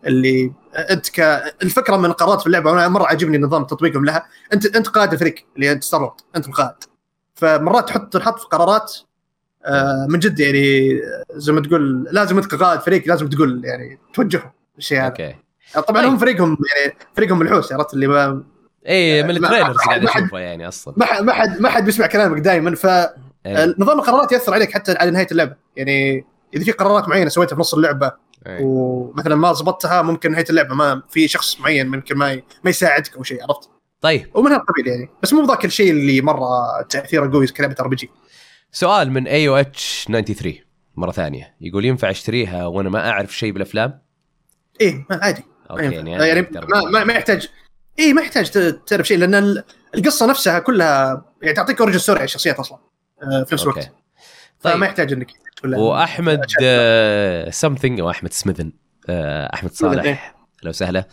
اللي 0.06 0.52
أنت 0.90 1.08
ك 1.10 1.20
الفكرة 1.62 1.96
من 1.96 2.04
القرارات 2.04 2.40
في 2.40 2.46
اللعبة 2.46 2.70
وأنا 2.70 2.88
مرة 2.88 3.06
عجبني 3.06 3.38
نظام 3.38 3.64
تطبيقهم 3.64 4.04
لها. 4.04 4.26
انت 4.52 4.76
أنت 4.76 4.88
قائد 4.88 5.12
الفريق 5.12 5.34
اللي 5.56 5.72
أنت 5.72 5.84
ستار 5.84 6.14
أنت 6.36 6.46
القائد 6.48 6.74
فمرات 7.42 7.88
تحط 7.88 8.16
تحط 8.16 8.38
في 8.38 8.46
قرارات 8.46 8.96
آه، 9.64 10.06
من 10.10 10.18
جد 10.18 10.40
يعني 10.40 11.00
زي 11.30 11.52
ما 11.52 11.60
تقول 11.60 12.08
لازم 12.10 12.36
انت 12.38 12.46
كقائد 12.46 12.80
فريق 12.80 13.08
لازم 13.08 13.28
تقول 13.28 13.64
يعني 13.64 13.98
توجههم 14.14 14.50
الشيء 14.78 14.98
هذا 14.98 15.06
okay 15.06 15.36
طبعا 15.74 16.02
طيب. 16.02 16.10
هم 16.10 16.18
فريقهم 16.18 16.58
يعني 16.76 16.96
فريقهم 17.16 17.42
الحوس 17.42 17.72
عرفت 17.72 17.94
اللي 17.94 18.06
ما 18.06 18.42
اي 18.88 19.22
من 19.22 19.28
ما- 19.28 19.48
ال 19.48 19.51
trailers 19.51 19.76
قاعد 19.76 20.04
أشوفه 20.04 20.38
يعني 20.38 20.68
أصلا 20.68 20.94
ما 20.96 21.04
حد 21.04 21.22
ما 21.22 21.32
حد 21.32 21.60
ما 21.60 21.68
حد 21.68 21.84
بيسمع 21.84 22.06
كلامك 22.06 22.40
دائما 22.40 22.74
ف 22.74 22.86
إيه. 23.46 23.74
نظام 23.78 23.98
القرارات 23.98 24.32
يأثر 24.32 24.54
عليك 24.54 24.72
حتى 24.72 24.92
على 24.92 25.10
نهاية 25.10 25.26
اللعبة 25.32 25.54
يعني 25.76 26.24
إذا 26.54 26.64
في 26.64 26.72
قرارات 26.72 27.08
معينة 27.08 27.28
سويتها 27.28 27.54
في 27.54 27.60
نص 27.60 27.74
اللعبة 27.74 28.12
إيه. 28.46 28.58
ومثلا 28.62 29.34
ما 29.34 29.52
ضبطتها 29.52 30.02
ممكن 30.02 30.32
نهاية 30.32 30.44
اللعبة 30.50 30.74
ما 30.74 31.02
في 31.08 31.28
شخص 31.28 31.60
معين 31.60 31.88
ممكن 31.88 32.16
ما 32.16 32.34
ما 32.64 32.70
يساعدك 32.70 33.16
أو 33.16 33.22
شيء 33.22 33.42
عرفت 33.42 33.70
طيب. 34.02 34.26
ومن 34.36 34.52
هالقبيل 34.52 34.86
يعني. 34.86 35.08
بس 35.22 35.32
مو 35.32 35.44
ذاك 35.46 35.64
الشيء 35.64 35.90
اللي 35.90 36.20
مرة 36.20 36.82
تأثيره 36.88 37.32
قوي 37.32 37.46
كلعبه 37.46 37.76
RPG 37.80 38.10
سؤال 38.72 39.10
من 39.12 39.26
AOH 39.28 40.04
93 40.08 40.54
مرة 40.96 41.10
ثانية. 41.12 41.54
يقول 41.60 41.84
ينفع 41.84 42.10
اشتريها 42.10 42.66
وأنا 42.66 42.90
ما 42.90 43.10
أعرف 43.10 43.36
شيء 43.36 43.52
بالأفلام؟ 43.52 44.02
إيه 44.80 45.06
ما 45.10 45.18
عادي. 45.22 45.42
okay. 45.70 45.82
يعني 45.94 46.10
يعني, 46.12 46.40
ما, 46.40 46.80
ما, 46.90 47.04
ما 47.04 47.12
يحتاج 47.12 47.48
إيه 47.98 48.12
ما 48.12 48.22
يحتاج 48.22 48.50
تعرف 48.86 49.06
شيء 49.06 49.18
لأن 49.18 49.34
ال- 49.34 49.64
القصة 49.94 50.26
نفسها 50.26 50.58
كلها 50.58 51.24
يعني 51.42 51.54
تعطيك 51.56 51.80
origin 51.80 51.98
story 51.98 52.18
على 52.18 52.24
الشخصيات 52.24 52.58
أصلا 52.58 52.78
آه، 53.22 53.44
في 53.44 53.54
نفس. 53.54 53.62
الوقت. 53.62 53.92
طيب. 54.62 54.74
فما 54.74 54.86
يحتاج 54.86 55.12
إنك 55.12 55.30
وأحمد 55.64 56.40
something 57.50 58.00
أو 58.00 58.10
أحمد 58.10 58.32
سميثن 58.32 58.72
آه، 59.08 59.50
أحمد 59.54 59.70
صالح. 59.72 60.34
لو 60.62 60.72
سهله 60.72 61.04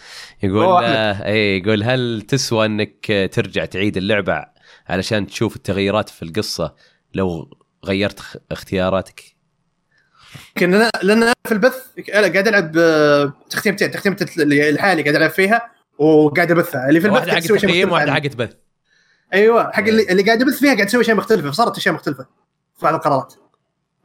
يقول. 0.44 0.84
آه، 0.84 1.26
اي 1.26 1.58
يقول 1.58 1.84
هل 1.84 2.22
تسوى 2.28 2.66
أنك 2.66 3.12
آه، 3.12 3.26
ترجع 3.26 3.66
تعيد 3.66 3.98
اللعبة 3.98 4.46
علشان 4.88 5.28
تشوف 5.28 5.56
التغييرات 5.56 6.10
في 6.10 6.24
القصة 6.24 6.76
لو 7.14 7.58
غيرت 7.86 8.20
اختياراتك؟ 8.52 9.24
أنا 10.62 10.90
لأن 11.04 11.34
في 11.48 11.52
البث 11.52 11.84
قاعد 12.14 12.48
ألعب 12.48 12.78
آه، 12.78 13.34
تختيمتين 13.50 13.92
تختيمه 13.92 14.28
اللي 14.40 14.70
الحالي 14.70 15.02
قاعد 15.02 15.16
ألعب 15.16 15.30
فيها 15.30 15.72
وقاعد 16.00 16.52
أبثها 16.52 16.90
اللي 16.90 17.00
في 17.02 17.08
البث 17.08 17.18
واحدة 17.18 17.32
حق 17.32 17.40
تقييم 17.40 17.88
مختلف 17.90 17.92
واحدة 17.94 18.12
عنه. 18.12 18.22
حق 18.22 18.36
بث 18.36 18.54
أيوه 19.34 19.72
حق 19.72 19.84
إيه. 19.84 19.90
اللي, 19.90 20.04
اللي 20.12 20.24
قاعد 20.24 20.42
ابث 20.42 20.60
فيها 20.60 20.74
قاعد 20.74 20.88
تسوي 20.88 21.02
اشياء 21.02 21.18
مختلفه 21.18 21.52
فصارت 21.52 21.78
اشياء 21.78 21.96
مختلفة 21.96 22.24
في 22.78 22.86
بعض 22.86 22.94
القرارات 22.94 23.34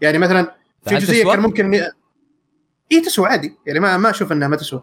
يعني 0.00 0.18
مثلا 0.18 0.54
في 0.88 0.94
جزئية؟ 0.94 1.24
كان 1.24 1.40
ممكن 1.40 1.72
إني- 1.80 1.92
اي 2.92 3.00
تسوى 3.00 3.26
عادي 3.28 3.56
يعني 3.66 3.80
ما 3.80 3.96
ما 3.96 4.10
أشوف 4.10 4.32
إنها 4.32 4.48
ما 4.48 4.56
تسوى 4.56 4.82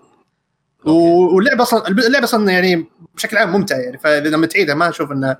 واللعبة 0.85 1.63
أصلا 1.63 1.87
اللعبة 1.87 2.23
أصلا 2.23 2.51
يعني 2.51 2.85
بشكل 3.15 3.37
عام 3.37 3.51
ممتعة 3.51 3.77
يعني. 3.77 3.97
فإذا 3.97 4.29
لما 4.29 4.47
تعيدها 4.47 4.75
ما 4.75 4.89
أشوف 4.89 5.11
انه 5.11 5.37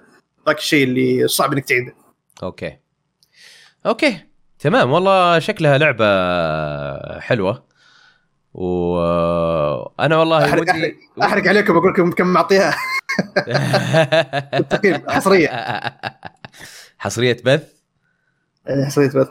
ذاك 0.48 0.58
الشيء 0.58 0.84
اللي 0.84 1.28
صعب 1.28 1.54
إنك 1.54 1.66
تعيده. 1.66 1.94
أوكي. 2.44 2.78
أوكي. 3.86 4.18
تمام. 4.60 4.92
والله 4.92 5.40
شكلها 5.40 5.78
لعبة 5.78 6.06
حلوة. 7.20 7.72
وأنا 8.54 10.18
والله 10.18 10.46
احرق 10.46 10.62
ودي 10.62 10.72
احرق, 10.72 10.94
أحرق 11.24 11.48
عليكم 11.48 11.78
أقول 11.78 11.92
لكم 11.92 12.12
كم 12.12 12.28
معطيها. 12.28 12.76
بالتقييم 14.54 15.10
حصرية. 15.10 15.50
حصرية 16.98 17.38
بث؟ 17.46 17.74
إيه، 18.70 18.86
حصرية 18.86 19.08
بث. 19.08 19.30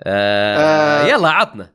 آه 0.00 1.04
آه. 1.04 1.06
يلا 1.06 1.28
عطنا. 1.28 1.72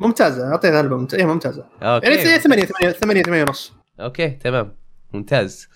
ممتازة 0.00 0.48
أعطيها 0.48 0.80
لعبة 0.80 0.96
ممتازة. 0.96 1.22
إيه 1.22 1.26
ممتازة. 1.28 1.64
يعني 1.82 1.94
okay 1.94 2.38
8 2.38 2.64
8 2.64 2.92
8 2.92 3.22
8 3.22 3.42
ونص. 3.42 3.72
okay 4.00 4.28
تمام. 4.30 4.76
ممتاز. 5.12 5.68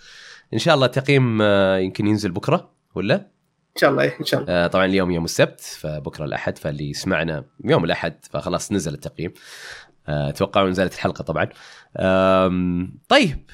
إن 0.55 0.59
شاء 0.59 0.75
الله 0.75 0.87
تقييم 0.87 1.43
آه، 1.43 1.77
يمكن 1.79 2.07
ينزل 2.07 2.33
بكرة 2.33 2.71
ولا؟ 2.95 3.15
إن 3.15 3.81
شاء 3.81 3.91
الله 3.91 4.03
إيه 4.03 4.21
إن 4.21 4.25
شاء 4.25 4.41
الله. 4.41 4.53
آه، 4.53 4.67
طبعا 4.67 4.85
اليوم 4.85 5.11
يوم 5.11 5.25
السبت 5.25 5.61
فبكرة 5.61 6.25
الأحد 6.25 6.59
فاللي 6.59 6.91
يسمعنا 6.91 7.45
يوم 7.65 7.85
الأحد 7.85 8.15
فخلاص 8.31 8.73
نزل 8.73 8.95
التقييم. 8.95 9.33
آه، 10.09 10.29
أتوقع 10.29 10.65
نزلت 10.65 10.95
الحلقة 10.95 11.23
طبعا. 11.23 11.49
طيب. 13.09 13.45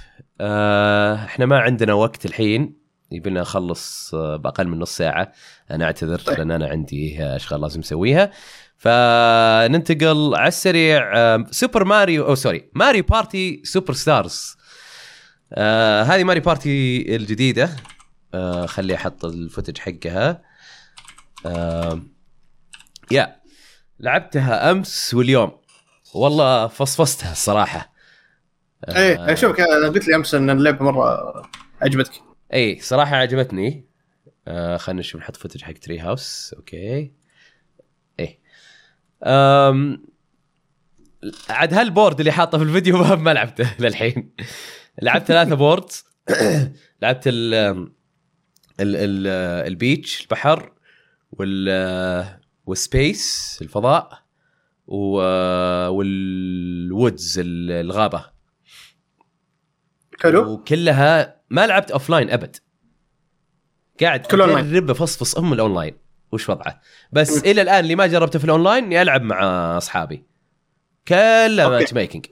آه، 0.41 1.15
إحنا 1.15 1.47
ما 1.47 1.59
عندنا 1.59 1.93
وقت 1.93 2.27
الحين. 2.27 2.83
يبينا 3.13 3.41
نخلص 3.41 4.15
بأقل 4.15 4.69
من 4.69 4.79
نص 4.79 4.97
ساعة. 4.97 5.33
أنا 5.71 5.85
أعتذر 5.85 6.19
طيب. 6.19 6.39
لأن 6.39 6.51
أنا 6.51 6.69
عندي 6.69 7.25
أشغال 7.25 7.61
لازم 7.61 7.81
اسويها 7.81 8.31
فننتقل 8.83 10.35
على 10.35 10.49
السريع 10.49 11.17
آه، 11.17 11.47
Super 11.51 11.85
Mario 11.85 12.27
أو 12.27 12.35
sorry 12.35 12.71
Mario 12.75 13.03
Party 13.03 13.63
Superstars 13.65 14.57
آه 15.53 16.03
هذه 16.03 16.25
Mario 16.25 16.41
Party 16.41 17.17
الجديدة. 17.17 17.77
آه 18.35 18.67
خلي 18.67 18.95
أحط 18.95 19.25
ال 19.25 19.31
footage 19.31 19.79
حقها. 19.79 20.43
آه 21.47 22.03
يا 23.11 23.37
لعبتها 24.01 24.71
أمس 24.71 25.15
واليوم. 25.15 25.53
والله 26.15 26.67
فصفصتها 26.67 27.33
الصراحة. 27.33 27.93
آه 28.85 29.29
إيه 29.29 29.35
شوفك 29.35 29.61
أنا 29.61 29.89
قلت 29.89 30.09
لي 30.09 30.17
أمس 30.17 30.35
إن 30.35 30.51
اللعبة 30.51 30.85
مرة 30.85 31.43
عجبتك 31.83 32.13
اي 32.55 32.79
صراحة 32.81 33.17
عجبتني 33.17 33.87
آه 34.49 34.77
خلينا 34.77 35.01
نشوف 35.01 35.21
نحط 35.21 35.37
footage 35.37 35.63
حق 35.63 35.73
Treehouse 35.73 36.55
okay. 36.59 36.77
إيه. 36.77 37.22
عاد 41.51 41.75
هال 41.75 41.87
board 41.87 42.19
اللي 42.19 42.33
حاطه 42.33 42.59
في 42.59 42.65
الفيديو 42.65 42.99
ما 43.17 43.35
لعبته 43.35 43.75
للحين. 43.79 44.35
لعبت 45.03 45.27
ثلاثة 45.27 45.55
boards 45.55 46.05
لعبت 47.03 47.23
ال 47.27 47.55
ال 47.55 48.97
ال 48.97 49.27
beach 49.67 50.23
البحر 50.23 50.73
وال 51.33 52.39
وال 52.67 52.93
space 52.93 53.59
الفضاء 53.63 54.23
و 54.87 55.17
وال 55.89 56.32
woods 56.32 57.41
الغابة. 57.45 58.33
حلو. 60.21 60.53
وكلها 60.53 61.41
ما 61.51 61.67
لعبت 61.67 61.91
offline 61.91 62.31
أبد. 62.31 62.57
قاعد 64.01 64.27
أونلاين. 64.33 64.59
أجرب 64.59 64.91
أفصفص 64.91 65.37
ام 65.37 65.53
الاونلاين 65.53 65.95
وش 66.33 66.49
وضعه. 66.49 66.81
بس 67.13 67.39
إلى 67.45 67.63
الآن 67.63 67.81
اللي 67.81 67.95
ما 67.95 68.07
جربته 68.07 68.39
في 68.39 68.45
الأونلاين 68.45 68.85
إني 68.85 69.03
ألعب 69.03 69.23
مع 69.23 69.77
أصحابي. 69.77 70.27
كله. 71.09 71.69
matchmaking 71.69 72.27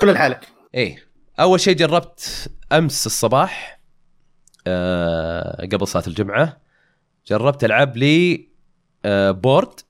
كل 0.00 0.12
لحالك 0.12 0.48
إيه. 0.74 1.08
أول 1.40 1.60
شيء 1.60 1.76
جربت 1.76 2.50
أمس 2.72 3.06
الصباح 3.06 3.80
آه 4.66 5.66
قبل 5.72 5.86
صلاة 5.86 6.06
الجمعة 6.06 6.60
جربت 7.26 7.64
ألعب 7.64 7.96
لي 7.96 8.48
آه 9.04 9.30
board 9.30 9.80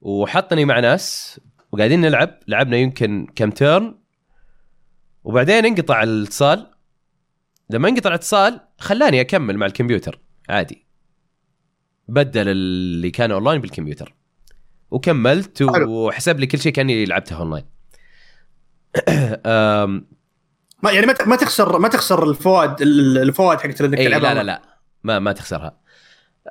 وحطني 0.00 0.64
مع 0.64 0.80
ناس 0.80 1.40
وقاعدين 1.72 2.00
نلعب. 2.00 2.38
لعبنا 2.48 2.76
يمكن 2.76 3.26
كم 3.36 3.50
turn 3.50 3.98
وبعدين 5.24 5.66
انقطع 5.66 6.02
الاتصال. 6.02 6.70
لما 7.70 7.88
انقطع 7.88 8.08
الاتصال 8.08 8.60
خلاني 8.78 9.20
أكمل 9.20 9.56
مع 9.56 9.66
الكمبيوتر. 9.66 10.20
عادي. 10.48 10.86
بدل 12.08 12.48
اللي 12.48 13.10
كان 13.10 13.30
اونلاين 13.30 13.60
بالكمبيوتر. 13.60 14.14
وكملت. 14.90 15.62
وحسب 15.62 16.40
لي 16.40 16.46
كل 16.46 16.58
شيء 16.58 16.72
كأني 16.72 17.04
لعبته 17.04 17.36
اونلاين 17.40 17.64
ما 20.82 20.90
يعني 20.92 21.06
ما 21.06 21.14
ما 21.26 21.36
تخسر 21.36 21.78
ما 21.78 21.88
تخسر 21.88 22.30
الفوائد 22.30 22.82
ال- 22.82 23.18
الفوائد 23.18 23.60
حقت 23.60 23.80
إنك 23.80 23.98
اي 23.98 24.06
تلعبها 24.06 24.34
لا 24.34 24.38
لا 24.38 24.46
لا. 24.46 24.62
ما 25.04 25.18
ما 25.18 25.32
تخسرها. 25.32 25.80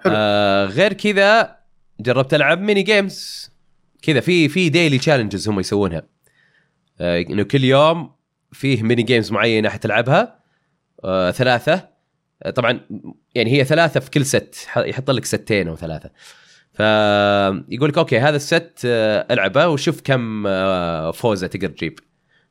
حلو. 0.04 0.14
آه 0.16 0.66
غير 0.66 0.94
كذا 0.94 1.58
جربت 2.00 2.34
ألعب 2.34 2.62
mini 2.62 2.82
games 2.82 3.52
كذا 4.02 4.20
في 4.20 4.50
في 4.50 4.70
daily 4.70 4.98
challenges 4.98 5.50
هم 5.50 5.60
يسوونها. 5.60 6.04
آه 7.02 7.22
إنه 7.22 7.44
كل 7.44 7.64
يوم 7.64 8.12
فيه 8.52 8.84
mini 8.84 9.04
games 9.04 9.32
معينة 9.32 9.70
حتلعبها 9.70 10.40
آه 11.04 11.32
ثلاثة. 11.32 11.91
طبعا 12.56 12.80
يعني 13.36 13.52
هي 13.52 13.64
ثلاثة 13.66 14.00
في 14.00 14.10
كل 14.10 14.26
set 14.26 14.56
يحط 14.78 15.12
لك 15.12 15.26
ستين 15.26 15.68
أو 15.68 15.76
ثلاثة. 15.76 16.10
فيقول 16.74 17.90
لك 17.90 17.98
okay 17.98 18.20
هذا 18.20 18.36
ال 18.36 18.47
set 18.47 18.82
آه 18.86 19.28
ألعبه 19.32 19.68
وشوف 19.68 20.02
كم 20.02 20.48
آه 20.48 21.12
فوزة 21.12 21.48
تقدر 21.48 21.68
تجيب. 21.68 22.00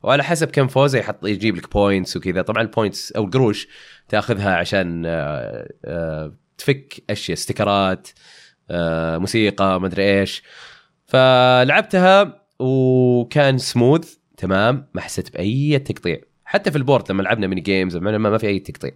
وعلى 0.02 0.24
حسب 0.24 0.48
كم 0.50 0.68
فوزة 0.68 0.98
يحط 0.98 1.26
يجيب 1.26 1.56
لك 1.56 1.72
points 1.72 2.16
وكذا. 2.16 2.42
طبعا 2.42 2.62
ال 2.62 2.69
points 2.69 3.12
أو 3.12 3.24
القروش 3.24 3.68
تأخذها 4.08 4.56
عشان 4.56 5.02
آه، 5.06 5.68
آه، 5.84 6.34
تفك 6.58 7.02
أشياء 7.10 7.38
sticker 7.38 8.00
ات 8.00 8.08
آه، 8.70 9.18
موسيقى 9.18 9.80
مدري 9.80 10.20
إيش. 10.20 10.42
فلعبتها 11.06 12.42
وكان 12.58 13.58
سموث 13.58 14.14
تمام 14.36 14.86
ما 14.94 15.00
حسيت 15.00 15.32
بأي 15.32 15.78
تقطيع. 15.78 16.20
حتى 16.44 16.70
في 16.70 16.78
ال 16.78 16.84
board 16.84 17.12
لما 17.12 17.22
لعبنا 17.22 17.46
mini 17.46 17.60
games 17.60 17.96
ما, 17.96 18.18
ما 18.18 18.38
في 18.38 18.46
أي 18.46 18.58
تقطيع. 18.58 18.90
و- 18.90 18.94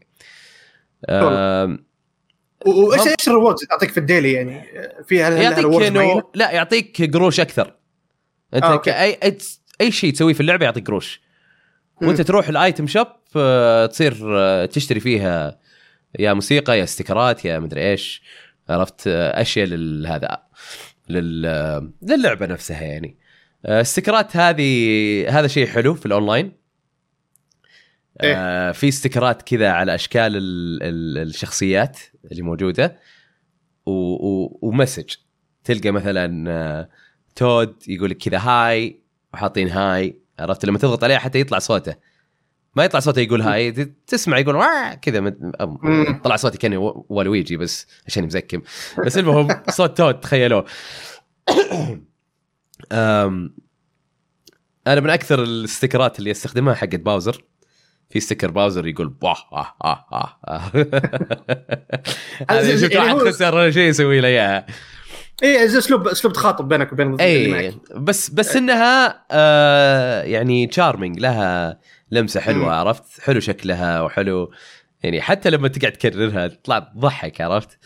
وايش 2.67 3.01
إيش 3.07 3.29
ال 3.29 3.33
rewards 3.33 3.65
تعطيك 3.65 3.91
في 3.91 4.01
ال 4.01 4.06
daily 4.06 4.33
يعني؟ 4.33 4.63
في 5.09 5.23
هل 5.23 5.33
يعطيك 5.33 5.83
انه؟ 5.83 6.23
لا 6.35 6.51
يعطيك 6.51 7.15
قروش 7.15 7.41
أكثر. 7.41 7.75
أنت 8.55 8.65
آه،. 8.65 8.83
اي 8.87 9.39
أي, 9.81 9.93
شيء 9.93 10.13
تسويه 10.13 10.35
في 10.35 10.41
اللعبة 10.41 10.65
يعطيك 10.65 10.87
قروش. 10.87 11.21
وأنت. 12.03 12.21
تروح 12.21 12.49
ال 12.49 12.56
item 12.56 12.87
shop 12.87 13.07
آه، 13.37 13.87
تصير 13.87 14.17
آه، 14.23 14.67
تشتري 14.67 15.01
فيها 15.01 15.59
يا 16.19 16.33
موسيقى 16.33 16.79
يا 16.79 16.85
sticker 16.85 17.37
ات 17.37 17.45
يا 17.45 17.59
مدري 17.59 17.91
إيش. 17.91 18.23
عرفت؟ 18.69 19.07
آه، 19.07 19.41
أشياء 19.41 19.67
لهذا 19.67 20.39
لل 21.09 21.93
للعبة 22.03 22.47
نفسها 22.47 22.83
يعني. 22.83 23.19
ال 23.69 23.76
sticker 23.76 24.29
ات 24.29 24.37
هذه 24.37 25.39
هذا 25.39 25.47
شيء 25.47 25.67
حلو 25.67 25.95
في 25.95 26.07
الأونلاين. 26.07 26.64
آه 28.21 28.73
في 28.73 28.89
sticker 28.89 29.36
ات 29.36 29.43
كذا 29.43 29.71
على 29.71 29.95
أشكال 29.95 30.37
ال 30.37 30.83
ال 30.83 31.29
الشخصيات 31.29 31.99
اللي 32.33 32.43
موجودة 32.43 32.99
و 33.87 34.01
message. 34.01 35.15
تلقى 35.65 35.91
مثلا 35.91 36.51
آه، 36.51 36.89
Toad 37.37 37.75
يقول 37.89 38.11
لك 38.11 38.17
كذا 38.17 38.39
hi 38.39 39.03
وحاطين 39.33 39.69
hi 39.69 40.19
عرفت؟ 40.39 40.65
لما 40.65 40.79
تضغط 40.79 41.05
عليه 41.05 41.17
حتى 41.17 41.41
يطلع 41.41 41.59
صوته. 41.59 41.95
ما 42.77 42.85
يطلع 42.85 43.01
صوته 43.01 43.21
يقول 43.21 43.43
hi 43.43 43.73
تسمع 44.07 44.39
يقول 44.39 44.65
كذا. 44.95 45.35
طلع 46.25 46.37
صوتي 46.37 46.59
كاني 46.59 46.77
والويجي 47.09 47.57
بس 47.57 47.87
عشان 48.07 48.25
مزكم 48.25 48.63
بس 49.07 49.19
المهم 49.19 49.49
صوت 49.71 49.99
Toad 49.99 50.21
تخيلوه. 50.21 50.65
أنا 54.87 55.01
من 55.01 55.11
أكثر 55.11 55.43
ال 55.43 55.51
sticker 55.51 56.10
ات 56.10 56.19
اللي 56.19 56.31
أستخدمها 56.31 56.75
حقت 56.75 57.01
Bowser. 57.01 57.45
في 58.15 58.21
sticker 58.21 58.51
Bowser 58.51 58.87
يقول 58.87 59.15
آه 59.23 59.37
آه 59.85 60.07
آه 60.13 60.37
آه. 60.49 60.61
هذا 62.51 62.77
شفت 62.77 62.97
واحد 62.97 63.17
خسر 63.17 63.55
ولا 63.55 63.71
شيء 63.71 63.89
يسوي 63.89 64.21
له 64.21 64.29
إياها 64.29 64.67
اي 65.43 65.65
أسلوب 65.65 66.09
أسلوب 66.09 66.35
تخاطب 66.35 66.69
بينك 66.69 66.93
وبين 66.93 67.21
اي 67.21 67.75
بس 67.97 68.31
بس 68.31 68.57
إنها 68.57 69.25
آه 69.31 70.23
يعني 70.23 70.67
charming 70.67 71.21
لها 71.21 71.81
لمسة 72.11 72.41
حلوة 72.41 72.65
مم. 72.65 72.69
عرفت 72.71 73.21
حلو 73.21 73.41
شكلها 73.41 74.01
وحلو 74.01 74.51
يعني 75.03 75.21
حتى 75.21 75.51
لما 75.51 75.69
تقعد 75.69 75.93
تكررها 75.93 76.47
تطلع 76.47 76.79
تضحك 76.79 77.41
عرفت 77.41 77.79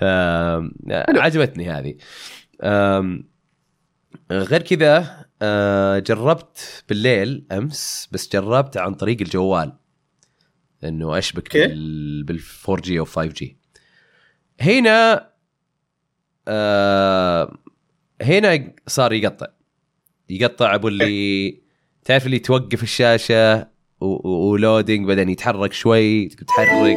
حلو. 0.00 1.20
عجبتني 1.20 1.70
هذه 1.70 1.94
آم، 2.62 3.31
غير 4.30 4.62
كذا 4.62 5.26
آه، 5.42 5.98
جربت 5.98 6.84
بالليل 6.88 7.46
أمس 7.52 8.08
بس 8.12 8.32
جربت 8.32 8.76
عن 8.76 8.94
طريق 8.94 9.20
الجوال. 9.20 9.72
إنه 10.84 11.18
أشبك 11.18 11.56
okay. 11.56 11.66
بال 11.68 12.22
بال 12.24 12.40
4G 12.68 12.98
أو 12.98 13.04
5G 13.04 13.56
هنا 14.60 15.28
آه 16.48 17.58
هنا 18.22 18.72
صار 18.86 19.12
يقطع. 19.12 19.46
يقطع 20.30 20.74
أبو 20.74 20.88
اللي 20.88 21.60
تعرف 22.04 22.26
اللي 22.26 22.38
توقف 22.38 22.82
الشاشة 22.82 23.60
و- 24.00 24.06
و- 24.28 24.50
و 24.50 24.57
loading 24.57 25.08
بعدين 25.08 25.28
يتحرك 25.28 25.72
شوي 25.72 26.28
تحرك. 26.28 26.96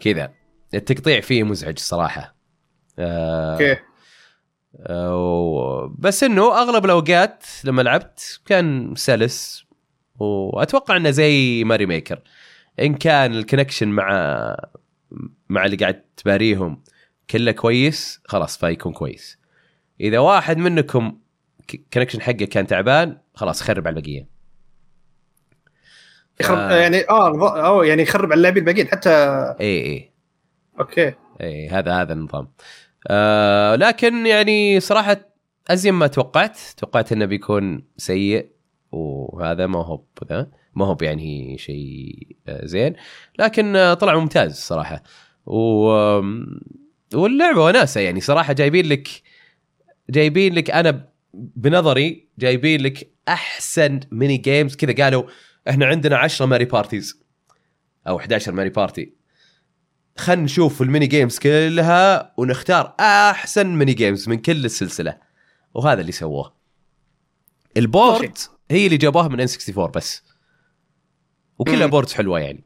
كذا. 0.00 0.32
التقطيع 0.74 1.20
فيه 1.20 1.42
مزعج 1.42 1.74
الصراحه 1.76 2.36
آه 2.98 3.52
okay. 3.52 3.72
آه، 3.72 3.78
بس 5.98 6.24
إنه 6.24 6.62
أغلب 6.62 6.84
الأوقات 6.84 7.44
لما 7.64 7.82
لعبت 7.82 8.40
كان 8.46 8.94
سلس 8.96 9.66
وأتوقع 10.18 10.96
إنه 10.96 11.10
زي 11.10 11.64
Mario 11.64 11.86
Maker. 11.86 12.20
إن 12.80 12.94
كان 12.94 13.34
ال 13.34 13.39
connection 13.39 13.88
مع 13.88 14.06
مع 15.48 15.64
اللي 15.64 15.76
قاعد 15.76 16.02
تباريهم 16.16 16.82
كله 17.30 17.52
كويس 17.52 18.20
خلاص 18.24 18.58
فيكون 18.58 18.92
كويس. 18.92 19.38
إذا 20.00 20.18
واحد 20.18 20.58
منكم 20.58 21.18
connection 21.92 22.20
حقه 22.20 22.44
كان 22.44 22.66
تعبان 22.66 23.18
خلاص 23.34 23.62
خرب 23.62 23.86
على 23.86 23.96
البقية. 23.96 24.26
يخرب 26.40 26.58
آه. 26.58 26.76
يعني 26.76 27.08
آه 27.10 27.66
أو 27.66 27.82
يعني 27.82 28.02
يخرب 28.02 28.24
على 28.24 28.34
اللاعبين 28.34 28.62
الباقيين 28.62 28.88
حتى 28.88 29.10
اي 29.60 29.82
اي 29.82 30.12
okay. 30.80 31.14
اي 31.40 31.68
هذا 31.68 32.02
هذا 32.02 32.12
النظام. 32.12 32.42
آه 32.44 32.48
لكن 33.76 34.26
يعني 34.26 34.80
صراحة 34.80 35.16
أزين 35.68 35.94
ما 35.94 36.06
توقعت. 36.06 36.58
توقعت 36.76 37.12
إنه 37.12 37.24
بيكون 37.24 37.84
سيء 37.96 38.50
وهذا 38.92 39.66
ما 39.66 39.84
هو 39.84 40.02
ذا 40.30 40.50
ما 40.74 40.86
هو 40.86 40.96
يعني 41.00 41.58
شيء 41.58 42.36
آه، 42.48 42.66
زين. 42.66 42.94
لكن 43.38 43.76
آه، 43.76 43.94
طلع 43.94 44.18
ممتاز 44.18 44.54
صراحة. 44.54 45.02
و 45.46 45.86
واللعبة 47.14 47.64
وناسة 47.64 48.00
يعني 48.00 48.20
صراحة 48.20 48.52
جايبين 48.52 48.86
لك 48.86 49.08
جايبين 50.10 50.54
لك 50.54 50.70
أنا 50.70 51.08
بنظري 51.34 52.28
جايبين 52.38 52.80
لك 52.80 53.12
أحسن 53.28 54.00
mini 54.12 54.36
games 54.36 54.76
كذا 54.76 55.04
قالوا 55.04 55.24
إحنا 55.68 55.86
عندنا 55.86 56.16
10 56.16 56.46
Mario 56.46 56.64
Parties 56.64 57.22
أو 58.08 58.18
11 58.18 58.52
Mario 58.52 58.68
Party 58.70 59.15
خلينا 60.16 60.42
نشوف 60.42 60.82
ال 60.82 60.87
mini 60.87 61.06
games 61.06 61.38
كلها 61.38 62.32
ونختار 62.36 62.94
أحسن 63.00 63.66
mini 63.66 63.92
games 63.92 64.28
من 64.28 64.38
كل 64.38 64.64
السلسلة. 64.64 65.18
وهذا 65.74 66.00
اللي 66.00 66.12
سووه. 66.12 66.52
ال 67.76 67.86
board 67.86 68.38
هي 68.70 68.86
اللي 68.86 68.96
جابوها 68.96 69.28
من 69.28 69.40
N64 69.40 69.90
بس. 69.90 70.22
وكلها. 71.58 71.86
boards 71.86 72.12
حلوة 72.12 72.40
يعني. 72.40 72.64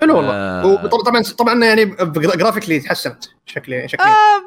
حلو 0.00 0.16
والله. 0.16 0.32
آه. 0.34 0.86
طبعا 0.86 1.22
طبعا 1.22 1.64
يعني 1.64 1.84
graphically 2.16 2.80
تحسنت 2.80 3.24
شكلي 3.46 3.88
شكلي. 3.88 4.06
آه 4.06 4.42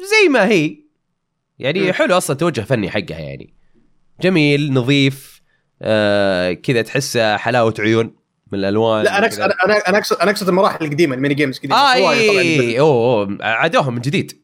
زي 0.00 0.28
ما 0.28 0.48
هي. 0.48 0.76
يعني 1.58 1.80
مم. 1.80 1.92
حلو 1.92 2.16
أصلا 2.16 2.36
توجه 2.36 2.60
فني 2.60 2.90
حقها 2.90 3.18
يعني. 3.18 3.54
جميل 4.20 4.72
نظيف 4.72 5.42
آه 5.82 6.52
كذا 6.52 6.82
تحسه 6.82 7.36
حلاوة 7.36 7.74
عيون. 7.78 8.16
من 8.52 8.58
الالوان 8.58 9.04
لا 9.04 9.18
أنا 9.18 9.26
اقصد. 9.26 9.40
أنا 9.40 9.54
أنا 9.88 9.98
اقصد 9.98 10.16
أنا 10.16 10.30
أقصد 10.30 10.48
المراحل 10.48 10.84
القديمة 10.84 11.14
ال 11.14 11.18
mini 11.18 11.34
games 11.34 11.56
القديمة. 11.56 11.76
آه 11.76 11.92
إي 11.92 12.80
أوه 12.80 13.22
أوه، 13.24 13.38
عادوها 13.40 13.90
من 13.90 14.00
جديد. 14.00 14.42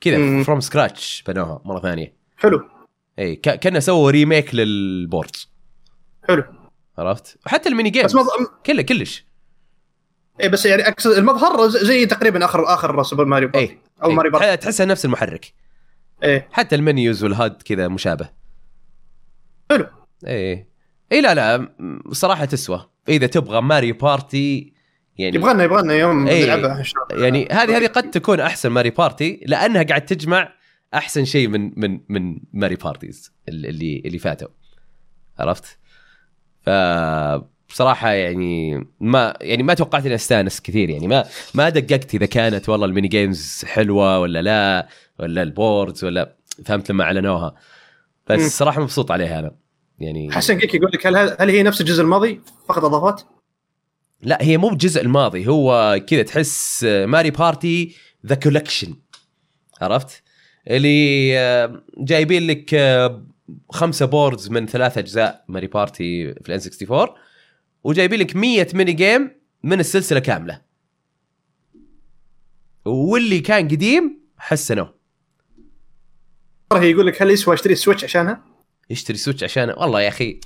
كذا. 0.00 0.42
from 0.42 0.60
scratch 0.60 1.24
بنوها 1.26 1.62
مرة 1.64 1.80
ثانية. 1.80 2.16
حلو. 2.36 2.68
إي 3.18 3.36
كأنه 3.36 3.78
سووا 3.78 4.10
remake 4.10 4.54
لل 4.54 4.75
board. 4.75 5.36
حلو. 6.28 6.44
عرفت؟ 6.98 7.38
وحتى 7.46 7.68
ال 7.68 7.72
mini 7.72 7.90
games. 7.90 8.04
بس 8.06 8.14
مظ... 8.14 8.26
كله 8.66 8.82
كلش. 8.82 9.26
إيه 10.40 10.48
بس 10.48 10.66
يعني 10.66 10.88
أقصد 10.88 11.10
المظهر 11.10 11.68
زي 11.68 12.06
تقريبا 12.06 12.44
اخر 12.44 12.74
آخر 12.74 13.02
Super 13.02 13.24
Mario 13.24 13.48
Party 13.48 13.72
إي 13.72 13.78
أو. 14.02 14.10
Mario 14.10 14.32
Party 14.32 14.46
تح- 14.46 14.54
تحسها 14.54 14.86
نفس 14.86 15.04
المحرك. 15.04 15.52
إيه 16.22 16.48
حتى 16.52 16.76
ال 16.76 16.84
menus 16.84 17.24
وال 17.24 17.39
HUD 17.39 17.62
كذا 17.62 17.88
مشابه. 17.88 18.30
حلو. 19.70 19.86
إي 20.26 20.66
إي 21.12 21.20
لا 21.20 21.34
لا 21.34 21.74
صراحة 22.12 22.44
تسوى. 22.44 22.90
إذا 23.08 23.26
تبغى 23.26 23.60
Mario 23.60 23.94
Party 23.94 24.74
يعني 25.18 25.36
يبغالنا 25.36 25.64
يبغالنا 25.64 25.94
يوم 25.94 26.26
إيه. 26.26 26.44
نلعبها 26.44 26.78
إن 26.78 26.84
شاء 26.84 27.06
الله. 27.12 27.24
يعني 27.24 27.48
هذه 27.52 27.76
هذه 27.76 27.86
قد 27.86 28.10
تكون 28.10 28.40
أحسن 28.40 28.68
Mario 28.68 28.90
Party 28.90 29.40
لأنها 29.46 29.82
قاعد 29.82 30.04
تجمع 30.04 30.52
أحسن 30.94 31.24
شيء 31.24 31.48
من 31.48 31.72
من 31.76 32.00
من 32.08 32.38
Mario 32.52 32.76
Parties 32.76 33.32
اللي 33.48 34.02
اللي 34.06 34.18
فاتوا 34.18 34.48
عرفت؟ 35.38 35.78
ف 36.62 36.70
بصراحة 37.68 38.10
يعني 38.10 38.84
ما 39.00 39.34
يعني 39.40 39.62
ما 39.62 39.74
توقعت 39.74 40.06
إني 40.06 40.14
أستانس 40.14 40.60
كثير 40.60 40.90
يعني 40.90 41.08
ما 41.08 41.24
ما 41.54 41.68
دققت 41.68 42.14
إذا 42.14 42.26
كانت 42.26 42.68
والله 42.68 42.86
ال 42.86 42.90
mini 42.90 43.08
games 43.08 43.64
حلوة 43.66 44.18
ولا 44.18 44.42
لا 44.42 44.88
ولا 45.18 45.42
ال 45.42 45.51
boards 45.51 46.04
ولا 46.04 46.36
فهمت 46.64 46.90
لما 46.90 47.04
أعلنوها 47.04 47.54
بس. 48.30 48.58
صراحة 48.58 48.82
مبسوط 48.82 49.10
عليها 49.10 49.38
أنا 49.38 49.63
يعني 49.98 50.32
حسن 50.32 50.58
كيك 50.58 50.74
يقول 50.74 50.90
لك 50.94 51.06
هل 51.06 51.16
هل 51.16 51.50
هي 51.50 51.62
نفس 51.62 51.80
الجزء 51.80 52.02
الماضي 52.02 52.40
فقط 52.68 52.84
اضافات؟ 52.84 53.22
لا 54.22 54.38
هي 54.40 54.58
مو 54.58 54.68
بجزء 54.68 55.02
الماضي 55.02 55.48
هو 55.48 56.00
كذا 56.06 56.22
تحس 56.22 56.84
Mario 56.84 57.30
Party 57.30 57.96
the 58.26 58.34
collection 58.34 58.94
عرفت؟ 59.80 60.22
اللي 60.70 61.38
آه، 61.38 61.82
جايبين 61.98 62.46
لك 62.46 62.74
آه، 62.74 63.26
خمسة 63.70 64.06
boards 64.06 64.50
من 64.50 64.66
ثلاث 64.66 64.98
أجزاء 64.98 65.44
Mario 65.48 65.66
Party 65.66 66.34
في 66.34 66.48
ال 66.48 66.60
N64 66.60 67.08
وجايبين 67.84 68.20
لك 68.20 68.36
100 68.36 68.66
mini 68.74 68.92
game 68.92 69.30
من 69.62 69.80
السلسلة 69.80 70.20
كاملة 70.20 70.60
واللي 72.84 73.40
كان 73.40 73.68
قديم 73.68 74.20
حسنوه 74.38 74.94
هي 76.72 76.90
يقول 76.90 77.06
لك 77.06 77.22
هل 77.22 77.30
يسوى 77.30 77.54
اشتري 77.54 77.72
السويتش 77.72 78.04
عشانها؟ 78.04 78.53
يشتري 78.90 79.16
سويتش 79.16 79.44
عشان 79.44 79.74
والله 79.76 80.00
يا 80.02 80.08
أخي. 80.08 80.40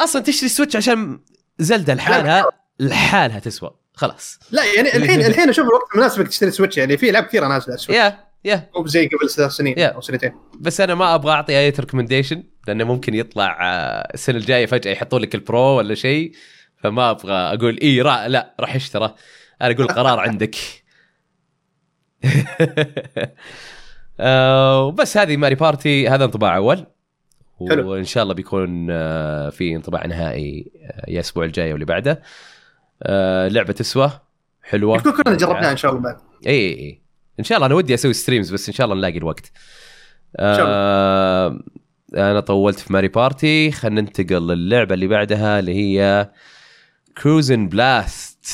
أصلا 0.00 0.22
تشتري 0.22 0.48
سويتش 0.48 0.76
عشان 0.76 1.20
زلدة 1.58 1.94
لحالها 1.94 2.46
لحالها 2.80 3.38
تسوى. 3.38 3.70
خلاص. 3.94 4.38
لا 4.50 4.64
يعني 4.64 4.94
الحين 4.96 5.20
الحين 5.20 5.48
أشوف 5.48 5.66
الوقت 5.66 5.94
المناسب 5.94 6.20
إنك 6.20 6.28
تشتري 6.28 6.50
سويتش 6.50 6.78
يعني 6.78 6.96
في 6.96 7.10
العاب 7.10 7.24
كثيرة 7.24 7.46
نازلة 7.48 7.66
على 7.68 7.74
السويتش 7.74 8.02
يا 8.02 8.24
يا. 8.44 8.70
مو 8.76 8.86
زي 8.86 9.06
قبل 9.08 9.30
ثلاث 9.30 9.52
سنين 9.52 9.78
يا. 9.78 9.86
أو 9.86 10.00
سنتين. 10.00 10.32
بس 10.60 10.80
أنا 10.80 10.94
ما 10.94 11.14
أبغى 11.14 11.32
أعطي 11.32 11.58
أي 11.58 11.68
recommendation 11.68 12.42
لأنه 12.68 12.84
ممكن 12.84 13.14
يطلع 13.14 13.58
آه، 13.62 14.10
السنة 14.14 14.36
الجاية 14.36 14.66
فجأة 14.66 14.92
يحطوا 14.92 15.18
لك 15.18 15.34
ال 15.34 15.40
pro 15.40 15.60
ولا 15.60 15.94
شيء 15.94 16.32
فما 16.76 17.10
أبغى 17.10 17.32
أقول 17.32 17.78
إي 17.82 18.00
را 18.02 18.28
لا 18.28 18.54
راح 18.60 18.74
اشترى 18.74 19.14
أنا 19.62 19.74
أقول 19.74 19.84
القرار 19.86 20.20
عندك. 20.20 20.56
آه، 24.20 24.84
وبس 24.84 25.16
هذه 25.16 25.36
ماري 25.36 25.54
بارتي 25.54 26.08
هذا 26.08 26.24
انطباع 26.24 26.56
أول. 26.56 26.86
حلو. 27.68 27.90
وإن 27.90 28.04
شاء 28.04 28.22
الله 28.22 28.34
بيكون 28.34 28.86
آه، 28.90 29.50
في 29.50 29.76
انطباع 29.76 30.06
نهائي 30.06 30.72
آه، 30.82 31.10
يا 31.10 31.14
الأسبوع 31.14 31.44
الجاي 31.44 31.72
واللي 31.72 31.86
بعده. 31.86 32.22
آه، 33.02 33.48
لعبة 33.48 33.72
تسوى 33.72 34.10
حلوة. 34.62 34.96
يكون 34.96 35.12
كلنا 35.12 35.36
جربناها 35.36 35.70
إن 35.70 35.76
شاء 35.76 35.90
الله 35.90 36.02
بعد. 36.02 36.16
إي 36.46 36.78
إي 36.78 37.00
إن 37.38 37.44
شاء 37.44 37.56
الله 37.56 37.66
أنا 37.66 37.74
ودي 37.74 37.94
أسوي 37.94 38.12
streams 38.12 38.52
بس 38.52 38.68
إن 38.68 38.74
شاء 38.74 38.84
الله 38.84 38.96
نلاقي 38.96 39.18
الوقت. 39.18 39.52
شاء 40.40 40.66
آه 40.68 41.58
أنا 42.14 42.40
طولت 42.40 42.78
في 42.78 42.92
ماري 42.92 43.08
بارتي. 43.08 43.70
خلينا 43.70 44.00
ننتقل 44.00 44.48
للعبة 44.48 44.94
اللي 44.94 45.06
بعدها 45.06 45.58
اللي 45.58 45.74
هي 45.74 46.30
كروزن 47.22 47.68
بلاست 47.68 48.46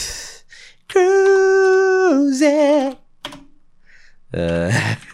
كروزن 0.91 2.95
آه، 4.35 4.73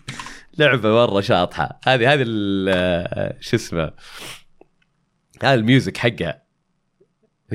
لعبة 0.58 0.88
مرة 1.06 1.20
شاطحة. 1.20 1.80
هذه 1.86 2.12
هذه 2.12 2.24
ال- 2.26 3.36
شو 3.44 3.56
اسمه 3.56 3.92
هذا 5.42 5.54
الميوزك 5.54 5.96
حقها. 5.96 6.42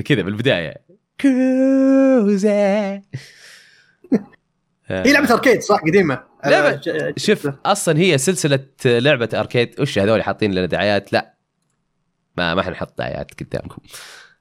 كذا 0.04 0.22
بالبداية. 0.22 0.74
كروزن 1.20 3.02
هي 4.86 5.12
لعبة 5.12 5.32
أركيد 5.34 5.60
صح؟ 5.60 5.80
قديمة. 5.80 6.22
لعبة- 6.46 7.12
شوف 7.16 7.48
أصلا 7.66 7.98
هي 7.98 8.18
سلسلة 8.18 8.66
لعبة 8.84 9.28
أركيد. 9.34 9.80
وش 9.80 9.98
هذول 9.98 10.22
حاطين 10.22 10.54
لنا 10.54 10.66
دعايات؟ 10.66 11.12
لا. 11.12 11.34
ما 12.36 12.54
ما 12.54 12.62
حنحط 12.62 12.98
دعايات 12.98 13.42
قدامكم. 13.42 13.82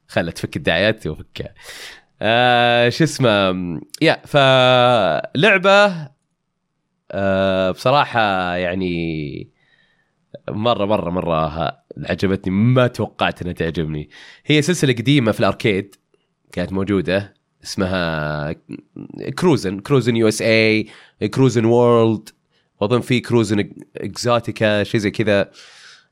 خلت 0.07 0.37
تفك 0.37 0.55
الدعايات 0.57 1.07
وفكها. 1.07 1.53
آه 2.21 2.89
شو 2.89 3.03
اسمه 3.03 3.55
يا 4.01 4.21
فلعبة 4.25 6.07
آه 7.11 7.71
بصراحة 7.71 8.55
يعني 8.55 9.51
مرة 10.49 10.85
مرة 10.85 11.09
مرة 11.09 11.71
عجبتني 11.97 12.53
ما 12.53 12.87
توقعت 12.87 13.41
إنها 13.41 13.53
تعجبني 13.53 14.09
هي 14.45 14.61
سلسلة 14.61 14.93
قديمة 14.93 15.31
في 15.31 15.39
الأركيد 15.39 15.95
كانت 16.51 16.73
موجودة 16.73 17.33
اسمها 17.63 18.55
كروزن 19.39 19.79
كروزن 19.79 20.15
يو 20.15 20.27
إس 20.27 20.41
اي 20.41 20.87
كروزن 21.33 21.65
وورلد 21.65 22.29
وأظن 22.79 23.01
في 23.01 23.19
كروزن 23.19 23.69
إكزوتيكا 23.97 24.83
شيء 24.83 24.99
زي 24.99 25.11
كذا 25.11 25.51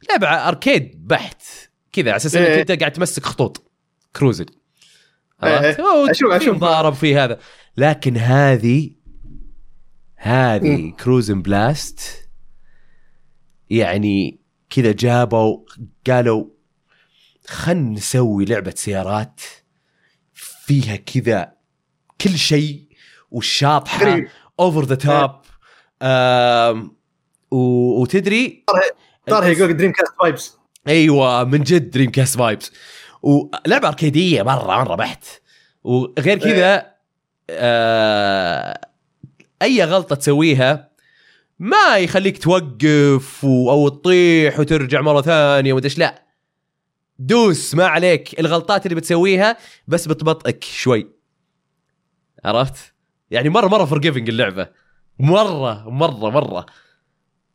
لعبه 0.10 0.28
أركيد 0.28 1.08
بحت 1.08 1.42
كذا 1.92 2.10
على 2.10 2.16
أساس 2.16 2.36
إنك 2.36 2.48
إيه. 2.48 2.62
أنت 2.62 2.72
قاعد 2.72 2.92
تمسك 2.92 3.24
خطوط 3.24 3.72
كروزن 4.16 4.46
إيه. 5.44 5.50
عرفت؟ 5.50 5.82
في 5.82 6.36
أشوف. 6.36 6.56
مضارب 6.56 6.94
في 6.94 7.16
هذا 7.16 7.40
لكن 7.78 8.18
هذه 8.18 8.92
هذه 10.22 10.78
مم. 10.78 10.96
كروزن 10.96 11.42
بلاست 11.42 12.30
يعني 13.70 14.40
كذا 14.70 14.92
جابوا 14.92 15.66
قالوا 16.08 16.46
خلنا 17.48 17.90
نسوي 17.90 18.46
لعبة 18.46 18.74
سيارات 18.76 19.42
فيها 20.34 20.96
كذا 20.96 21.54
كل 22.22 22.30
شيء 22.30 22.88
وشاطحة 23.32 24.06
غريب. 24.06 24.28
over 24.60 24.84
the 24.84 24.96
top 24.96 25.32
وتدري؟ 27.52 28.66
صار 29.30 29.44
هي 29.44 29.54
جوجل 29.54 29.78
دريم 29.78 29.92
كاست 29.92 30.14
vibes. 30.22 30.58
أيوه 30.88 31.44
من 31.44 31.64
جد 31.64 31.90
دريم 31.90 32.12
كاست 32.12 32.38
vibes 32.38 32.72
ولعبه 33.22 33.88
أركيدية 33.88 34.44
مرة 34.44 34.84
مرة 34.84 34.96
بحت. 34.96 35.26
وغير 35.84 36.38
كذا 36.40 36.96
آه 37.50 38.89
أي 39.62 39.84
غلطة 39.84 40.16
تسويها 40.16 40.90
ما 41.60 41.98
يخليك 41.98 42.38
توقف 42.44 43.46
أو 43.46 43.88
تطيح 43.90 44.60
وترجع 44.60 45.02
مرة 45.02 45.22
ثانية 45.22 45.74
ومدري 45.74 45.94
لا. 45.98 46.24
دوس 47.20 47.76
ما 47.76 47.88
عليك. 47.88 48.40
الغلطات 48.40 48.86
اللي 48.86 48.96
بتسويها 48.96 49.58
بس 49.88 50.08
بتبطئك 50.08 50.64
شوي. 50.64 51.08
عرفت؟ 52.46 52.94
يعني 53.32 53.50
مره 53.50 53.68
مرة 53.68 53.86
forgiving 53.86 54.30
اللعبة. 54.30 54.68
مره 55.20 55.90
مره 55.90 56.30
مرة. 56.30 56.66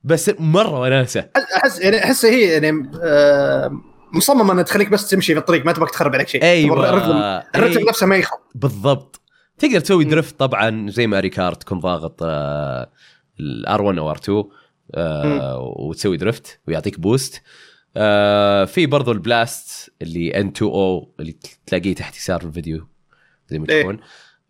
بس 0.04 0.30
مرة 0.38 0.80
وناسه 0.80 1.28
احس 1.56 1.78
يعني 1.80 2.04
أحس 2.04 2.24
هي 2.24 2.42
يعني 2.52 2.90
آه، 3.02 3.70
مصممة 4.12 4.52
إنها 4.52 4.62
تخليك 4.62 4.88
بس 4.88 5.08
تمشي 5.10 5.32
في 5.34 5.40
الطريق 5.40 5.66
ما 5.66 5.72
تبغاك 5.72 5.90
تخرب 5.90 6.14
عليك 6.14 6.28
شيء. 6.28 6.42
أيوه. 6.42 6.88
الرتم 6.90 7.12
الرتم 7.58 7.80
أي- 7.84 7.88
نفسه 7.88 8.06
ما 8.06 8.16
يخرب. 8.16 8.40
بالضبط. 8.54 9.20
تقدر 9.68 9.80
تسوي. 9.80 10.04
drift 10.04 10.38
طبعا 10.38 10.90
زي 10.90 11.06
ماريو 11.06 11.28
كارت 11.28 11.62
تكون 11.62 11.78
ضاغط 11.78 12.22
ال 13.40 13.61
R 13.61 13.82
1 13.82 13.98
أو 13.98 14.10
R 14.10 14.16
2 14.16 14.44
آه، 14.94 15.74
وتسوي 15.78 16.16
drift 16.16 16.60
ويعطيك 16.68 17.00
boost 17.00 17.42
آه، 17.96 18.64
في 18.64 18.86
برضو 18.86 19.12
ال 19.12 19.25
blast 19.25 19.92
اللي 20.02 20.40
ان 20.40 20.48
2 20.48 20.70
أو 20.70 21.14
اللي 21.20 21.36
تلاقيه 21.66 21.94
تحت 21.94 22.16
يسار 22.16 22.40
في 22.40 22.46
الفيديو 22.46 22.88
زي 23.48 23.58
ما 23.58 23.66
إيه. 23.68 23.78
تشوفون 23.80 24.00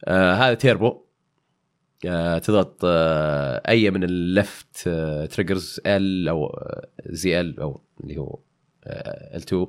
آه، 0.05 0.35
هذا 0.35 0.55
تيربو. 0.55 1.05
آه، 2.07 2.39
تضغط 2.39 2.81
آه، 2.85 3.63
أي 3.69 3.91
من 3.91 4.05
اللفت 4.05 4.89
تريجرز 5.31 5.81
ال 5.87 6.29
أو 6.29 6.59
زي 7.07 7.41
ال 7.41 7.61
أو 7.61 7.81
اللي 8.01 8.19
هو 8.19 8.39
ال 8.87 9.43
2 9.49 9.67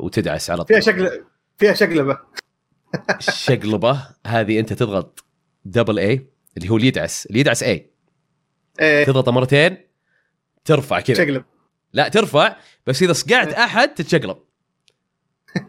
وتدعس 0.00 0.50
على 0.50 0.64
فيها 0.64 0.80
طول. 0.80 0.82
شكل 0.82 1.24
فيها 1.58 1.74
شقلبه 1.74 2.18
الشقلبه 3.18 4.06
هذه 4.26 4.60
أنت 4.60 4.72
تضغط 4.72 5.24
دبل 5.64 5.98
اي 5.98 6.26
اللي 6.56 6.70
هو 6.70 6.76
اللي 6.76 6.88
يدعس 6.88 7.26
اللي 7.26 7.40
يدعس 7.40 7.62
اي 7.62 7.90
إيه. 8.80 9.04
تضغطه 9.04 9.32
مرتين 9.32 9.76
ترفع 10.64 11.00
كذا. 11.00 11.16
شقلب. 11.16 11.44
لا 11.92 12.08
ترفع 12.08 12.56
بس 12.86 13.02
إذا 13.02 13.12
صقعت 13.12 13.52
أحد 13.52 13.94
تتشقلب. 13.94 14.36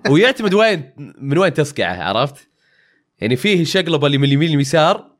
ويعتمد 0.10 0.54
وين 0.54 0.94
من 0.98 1.38
وين 1.38 1.54
تصقعه 1.54 2.04
عرفت؟ 2.04 2.50
يعني 3.20 3.36
فيه 3.36 3.62
الشقلبه 3.62 4.08
اللي 4.08 4.18
من 4.18 4.24
اليمين 4.24 4.52
لليسار 4.52 5.12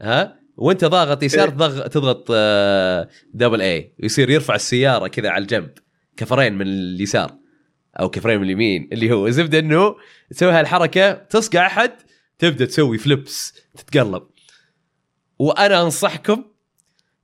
ها؟ 0.00 0.40
وأنت 0.56 0.84
ضاغط 0.84 1.22
يسار 1.22 1.48
إيه. 1.48 1.54
تضغط 1.54 1.92
تضغط 1.92 2.26
آه، 2.34 3.08
دبل 3.34 3.60
اي 3.62 3.94
يصير 3.98 4.30
يرفع 4.30 4.54
السيارة 4.54 5.08
كذا 5.08 5.30
على 5.30 5.42
الجنب 5.42 5.70
كفرين 6.16 6.54
من 6.54 6.66
اليسار. 6.66 7.34
أو 8.00 8.10
كفرين 8.10 8.38
من 8.38 8.44
اليمين 8.44 8.88
اللي 8.92 9.12
هو 9.12 9.30
زبدة 9.30 9.58
إنه 9.58 9.96
تسوي 10.30 10.52
هالحركة 10.52 11.12
تصقع 11.12 11.66
أحد 11.66 11.92
تبدأ 12.38 12.64
تسوي 12.64 12.98
فليبس 12.98 13.54
تتقلب. 13.74 14.22
وأنا 15.38 15.82
أنصحكم 15.82 16.44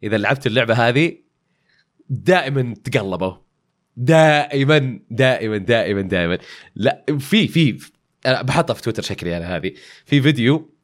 إذا 0.03 0.17
لعبت 0.17 0.47
اللعبة 0.47 0.75
هذه 0.75 1.17
دائما 2.09 2.75
تقلبوا. 2.85 3.35
دائما 3.97 5.01
دائما 5.11 5.57
دائما 5.57 6.01
دائما. 6.01 6.39
لا 6.75 7.05
في 7.19 7.49
في 7.49 7.91
أنا 8.27 8.43
بحطها 8.43 8.75
في 8.75 8.83
تويتر 8.83 9.03
شكلي 9.03 9.37
أنا 9.37 9.57
هذه. 9.57 9.75
في 10.07 10.23
فيديو 10.23 10.75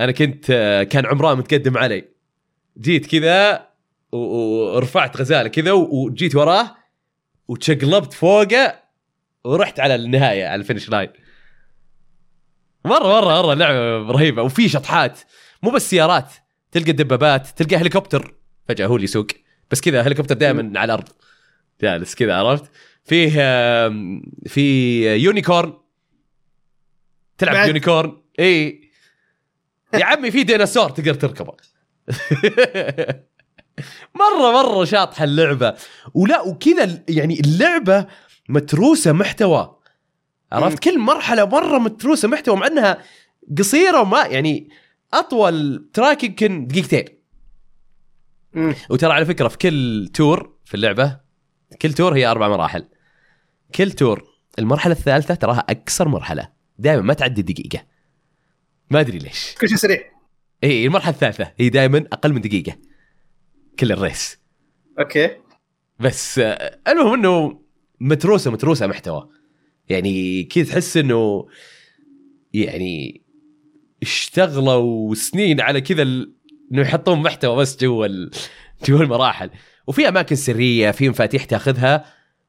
أنا 0.00 0.12
كنت 0.12 0.46
كان 0.90 1.06
عمران 1.06 1.38
متقدم 1.38 1.78
علي. 1.78 2.08
جيت 2.78 3.06
كذا 3.06 3.68
ورفعت 4.12 5.16
غزالة 5.16 5.48
كذا 5.48 5.72
وجيت 5.72 6.36
وراه 6.36 6.76
وتشقلبت 7.48 8.12
فوقه 8.12 8.81
ورحت 9.44 9.80
على 9.80 9.94
النهاية 9.94 10.46
على 10.46 10.60
ال 10.60 10.64
finish 10.64 10.88
line. 10.88 11.10
مرة 12.84 13.08
مرة 13.08 13.42
مرة 13.42 13.54
لعبة 13.54 14.12
رهيبة 14.12 14.42
وفي 14.42 14.68
شطحات. 14.68 15.20
مو 15.62 15.70
بس 15.70 15.90
سيارات 15.90 16.32
تلقى 16.72 16.90
الدبابات 16.90 17.46
تلقى 17.46 17.76
هليكوبتر. 17.76 18.34
فجأة 18.68 18.86
هو 18.86 18.96
اللي 18.96 19.04
يسوق. 19.04 19.26
بس 19.70 19.80
كذا 19.80 20.02
هليكوبتر 20.02 20.34
دائما 20.34 20.80
على 20.80 20.94
الأرض. 20.94 21.08
جالس 21.80 22.14
كذا 22.14 22.34
عرفت؟ 22.34 22.70
فيه 23.04 23.30
في 24.46 25.04
unicorn. 25.16 25.72
تلعب 27.38 27.54
بعد؟ 27.54 27.66
unicorn؟ 27.66 28.22
اي 28.38 28.82
يا 29.94 30.04
عمي 30.04 30.30
في 30.30 30.42
ديناصور 30.42 30.90
تقدر 30.90 31.14
تركبه. 31.14 31.52
مرة 34.20 34.52
مرة 34.52 34.84
شاطحة 34.84 35.24
اللعبة. 35.24 35.74
ولا 36.14 36.40
وكذا 36.40 37.04
يعني 37.08 37.40
اللعبة 37.40 38.06
متروسة 38.52 39.12
محتوى. 39.12 39.78
عرفت؟ 40.52 40.78
كل 40.78 40.98
مرحلة 40.98 41.44
مرة 41.44 41.78
متروسة 41.78 42.28
محتوى 42.28 42.56
مع 42.56 42.66
إنها 42.66 43.02
قصيرة 43.58 44.00
وما 44.00 44.26
يعني 44.26 44.70
أطول 45.14 45.88
تراك 45.92 46.24
يمكن 46.24 46.66
دقيقتين. 46.66 47.04
وترى 48.90 49.12
على 49.12 49.24
فكرة 49.24 49.48
في 49.48 49.58
كل 49.58 50.08
تور 50.14 50.58
في 50.64 50.74
اللعبة 50.74 51.20
كل 51.82 51.92
تور 51.92 52.16
هي 52.16 52.26
أربع 52.26 52.48
مراحل. 52.48 52.88
كل 53.74 53.92
تور 53.92 54.24
المرحلة 54.58 54.92
الثالثة 54.92 55.34
تراها 55.34 55.58
أقصر 55.58 56.08
مرحلة. 56.08 56.48
دائما 56.78 57.02
ما 57.02 57.14
تعدي 57.14 57.42
دقيقة. 57.42 57.86
ما 58.90 59.00
أدري 59.00 59.18
ليش. 59.18 59.54
كل 59.60 59.68
شيء 59.68 59.76
سريع. 59.76 60.12
إي 60.64 60.86
المرحلة 60.86 61.14
الثالثة 61.14 61.52
هي 61.58 61.68
دائما 61.68 61.98
أقل 62.12 62.32
من 62.32 62.40
دقيقة. 62.40 62.76
كل 63.78 63.92
ال 63.92 64.00
race. 64.00 64.38
Okay. 64.98 65.36
بس 66.00 66.38
آه، 66.38 66.80
المهم 66.88 67.14
إنه 67.14 67.61
متروسة 68.02 68.50
متروسة 68.50 68.86
محتوى. 68.86 69.28
يعني 69.88 70.44
كذا 70.44 70.64
تحس 70.64 70.96
إنه 70.96 71.48
يعني 72.52 73.22
اشتغلوا 74.02 75.14
سنين 75.14 75.60
على 75.60 75.80
كذا 75.80 76.02
ال- 76.02 76.34
إنه 76.72 76.82
يحطون 76.82 77.22
محتوى 77.22 77.56
بس 77.56 77.80
جوا 77.80 78.06
ال... 78.06 78.30
جوا 78.88 79.02
المراحل. 79.02 79.50
وفي 79.86 80.08
أماكن 80.08 80.36
سرية 80.36 80.90
في 80.90 81.08
مفاتيح 81.08 81.44
تاخذها. 81.44 82.04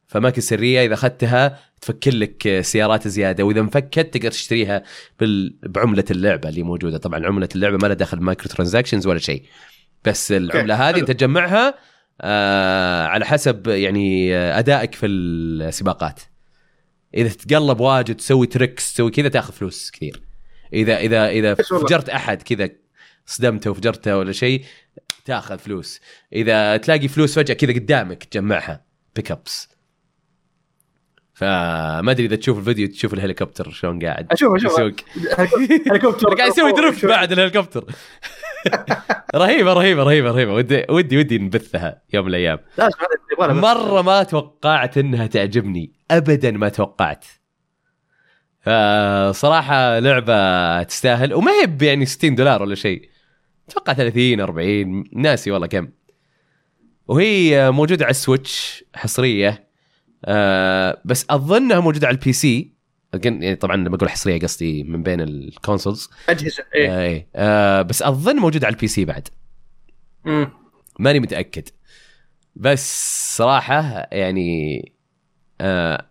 في 0.08 0.18
أماكن 0.18 0.42
سرية 0.42 0.86
إذا 0.86 0.94
أخذتها 0.94 1.60
تفك 1.82 2.14
لك 2.14 2.62
سيارات 2.62 3.08
زيادة 3.08 3.44
وإذا 3.44 3.60
انفكت 3.60 4.14
تقدر 4.14 4.32
تشتريها 4.32 4.84
بال... 5.20 5.58
بعملة 5.64 6.06
اللعبة 6.12 6.50
اللي 6.50 6.64
موجودة. 6.64 6.98
طبعا 6.98 7.26
عملة 7.26 7.50
اللعبة 7.56 7.78
ما 7.78 7.88
لها 7.88 7.96
دخل 7.96 8.20
microtransactions 8.20 9.08
ولا 9.08 9.20
شيء. 9.20 9.44
بس 10.06 10.32
العملة 10.32 10.90
هذه 10.90 11.00
تجمعها 11.00 11.76
آه 12.22 13.04
على 13.04 13.26
حسب 13.26 13.68
يعني 13.68 14.36
أدائك 14.36 14.96
في 14.96 15.06
السباقات. 15.06 16.22
إذا 17.16 17.30
تتقلب 17.30 17.80
واجد 17.80 18.16
تسوي 18.16 18.48
تريكس 18.48 18.94
تسوي 18.94 19.12
كذا 19.12 19.30
تاخذ 19.30 19.54
فلوس 19.54 19.92
كثير. 19.92 20.22
اذا 20.74 20.98
اذا 20.98 21.30
إذا. 21.30 21.54
فجرت 21.54 22.10
أحد 22.10 22.42
كذا 22.42 22.70
صدمته 23.26 23.72
وفجرته 23.72 24.18
ولا 24.18 24.32
شيء 24.32 24.64
تاخذ 25.26 25.60
فلوس. 25.60 26.00
إذا 26.34 26.78
تلاقي 26.78 27.08
فلوس 27.08 27.36
فجأة 27.40 27.54
كذا 27.54 27.74
قدامك 27.74 28.24
تجمعها. 28.24 28.86
بيك 29.16 29.32
ابس 29.32 29.74
فما 31.34 32.12
أدري 32.12 32.26
إذا 32.26 32.36
تشوف 32.36 32.58
الفيديو 32.58 32.88
تشوف 32.88 33.14
الهليكوبتر 33.14 33.72
شلون 33.72 34.06
قاعد 34.06 34.28
أشوف 34.32 34.56
أشوف. 34.56 34.72
يسوق. 34.72 34.96
هليكوبتر. 35.90 36.34
قاعد 36.38 36.52
يسوي 36.52 36.72
drift 36.72 37.06
بعد 37.06 37.32
الهليكوبتر. 37.32 37.86
رهيبة 39.36 39.74
رهيبة 39.74 40.04
رهيبة 40.04 40.32
رهيبة. 40.32 40.54
ودي 40.54 40.86
ودي 40.90 41.18
ودي 41.18 41.38
نبثها 41.38 42.02
يوم 42.14 42.26
من 42.26 42.30
الأيام. 42.30 42.60
مرة 43.40 44.02
ما 44.02 44.24
توقعت 44.24 44.98
إنها 44.98 45.28
تعجبني. 45.28 45.94
ابدا 46.12 46.52
ما 46.52 46.70
توقعت. 46.70 47.26
صراحة 49.36 50.00
لعبة 50.00 50.84
تستاهل. 50.84 51.34
وما 51.34 51.52
هي 51.52 51.88
يعني 51.88 52.06
60 52.06 52.36
دولار 52.36 52.62
ولا 52.62 52.76
شيء. 52.76 53.10
أتوقع 53.70 53.94
30 53.94 54.42
40 54.42 55.04
ناسي 55.14 55.52
والله 55.52 55.68
كم. 55.68 55.88
وهي 57.08 57.72
موجودة 57.72 58.06
على 58.06 58.12
السويتش 58.12 58.84
حصرية. 58.96 59.68
آه، 60.26 61.02
بس 61.06 61.26
أظنها 61.30 61.80
موجودة 61.80 62.08
على 62.08 62.16
ال 62.16 62.34
PC. 62.34 62.73
يعني 63.14 63.56
طبعا 63.56 63.76
لما 63.76 63.96
أقول 63.96 64.10
حصرية 64.10 64.40
قصدي 64.40 64.84
من 64.84 65.04
بين 65.04 65.22
ال 65.22 65.31
consoles. 65.31 66.10
أجهزة 66.30 66.64
إيه. 66.76 66.92
آه، 66.92 67.02
إيه. 67.02 67.28
آه، 67.36 67.82
بس 67.82 68.02
اظن 68.02 68.36
موجودة 68.36 68.68
على 68.68 68.76
ال 68.76 68.88
PC 68.88 69.06
بعد. 69.06 69.28
ماني 71.00 71.20
متأكد. 71.20 71.70
بس 72.56 73.38
صراحة 73.38 74.08
يعني 74.12 74.92
آه 75.62 76.10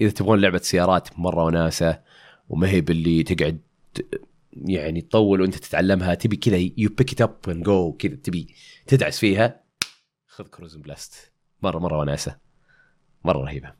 إذا 0.00 0.10
تبغون 0.10 0.40
لعبة 0.40 0.58
سيارات 0.58 1.18
مرة 1.18 1.44
وناسة 1.44 2.00
وما 2.48 2.68
هي 2.68 2.80
باللي 2.80 3.22
تقعد 3.22 3.60
يعني 4.52 5.00
تطول 5.00 5.40
وأنت 5.40 5.54
تتعلمها 5.54 6.14
تبي 6.14 6.36
كذا 6.36 6.56
you 6.56 6.90
pick 6.98 7.12
it 7.12 7.20
up 7.20 7.36
and 7.48 7.64
go 7.64 7.92
كذا 7.92 8.14
تبي 8.14 8.54
تدعس 8.86 9.18
فيها 9.18 9.60
خذ 10.26 10.44
كروزن 10.44 10.82
بلاست 10.82 11.32
مرة 11.62 11.78
مرة 11.78 11.98
وناسة. 11.98 12.36
مرة 13.24 13.38
رهيبة. 13.38 13.72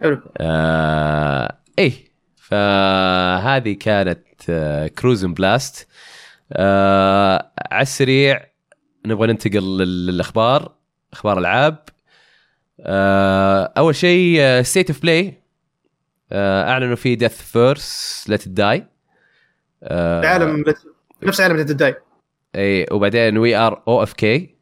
حلو. 0.00 0.20
آه 0.38 1.58
إيه 1.78 1.92
فهذه 2.36 3.72
كانت 3.72 4.24
آه 4.50 4.86
Cruis'n 4.86 5.34
Blast 5.34 5.88
آه 6.52 7.52
على 7.70 7.82
السريع 7.82 8.46
نبغى 9.06 9.26
ننتقل 9.26 9.78
لل- 9.78 10.06
للأخبار 10.06 10.74
أخبار 11.12 11.38
العاب 11.38 11.78
آه 12.80 13.72
أول 13.78 13.94
شيء 13.94 14.62
State 14.62 14.90
of 14.90 15.02
Play 15.02 15.42
أعلنوا 16.32 16.96
فيه 16.96 17.14
Deathverse 17.14 17.42
Let 17.42 18.24
It 18.28 18.48
Die 18.48 18.86
عالم 19.82 20.64
نفس 21.22 21.40
عالم 21.40 21.60
Die 21.60 21.94
اي 22.56 22.86
وبعدين 22.92 23.38
We 23.38 23.56
Are 23.56 23.82
OFK 23.88 24.56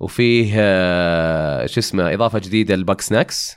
وفيه 0.00 0.52
آه 0.58 1.66
شو 1.66 1.80
اسمه 1.80 2.14
إضافة 2.14 2.38
جديدة 2.38 2.76
ل 2.76 3.00
Bugsnax. 3.00 3.56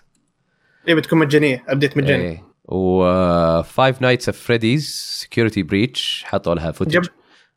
اي 0.87 0.95
بتكون 0.95 1.19
مجانية. 1.19 1.63
update 1.67 1.97
مجاني. 1.97 2.23
إيه. 2.23 2.43
و 2.65 3.63
Five 3.63 4.01
Nights 4.01 4.29
at 4.29 4.37
Freddy's 4.37 4.89
Security 5.21 5.63
Breach 5.63 6.23
حطوا 6.27 6.55
لها 6.55 6.71
footage 6.71 6.91
جب 6.91 7.01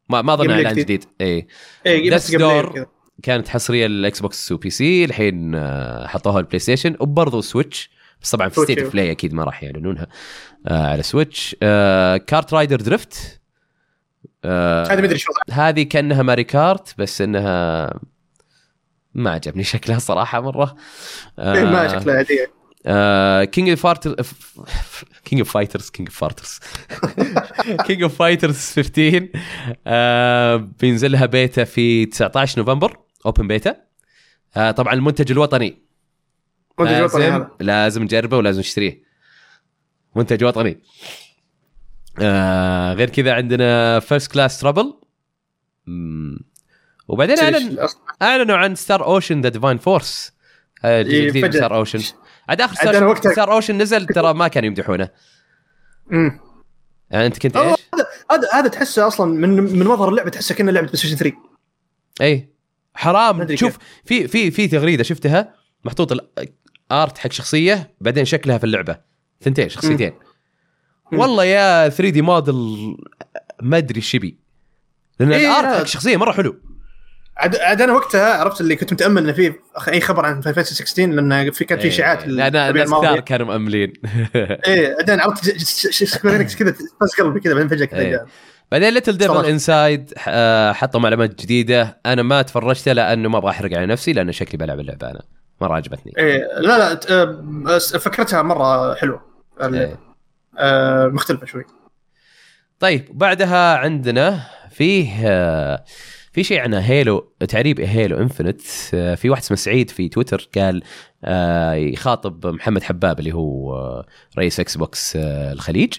ما 0.09 0.23
ما 0.23 0.35
اظن 0.35 0.51
إعلان 0.51 0.75
جديد. 0.75 1.05
اي 1.21 1.47
اي 1.87 2.11
بس. 2.11 2.37
كذا. 2.37 2.87
كانت 3.23 3.49
حصرية 3.49 3.87
لل 3.87 4.21
Xbox 4.21 4.53
و 4.53 4.71
PC 4.71 5.05
الحين 5.05 5.55
آه، 5.55 6.07
حطوها 6.07 6.39
ال 6.39 6.59
PlayStation 6.59 6.97
وبرضه 7.01 7.41
Switch 7.41 7.91
بس 8.23 8.31
طبعا 8.31 8.49
في 8.49 8.61
State 8.61 8.79
أيوه. 8.79 8.91
Play 8.91 9.11
أكيد 9.11 9.35
ما 9.35 9.45
راح 9.45 9.63
يعلنونها 9.63 10.07
آه 10.67 10.87
على 10.87 11.03
Switch 11.03 11.57
آه 11.63 12.17
KartRider 12.17 12.81
Drift 12.81 13.41
آه 14.45 14.85
ما 14.89 14.93
أدري 14.93 15.19
شو. 15.19 15.33
هذه 15.51 15.83
كأنها 15.83 16.23
Mario 16.23 16.45
Kart 16.45 16.95
بس 16.99 17.21
إنها 17.21 18.01
ما 19.15 19.31
عجبني 19.31 19.65
شكلها 19.65 19.99
صراحة 19.99 20.41
مرة. 20.41 20.77
إيه، 21.39 21.65
ما 21.65 21.89
شكلها 21.89 22.17
عادية. 22.17 22.64
King 23.45 23.69
of 23.71 23.81
Fighter 23.83 24.17
King 25.25 25.41
of 25.41 25.53
Fighters 25.53 25.91
King 25.91 26.09
of 26.09 26.19
Fighters 26.19 26.61
King 27.87 28.03
of 28.03 28.19
Fighters 28.19 28.73
15 28.73 29.29
آه، 29.87 30.57
بينزل 30.81 31.13
لها 31.13 31.27
بيتا 31.27 31.65
في 31.65 32.07
19 32.07 32.59
نوفمبر 32.59 32.99
open 33.27 33.49
beta 33.49 33.77
آه، 34.57 34.71
طبعا 34.71 34.95
المنتج 34.95 35.31
الوطني. 35.31 35.83
منتج 36.81 37.03
وطني 37.03 37.31
لازم 37.31 37.35
هذا. 37.35 37.51
لازم 37.61 38.03
نجربه 38.03 38.37
ولازم 38.37 38.61
نشتريه. 38.61 39.03
منتج 40.17 40.45
وطني. 40.45 40.83
آه 42.21 42.95
غير 42.95 43.11
كذا 43.11 43.33
عندنا 43.33 44.01
First 44.01 44.33
Class 44.33 44.61
Trouble 44.61 44.95
وبعدين 47.09 47.39
اعلن. 47.39 47.89
أعلنوا 48.23 48.57
عن 48.57 48.75
Star 48.75 49.05
Ocean 49.05 49.41
The 49.41 49.49
Divine 49.49 49.79
Force 49.79 50.33
الجزء 50.85 51.23
الجديد. 51.23 51.57
Star 51.57 51.77
Ocean 51.77 52.01
عاد 52.49 52.61
آخر 52.61 53.05
وقتها- 53.05 53.33
Star 53.33 53.53
Ocean 53.53 53.79
نزل 53.79 54.07
ترى 54.07 54.35
ما 54.35 54.49
كانوا 54.49 54.67
يمدحونه. 54.67 55.09
مم. 56.07 56.41
يعني 57.11 57.27
أنت 57.27 57.39
كنت 57.39 57.57
إيش؟ 57.57 57.77
هذا 58.31 58.49
هذا 58.53 58.69
تحسه 58.69 59.07
أصلا 59.07 59.33
من 59.35 59.51
من 59.79 59.87
مظهر 59.87 60.09
اللعبة 60.09 60.31
تحسه 60.31 60.55
كأنه 60.55 60.73
لعبة 60.73 60.87
PlayStation 60.87 61.17
3 61.17 61.37
اي 62.21 62.51
حرام 62.95 63.57
شوف 63.57 63.79
في 64.05 64.29
في 64.29 64.51
في 64.51 64.69
تغريدة 64.69 65.03
شفتها 65.03 65.55
محطوط 65.85 66.13
ال 66.91 66.98
art 66.98 67.19
حق 67.19 67.33
شخصية 67.33 67.95
بعدين 68.01 68.25
شكلها 68.25 68.59
في 68.59 68.65
اللعبة. 68.65 68.97
ثنتين 69.41 69.69
شخصيتين. 69.69 70.13
مم. 71.13 71.19
والله 71.19 71.45
يا 71.45 71.89
3 71.89 72.11
دي 72.11 72.23
موديل 72.23 72.55
ما 73.63 73.77
أدري 73.79 73.97
إيش 73.97 74.15
يبي. 74.15 74.39
لأن 75.21 75.33
إيه، 75.33 75.47
ال 75.51 75.54
art 75.54 75.65
لا. 75.65 75.79
حق 75.79 75.85
شخصية 75.85 76.17
مرة 76.17 76.33
حلو. 76.33 76.61
عاد 77.37 77.57
عاد 77.57 77.83
أنا 77.83 77.93
وقتها 77.93 78.35
عرفت 78.35 78.61
اللي 78.61 78.77
كنت 78.77 78.93
متأمل 78.93 79.23
انه 79.23 79.33
في 79.33 79.55
أي 79.89 80.01
خبر 80.01 80.27
عن 80.27 80.41
Final 80.41 80.67
16 80.67 81.07
لأن 81.07 81.51
في 81.51 81.65
كانت 81.65 81.83
في 81.83 81.89
اشاعات 81.89 82.23
إيه، 82.23 82.29
لأن 82.29 82.57
الأسابيع 82.57 82.85
الناس. 82.85 83.01
كثار 83.01 83.21
كانوا 83.21 83.47
مأملين 83.47 83.93
إيه 84.67 84.97
بعدين 84.97 85.21
عرفت 85.21 85.51
كذا 86.59 86.71
تفز 86.71 87.15
قلبي 87.21 87.41
كذا 87.41 87.55
بعدين 87.55 87.69
فجأة 87.69 87.85
كذا 87.85 88.01
إيه. 88.01 88.27
بعدين 88.73 88.95
Little 88.95 89.17
Devil. 89.19 89.47
Inside 89.47 90.13
حطوا 90.73 91.01
معلومات 91.01 91.43
جديدة 91.43 92.01
أنا 92.07 92.23
ما 92.23 92.43
تفرجت 92.43 92.89
لأنه 92.89 93.29
ما 93.29 93.39
أبغى 93.39 93.51
أحرق 93.51 93.77
على 93.77 93.87
نفسي 93.87 94.13
لأن 94.13 94.33
شكلي 94.33 94.59
بلعب 94.59 94.81
اللعبة 94.81 95.11
أنا 95.11 95.23
مرة 95.61 95.75
عجبتني 95.75 96.13
إيه 96.19 96.39
لا 96.59 96.79
لا 96.79 97.01
آه، 97.11 97.79
فكرتها 97.79 98.43
مرة 98.43 98.95
حلوة 98.95 99.23
إيه. 99.63 99.99
آه، 100.59 101.07
مختلفة 101.07 101.47
شوي 101.47 101.65
طيب 102.81 103.09
بعدها 103.11 103.77
عندنا 103.77 104.41
فيه 104.71 105.11
آه، 105.25 105.85
في 106.35 106.45
شيء 106.45 106.61
عن 106.61 106.75
Halo 106.75 107.33
تعريب 107.49 107.81
Halo 107.81 108.19
Infinite 108.19 108.61
في 109.17 109.31
واحد 109.31 109.43
اسمه 109.43 109.57
سعيد 109.57 109.91
في 109.91 110.09
تويتر 110.09 110.49
قال 110.59 110.83
آه، 111.25 111.73
يخاطب 111.73 112.47
محمد 112.47 112.83
حباب 112.83 113.19
اللي 113.19 113.33
هو 113.33 113.75
آه، 113.77 114.07
رئيس 114.39 114.61
Xbox 114.61 115.17
آه، 115.17 115.53
الخليج. 115.53 115.93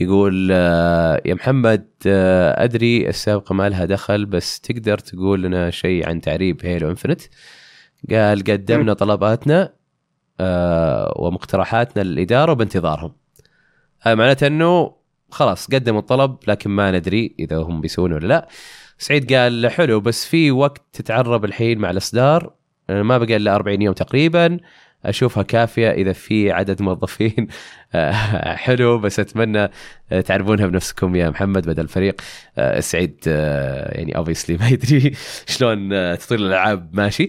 يقول 0.00 0.48
آه، 0.52 1.22
يا 1.24 1.34
محمد 1.34 1.86
آه، 2.06 2.64
أدري 2.64 3.08
السابقة 3.08 3.52
ما 3.54 3.68
لها 3.68 3.84
دخل 3.84 4.26
بس 4.26 4.60
تقدر 4.60 4.98
تقول 4.98 5.42
لنا 5.42 5.70
شيء 5.70 6.08
عن 6.08 6.20
تعريب 6.20 6.66
Halo 6.66 6.90
Infinite 6.90 7.20
قال 8.10 8.44
قدمنا 8.44 8.92
طلباتنا 8.94 9.72
آه، 10.40 11.14
ومقترحاتنا 11.16 12.02
للإدارة 12.02 12.52
وبانتظارهم 12.52 13.12
هذا 14.00 14.14
معناته 14.14 14.46
إنه 14.46 14.94
خلاص 15.30 15.66
قدموا 15.70 16.00
الطلب 16.00 16.36
لكن 16.48 16.70
ما 16.70 16.90
ندري 16.90 17.34
إذا 17.38 17.56
هم 17.56 17.80
بيسوونه 17.80 18.14
ولا 18.14 18.26
لا. 18.26 18.48
سعيد 19.02 19.34
قال 19.34 19.70
حلو 19.70 20.00
بس 20.00 20.26
في 20.26 20.50
وقت 20.50 20.82
تتعرب 20.92 21.44
الحين 21.44 21.78
مع 21.78 21.90
الإصدار. 21.90 22.54
ما 22.88 23.18
بقى 23.18 23.36
إلا 23.36 23.54
40 23.54 23.82
يوم 23.82 23.94
تقريبا. 23.94 24.58
أشوفها 25.04 25.42
كافية 25.42 25.90
إذا 25.90 26.12
في 26.12 26.52
عدد 26.52 26.82
موظفين. 26.82 27.46
آه، 27.94 28.12
حلو 28.54 28.98
بس 28.98 29.20
أتمنى 29.20 29.70
آه، 30.12 30.20
تعرفونها 30.20 30.66
بنفسكم 30.66 31.16
يا 31.16 31.30
محمد 31.30 31.66
بدل 31.66 31.82
الفريق. 31.82 32.20
آه، 32.58 32.80
سعيد 32.80 33.20
يعني 33.26 34.16
اوبسلي 34.16 34.56
ما 34.60 34.68
يدري 34.68 35.12
شلون 35.46 35.88
تطوير 36.18 36.40
الألعاب. 36.40 36.90
ماشي. 36.92 37.28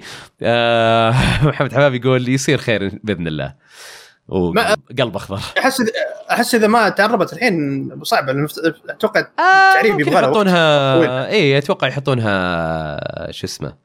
محمد 1.50 1.74
حباب 1.74 1.94
يقول 1.94 2.30
يصير 2.30 2.58
خير 2.58 3.00
بإذن 3.04 3.28
الله. 3.28 3.54
وقلب 4.34 5.16
أخضر. 5.16 5.40
أحس 5.58 5.84
أحس 6.32 6.56
إذا 6.56 6.68
ما 6.68 6.90
تعربت 6.90 7.34
الحين 7.34 7.90
صعب 8.04 8.30
أتوقع 8.90 9.20
آه 9.20 9.74
تعريب 9.74 9.92
ممكن 9.92 10.08
يبغى 10.08 10.24
يحطونها. 10.24 11.28
اي 11.28 11.58
أتوقع 11.58 11.88
يحطونها 11.88 13.32
شو 13.32 13.48
اسمه 13.48 13.76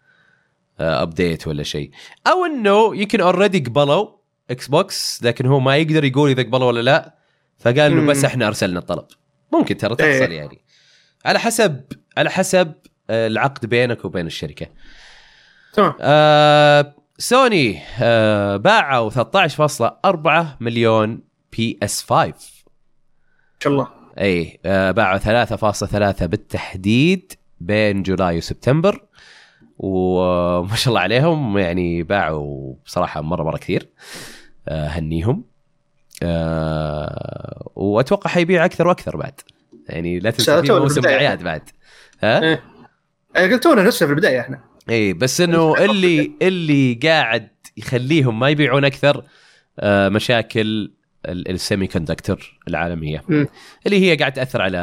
update 0.81 1.47
ولا 1.47 1.63
شيء. 1.63 1.91
أو 2.27 2.45
إنه 2.45 2.97
يمكن 2.97 3.21
already 3.21 3.59
قبلوا 3.59 4.09
Xbox 4.51 5.23
لكن 5.23 5.47
هو 5.47 5.61
ما 5.61 5.77
يقدر 5.77 6.05
يقول 6.05 6.31
إذا 6.31 6.43
قبلوا 6.43 6.67
ولا 6.67 6.81
لا. 6.81 7.15
فقال 7.59 7.79
إنه. 7.79 8.07
بس 8.07 8.25
إحنا 8.25 8.47
أرسلنا 8.47 8.79
الطلب. 8.79 9.05
ممكن 9.53 9.77
ترى 9.77 9.97
تحصل 9.97 10.11
إيه. 10.11 10.37
يعني. 10.39 10.65
على 11.25 11.39
حسب 11.39 11.85
على 12.17 12.31
حسب 12.31 12.73
آه، 13.11 13.27
العقد 13.27 13.67
بينك 13.67 14.05
وبين 14.05 14.27
الشركة. 14.27 14.67
تمام. 15.73 15.95
آه 16.01 16.95
سوني 17.19 17.81
آه 18.01 18.57
باعوا 18.57 19.11
13.4 19.11 20.57
مليون 20.61 21.21
PS 21.57 22.03
5 22.03 22.25
ان 22.25 22.33
شاء 23.61 23.73
الله. 23.73 23.89
اي 24.19 24.61
آه، 24.67 24.91
باعوا 24.91 25.19
3.3 25.19 26.25
بالتحديد 26.27 27.33
بين 27.61 28.03
جولاي 28.03 28.39
وسبتمبر. 28.39 29.05
وما 29.79 30.77
شاء 30.77 30.89
الله 30.89 31.01
عليهم 31.01 31.59
يعني 31.59 32.03
باعوا 32.03 32.75
بصراحة 32.87 33.21
مرة 33.21 33.43
مرة 33.43 33.57
كثير 33.57 33.89
آه، 34.69 34.87
هنيهم 34.87 35.45
آه، 36.23 37.71
وأتوقع 37.77 38.31
حيبيع 38.31 38.65
أكثر 38.65 38.89
وأكثر 38.89 39.17
بعد. 39.17 39.41
يعني 39.89 40.19
لا 40.19 40.31
تنسى 40.31 40.63
في 40.63 40.73
موسم. 40.73 41.01
الأعياد 41.01 41.43
بعد. 41.43 41.63
ها؟ 42.23 42.43
إيه. 42.43 42.63
إيه، 43.37 43.53
قلتونا 43.53 43.81
لسه 43.81 44.07
في 44.07 44.13
البداية 44.13 44.41
إحنا. 44.41 44.61
اي 44.91 45.13
بس 45.13 45.41
إنه 45.41 45.85
اللي 45.85 46.33
اللي 46.43 46.95
قاعد 46.95 47.49
يخليهم 47.77 48.39
ما 48.39 48.49
يبيعون 48.49 48.85
أكثر 48.85 49.25
آه، 49.81 50.09
مشاكل 50.09 50.93
ال- 51.27 51.51
السيمي 51.51 51.87
semiconductor 51.87 52.59
العالميه. 52.69 53.25
اللي 53.87 54.01
هي 54.11 54.17
قاعد 54.17 54.33
تأثر 54.33 54.63
على 54.63 54.79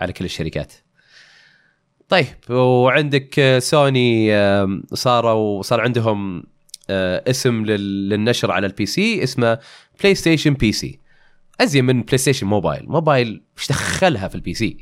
على 0.00 0.12
كل 0.12 0.24
الشركات. 0.24 0.72
طيب 2.08 2.26
وعندك 2.50 3.56
سوني 3.58 4.30
صاروا 4.94 5.62
صار 5.62 5.80
عندهم 5.80 6.42
آه، 6.90 7.22
اسم 7.30 7.64
لل- 7.64 8.08
للنشر 8.08 8.50
على 8.50 8.66
ال 8.66 8.86
PC 8.86 9.22
اسمه 9.22 9.58
PlayStation 10.00 10.54
PC 10.54 10.98
أزين 11.60 11.84
من 11.84 12.02
PlayStation 12.02 12.46
Mobile 12.46 12.84
mobile 12.88 13.42
إيش 13.58 13.68
دخلها 13.68 14.28
في 14.28 14.34
ال 14.34 14.54
PC 14.54 14.76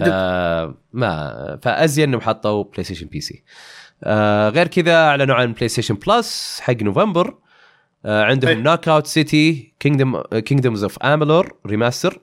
آه 0.00 0.74
ما 0.92 1.58
فأزين 1.62 2.08
إنهم 2.08 2.20
حطوا 2.20 2.64
PlayStation 2.64 3.06
PC 3.06 3.44
آه 4.04 4.48
غير 4.48 4.68
كذا 4.68 4.94
أعلنوا 4.94 5.34
عن 5.34 5.52
PlayStation 5.52 5.94
Plus 5.94 6.60
حق 6.60 6.82
نوفمبر. 6.82 7.38
آه 8.04 8.24
عندهم. 8.24 8.62
Knockout 8.62 9.06
City 9.06 9.74
Kingdom 9.80 10.20
Kingdoms 10.20 10.82
of 10.82 10.98
Amalur 10.98 11.56
remaster 11.66 12.20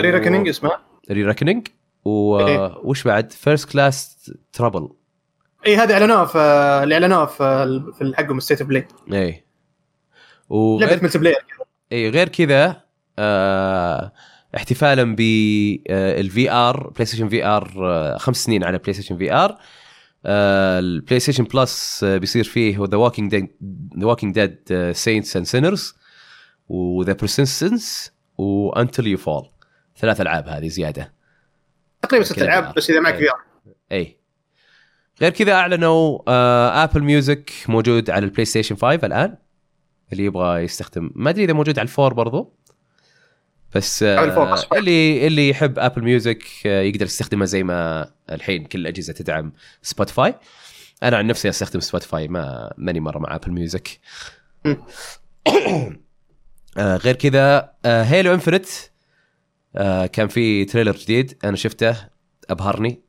Re-Reckoning 0.00 0.48
اسمه 0.48 0.70
Re-Reckoning 1.10 1.68
وش 2.04 3.04
بعد؟ 3.04 3.32
First 3.32 3.72
Class 3.72 4.30
Trouble 4.52 4.88
اي 5.66 5.76
هذه 5.76 5.92
أعلنوها 5.92 6.24
في 6.24 6.38
اللي 6.82 6.94
أعلنوها 6.94 7.26
في 7.26 7.82
في 7.98 8.12
حقهم 8.16 8.40
State 8.40 8.60
of 8.60 8.68
Play 8.68 8.88
اي 9.12 9.20
لعبة 9.20 9.42
وغير 10.48 11.02
multiplayer 11.02 11.36
اي 11.92 12.10
غير 12.10 12.28
كذا 12.28 12.82
آه 13.18 14.12
احتفالا 14.56 15.16
بال 15.16 16.50
VR 16.50 16.90
PlayStation 16.90 17.28
VR 17.28 17.68
خمس 18.18 18.44
سنين 18.44 18.64
على 18.64 18.78
PlayStation 18.78 19.18
VR 19.18 19.58
ال 20.26 21.20
PlayStation 21.20 21.44
Plus 21.44 22.04
آه، 22.04 22.16
بيصير 22.16 22.44
فيه 22.44 22.84
The 22.84 22.96
Walking 22.96 23.30
Dead 23.30 23.48
The 23.98 24.06
Walking 24.06 24.34
Dead 24.34 24.92
Saints 24.92 25.36
and 25.36 25.46
Sinners 25.46 25.94
و 26.68 26.79
The 26.79 27.12
Persistence 27.12 28.12
و 28.38 28.49
Until 28.49 29.06
You 29.06 29.18
Fall 29.18 29.50
ثلاث 29.98 30.20
ألعاب 30.20 30.48
هذه 30.48 30.68
زيادة. 30.68 31.12
تقريبا 32.02 32.24
ست 32.24 32.42
ألعاب. 32.42 32.74
بس 32.74 32.90
إذا 32.90 33.00
معك. 33.00 33.14
VR 33.14 33.38
اي 33.92 34.16
غير 35.20 35.30
كذا 35.30 35.52
أعلنوا 35.52 36.18
آه 36.28 36.84
Apple 36.84 37.02
Music 37.02 37.52
موجود 37.68 38.10
على 38.10 38.24
ال 38.24 38.44
PlayStation 38.44 38.76
5 38.76 39.06
الآن 39.06 39.36
اللي 40.12 40.24
يبغى 40.24 40.62
يستخدم. 40.62 41.10
ما 41.14 41.30
أدري 41.30 41.44
إذا 41.44 41.52
موجود 41.52 41.78
على 41.78 41.86
ال 41.86 41.92
four 41.92 42.14
برضو. 42.14 42.56
بس 43.74 44.02
آه. 44.02 44.64
اللي 44.72 45.26
اللي 45.26 45.48
يحب 45.48 45.78
Apple 45.78 46.02
Music 46.02 46.44
آه 46.66 46.82
يقدر 46.82 47.04
يستخدمها 47.06 47.46
زي 47.46 47.62
ما 47.62 48.10
الحين 48.30 48.64
كل 48.64 48.78
الأجهزة 48.78 49.12
تدعم 49.12 49.52
Spotify 49.82 50.34
أنا 51.02 51.16
عن 51.16 51.26
نفسي 51.26 51.48
أستخدم 51.48 51.80
Spotify 51.80 52.28
ما 52.28 52.72
ماني 52.76 53.00
مرة 53.00 53.18
مع 53.18 53.34
Apple 53.34 53.50
Music. 53.50 53.88
آه 56.78 56.96
غير 56.96 57.14
كذا 57.14 57.72
Halo 57.86 58.34
Infinite 58.34 58.66
كان 60.12 60.28
في 60.28 60.64
trailer 60.64 60.96
جديد 60.96 61.38
أنا 61.44 61.56
شفته 61.56 61.96
أبهرني 62.50 63.00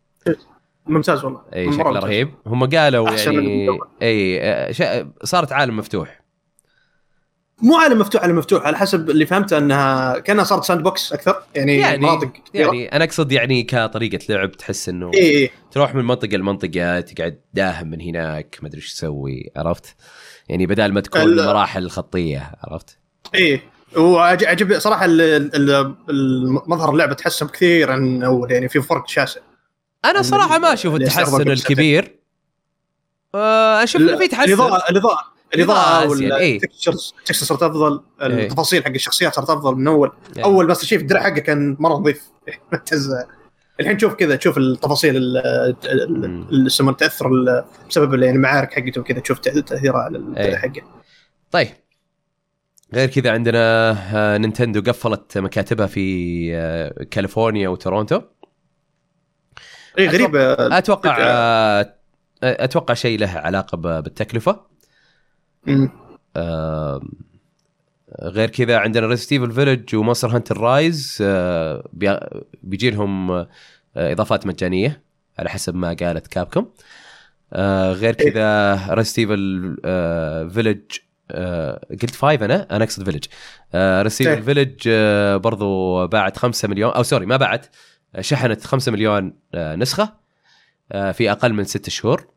ممتاز 0.85 1.23
والله 1.23 1.41
إي 1.55 1.71
شكله. 1.71 1.99
رهيب 1.99 2.33
هم 2.45 2.69
قالوا 2.69 3.09
يعني. 3.09 3.79
إي 4.01 4.73
صارت 5.23 5.51
عالم 5.51 5.77
مفتوح 5.77 6.21
مو 7.61 7.75
عالم 7.77 7.99
مفتوح 7.99 8.23
على 8.23 8.33
مفتوح 8.33 8.65
على 8.65 8.77
حسب 8.77 9.09
اللي 9.09 9.25
فهمته 9.25 9.57
انها 9.57 10.19
كأنها 10.19 10.43
صارت 10.43 10.63
sandbox 10.63 11.13
أكثر 11.13 11.43
يعني, 11.55 11.77
يعني 11.77 11.97
مناطق 11.97 12.31
كثيرة. 12.49 12.65
يعني 12.65 12.91
أنا 12.95 13.03
أقصد 13.03 13.31
يعني 13.31 13.63
كطريقة 13.63 14.19
لعب 14.29 14.51
تحس 14.51 14.89
إنه 14.89 15.11
اي 15.13 15.37
اي 15.37 15.49
تروح 15.71 15.95
من 15.95 16.05
منطقة 16.05 16.37
لمنطقة 16.37 16.99
تقعد 16.99 17.41
داهم 17.53 17.87
من 17.87 18.01
هناك 18.01 18.57
ما 18.61 18.67
أدري 18.67 18.77
إيش 18.81 18.93
تسوي 18.93 19.51
عرفت؟ 19.55 19.95
يعني 20.49 20.65
بدال 20.67 20.93
ما 20.93 21.01
تكون 21.01 21.21
ال- 21.21 21.45
مراحل 21.45 21.89
خطية 21.89 22.51
عرفت؟ 22.63 22.97
اي 23.35 23.61
وعجب 23.97 24.79
صراحة 24.79 25.05
ال- 25.05 25.21
ال- 25.55 25.95
المظهر 26.09 26.89
اللعبة 26.91 27.13
تحسن 27.13 27.47
كثير 27.47 27.91
عن 27.91 28.23
اول 28.23 28.51
يعني 28.51 28.69
في 28.69 28.81
فرق 28.81 29.07
شاسع. 29.07 29.41
أنا 30.05 30.21
صراحة 30.21 30.57
ما 30.59 30.73
أشوف 30.73 30.95
اللي 30.95 31.05
التحسن 31.07 31.51
الكبير. 31.51 32.15
آه، 33.35 33.83
أشوف 33.83 34.01
إنه 34.01 34.17
في 34.17 34.27
تحسن. 34.27 34.43
الإضاءة 34.53 34.89
الإضاءة. 34.91 35.36
الإضاءة 35.55 36.13
أزين، 36.13 36.33
إيه. 36.33 36.59
صارت 37.31 37.63
أفضل 37.63 38.01
إيه. 38.21 38.27
التفاصيل 38.27 38.83
حق 38.83 38.89
الشخصيات 38.89 39.33
صارت 39.33 39.49
أفضل 39.49 39.75
من 39.75 39.87
أول 39.87 40.11
إيه. 40.37 40.43
أول 40.43 40.67
Master 40.67 40.87
Chief 40.87 41.01
الدرع 41.01 41.21
حقه 41.23 41.39
كان 41.39 41.75
مرة 41.79 41.93
نظيف 41.93 42.23
ممتاز 42.73 43.15
الحين 43.79 43.97
تشوف 43.97 44.13
كذا 44.13 44.35
تشوف 44.35 44.57
التفاصيل 44.57 45.17
ال- 45.17 45.37
ال- 45.85 46.27
مم. 46.27 46.47
ال- 46.51 46.67
يسمونه 46.67 46.91
التاثير 46.91 47.27
ال- 47.27 47.65
بسبب 47.89 48.13
يعني 48.23 48.35
المعارك 48.35 48.73
حقته 48.73 49.01
وكذا 49.01 49.19
تشوف 49.19 49.39
تاثيرها 49.39 49.99
على 49.99 50.17
إيه. 50.17 50.45
الدرع 50.45 50.57
حقه 50.59 50.81
طيب 51.51 51.67
غير 52.93 53.09
كذا 53.09 53.31
عندنا 53.31 53.91
آه، 54.13 54.37
نينتندو 54.37 54.81
قفلت 54.81 55.37
مكاتبها 55.37 55.87
في 55.87 56.49
آه، 56.55 57.03
كاليفورنيا 57.11 57.69
وتورونتو 57.69 58.21
اي 59.99 60.07
غريبة 60.07 60.53
أتوقع 60.77 61.17
آه، 61.19 61.93
أتوقع 62.43 62.93
شيء 62.93 63.19
له 63.19 63.29
علاقة 63.29 63.77
بالتكلفة 63.77 64.61
غير 68.21 68.49
كذا 68.49 68.77
عندنا 68.77 69.07
Resident 69.07 69.31
Evil 69.31 69.51
Village 69.51 69.95
و 69.95 69.99
Monster 69.99 70.27
Hunter 70.27 70.57
Rise 70.57 71.23
بيجي 72.63 72.89
لهم 72.89 73.31
آه، 73.31 73.47
إضافات 73.95 74.47
مجانية 74.47 75.03
على 75.39 75.49
حسب 75.49 75.75
ما 75.75 75.87
قالت 75.87 76.27
كابكوم 76.27 76.71
آه، 77.53 77.91
غير 77.91 78.13
كذا 78.13 78.75
Resident 78.93 79.19
Evil 79.19 79.77
Village 80.53 80.81
قلت 82.01 82.15
five 82.15 82.43
أنا؟ 82.43 82.75
أنا 82.75 82.83
أقصد 82.83 83.03
Village 83.03 83.25
إيه. 83.75 84.01
Evil 84.01 84.43
Village 84.43 84.89
برضو 85.43 86.07
باعت 86.07 86.37
5 86.37 86.67
مليون 86.67 86.91
أو 86.91 87.03
sorry 87.03 87.25
ما 87.25 87.37
باعت 87.37 87.67
شحنت 88.19 88.65
5 88.65 88.91
مليون 88.91 89.33
آه، 89.53 89.75
نسخة 89.75 90.13
آه، 90.91 91.11
في 91.11 91.31
أقل 91.31 91.53
من 91.53 91.63
6 91.63 91.89
شهور 91.89 92.27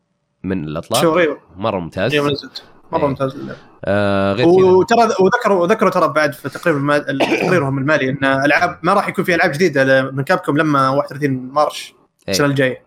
من 0.43 0.63
الإطلاق. 0.63 1.01
شهور 1.01 1.19
أيوه. 1.19 1.39
مرة 1.55 1.79
ممتاز. 1.79 2.15
نزلت 2.15 2.63
مرة 2.91 3.01
إيه. 3.01 3.07
ممتاز. 3.07 3.37
آه، 3.85 4.33
غير 4.33 4.47
وترى 4.47 4.99
وذكروا 5.19 5.61
وذكروا 5.61 5.91
ترى 5.91 6.07
بعد 6.07 6.33
في 6.33 6.49
تقرير. 6.49 6.99
تقريرهم 7.41 7.77
المالي 7.77 8.09
إن 8.09 8.25
العاب 8.25 8.79
ما 8.83 8.93
راح 8.93 9.07
يكون 9.07 9.25
في 9.25 9.35
ألعاب 9.35 9.51
جديدة 9.51 10.11
من 10.11 10.23
كابكم 10.23 10.57
لما 10.57 10.89
31 10.89 11.31
مارش 11.31 11.93
إيه. 12.27 12.31
السنة 12.31 12.47
الجاية. 12.47 12.83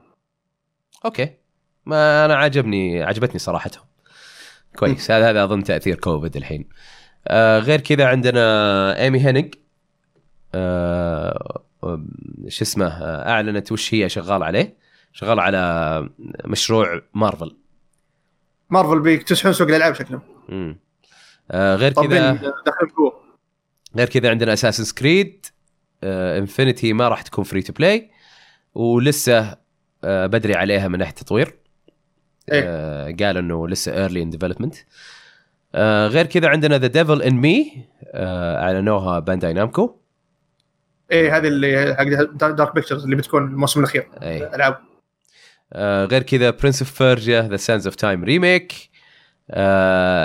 أوكي. 1.05 1.31
ما 1.87 2.25
أنا 2.25 2.35
عجبني 2.35 3.03
عجبتني 3.03 3.39
صراحتهم. 3.39 3.85
كويس. 4.77 5.11
هذا 5.11 5.31
هذا 5.31 5.45
أظن 5.45 5.63
تأثير 5.63 5.97
كوفيد 5.97 6.37
الحين. 6.37 6.69
آه 7.29 7.59
غير 7.59 7.81
كذا 7.81 8.07
عندنا 8.07 9.01
إيمي 9.01 9.27
هينيج 9.27 9.55
آه 10.55 11.63
شو 12.49 12.65
اسمه؟ 12.65 12.87
آه، 12.87 13.31
أعلنت 13.31 13.73
وش 13.73 13.95
هي 13.95 14.09
شغال 14.09 14.43
عليه. 14.43 14.77
شغال 15.13 15.41
على 15.41 16.09
مشروع 16.45 17.03
مارفل. 17.15 17.57
مارفل 18.71 19.01
بيكتسحون 19.01 19.53
سوق 19.53 19.69
الألعاب 19.69 19.95
شكلهم. 19.95 20.23
مم. 20.49 20.79
آه 21.51 21.77
غير 21.77 21.93
كذا 21.93 22.53
غير 23.97 24.09
كذا 24.09 24.31
عندنا 24.31 24.53
Assassin's 24.53 24.85
Creed 24.85 25.47
Infinity 26.05 26.93
ما 26.93 27.09
راح 27.09 27.23
تكون 27.23 27.45
free 27.45 27.63
to 27.63 27.73
play 27.73 28.11
ولسه 28.75 29.57
آه 30.05 30.27
بدري 30.27 30.55
عليها 30.55 30.89
من 30.89 30.99
ناحية 30.99 31.15
تطوير. 31.15 31.55
إيه. 32.53 32.63
آه 32.67 33.17
قال 33.21 33.37
إنه 33.37 33.69
لسه 33.69 33.95
early 33.95 34.23
in 34.23 34.31
development 34.31 34.75
غير 36.15 36.27
كذا 36.27 36.49
عندنا 36.49 36.79
The 36.79 36.87
Devil 36.87 37.23
in 37.23 37.35
Me 37.35 37.87
أعلنوها 38.15 39.19
Bandai 39.19 39.53
Namco 39.53 39.97
إيه 41.11 41.37
هذه 41.37 41.49
اللي 41.49 41.95
حق 41.95 42.05
Dark 42.35 42.75
Pictures 42.75 43.05
اللي 43.05 43.17
بتكون 43.17 43.45
الموسم 43.45 43.81
الأخير. 43.81 44.09
اي 44.23 44.55
ألعاب. 44.55 44.79
غير 46.07 46.23
كذا 46.23 46.51
Prince 46.51 46.83
of 46.83 46.93
Persia 46.93 47.43
The 47.43 47.57
Sands 47.57 47.87
of 47.87 47.95
Time 47.95 48.25
remake 48.25 48.91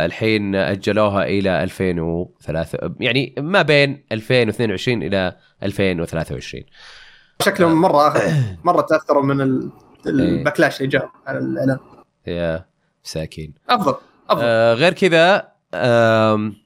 الحين 0.05 0.55
أجلوها 0.55 1.23
إلى 1.23 1.63
2003 1.63 2.95
يعني 2.99 3.35
ما 3.37 3.61
بين 3.61 4.03
2022 4.11 5.03
إلى 5.03 5.35
2023 5.63 6.63
شكلهم 7.41 7.81
مرة 7.81 8.13
مرة 8.65 8.81
تاثروا 8.81 9.23
من 9.23 9.41
ال- 9.41 9.71
ال 10.07 10.15
backlash 10.15 10.77
اللي 10.77 10.87
جاء 10.87 11.11
على 11.27 11.39
الاعلان 11.39 11.77
يا 12.27 12.65
مساكين 13.05 13.53
أفضل 13.69 13.95
أفضل. 14.29 14.41
آه 14.45 14.73
غير 14.73 14.93
كذا 14.93 15.47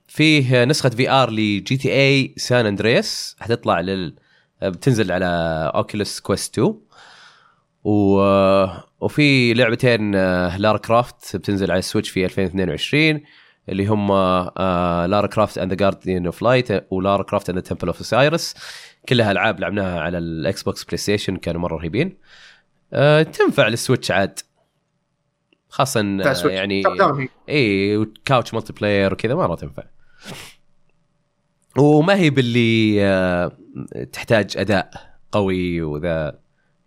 فيه 0.07 0.63
نسخة 0.65 0.89
VR 0.89 1.29
ل 1.31 1.77
GTA 1.77 1.91
San 1.93 2.65
Andreas 2.65 3.35
حتطلع 3.39 3.79
لل 3.79 4.15
بتنزل 4.61 5.11
على 5.11 5.25
Oculus 5.75 6.19
Quest 6.19 6.59
2 6.59 6.75
و... 7.83 8.17
وفي 8.99 9.53
لعبتين 9.53 10.15
آه، 10.15 10.57
Lara 10.57 10.77
Croft 10.77 11.35
بتنزل 11.35 11.71
على 11.71 11.79
ال 11.79 11.84
Switch 11.84 12.09
في 12.09 12.25
2022 12.25 13.21
اللي 13.69 13.85
هم 13.85 14.11
آه، 14.11 15.05
Lara 15.05 15.27
Croft 15.27 15.57
and 15.57 15.69
the 15.71 15.77
Guardian 15.77 16.25
of 16.25 16.41
Light 16.41 16.93
و 16.93 16.99
Lara 16.99 17.23
Croft 17.23 17.49
and 17.49 17.57
the 17.57 17.63
Temple 17.63 17.87
of 17.87 17.97
Osiris 17.97 18.55
كلها 19.09 19.31
ألعاب 19.31 19.59
لعبناها 19.59 19.99
على 19.99 20.17
ال 20.17 20.63
Xbox 20.63 20.83
PlayStation 20.83 21.37
كانوا 21.37 21.61
مرة 21.61 21.75
رهيبين 21.75 22.17
آه، 22.93 23.23
تنفع 23.23 23.67
لل 23.67 23.78
Switch 23.78 24.11
عاد 24.11 24.39
خاصه. 26.23 26.49
يعني. 26.49 26.83
إي 27.49 27.97
و 27.97 28.53
couch 28.53 28.73
multiplayer 28.73 29.13
وكذا 29.13 29.35
مرة 29.35 29.55
تنفع 29.55 29.83
وما 31.77 32.15
هي 32.15 32.29
باللي 32.29 33.51
تحتاج 34.11 34.57
أداء 34.57 34.91
قوي 35.31 35.81
وذا 35.81 36.42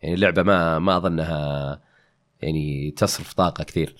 يعني 0.07 0.15
اللعبة 0.15 0.43
ما 0.43 0.79
ما 0.79 0.97
أظنها 0.97 1.81
يعني 2.43 2.91
تصرف 2.97 3.33
طاقة 3.33 3.65
كثير. 3.65 3.97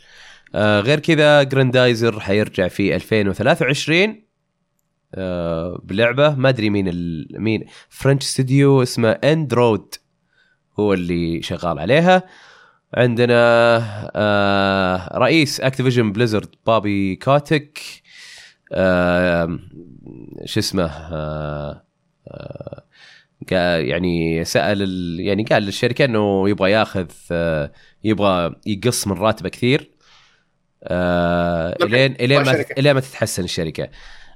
آه، 0.55 0.81
غير 0.81 1.01
كذا 1.01 1.43
جراندايزر 1.43 2.21
حيرجع 2.21 2.69
في 2.69 2.97
2023 2.97 4.23
آه، 5.15 5.81
بلعبة 5.85 6.35
ما 6.35 6.49
أدري 6.49 6.71
مين 6.71 6.89
ال... 6.89 7.29
مين 7.31 7.65
French 7.89 8.23
studio 8.25 8.83
اسمه 8.83 9.11
اند 9.11 9.55
رود 9.55 9.95
هو 10.81 10.93
اللي 10.93 11.43
شغال 11.43 11.79
عليها. 11.79 12.23
عندنا 12.95 13.35
آه 14.17 15.19
رئيس 15.19 15.61
Activision 15.61 16.13
Blizzard 16.13 16.49
بابي 16.67 17.17
كوتك 17.17 17.79
آه 18.73 19.59
شو 20.45 20.61
اسمه؟ 20.61 20.85
آه 20.85 21.85
آه 22.29 22.86
يعني 23.53 24.45
سأل 24.45 24.83
ال 24.83 25.21
يعني 25.21 25.43
قال 25.43 25.63
للشركة 25.63 26.05
إنه 26.05 26.49
يبغى 26.49 26.71
ياخذ 26.71 27.07
يبغى 28.05 28.55
يقص 28.67 29.07
من 29.07 29.13
راتبه 29.19 29.49
كثير 29.49 29.91
آه. 30.85 31.77
إلين 31.83 32.13
إلين 32.21 32.43
ما. 32.43 32.65
إلين 32.79 32.93
ما 32.95 33.01
تتحسن 33.01 33.45
الشركة 33.45 33.89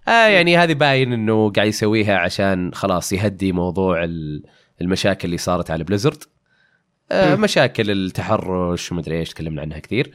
آه 0.08 0.26
يعني 0.26 0.56
هذه 0.58 0.72
باين 0.72 1.12
إنه 1.12 1.50
قاعد 1.52 1.68
يسويها 1.68 2.16
عشان 2.18 2.74
خلاص 2.74 3.12
يهدي 3.12 3.52
موضوع 3.52 4.04
ال- 4.04 4.42
المشاكل 4.80 5.26
اللي 5.28 5.38
صارت 5.38 5.70
على 5.70 5.84
Blizzard 5.84 6.22
آه. 7.12 7.36
مشاكل 7.36 7.90
التحرش 7.90 8.92
ومدري 8.92 9.18
إيش 9.18 9.30
تكلمنا 9.30 9.62
عنها 9.62 9.78
كثير 9.78 10.14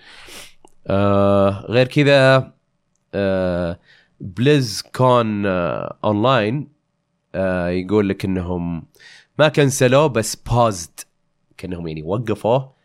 آه 0.87 1.65
غير 1.69 1.87
كذا 1.87 2.53
آه 3.13 3.79
BlizzCon 4.19 5.45
آه 5.45 5.97
اونلاين 6.03 6.55
آه 6.57 6.74
يقول 7.69 8.09
لك 8.09 8.25
إنهم 8.25 8.87
ما 9.39 9.47
كنسلوه 9.47 10.07
بس 10.07 10.35
paused 10.35 10.99
كأنهم 11.57 11.87
يعني 11.87 12.03
وقفوه. 12.03 12.75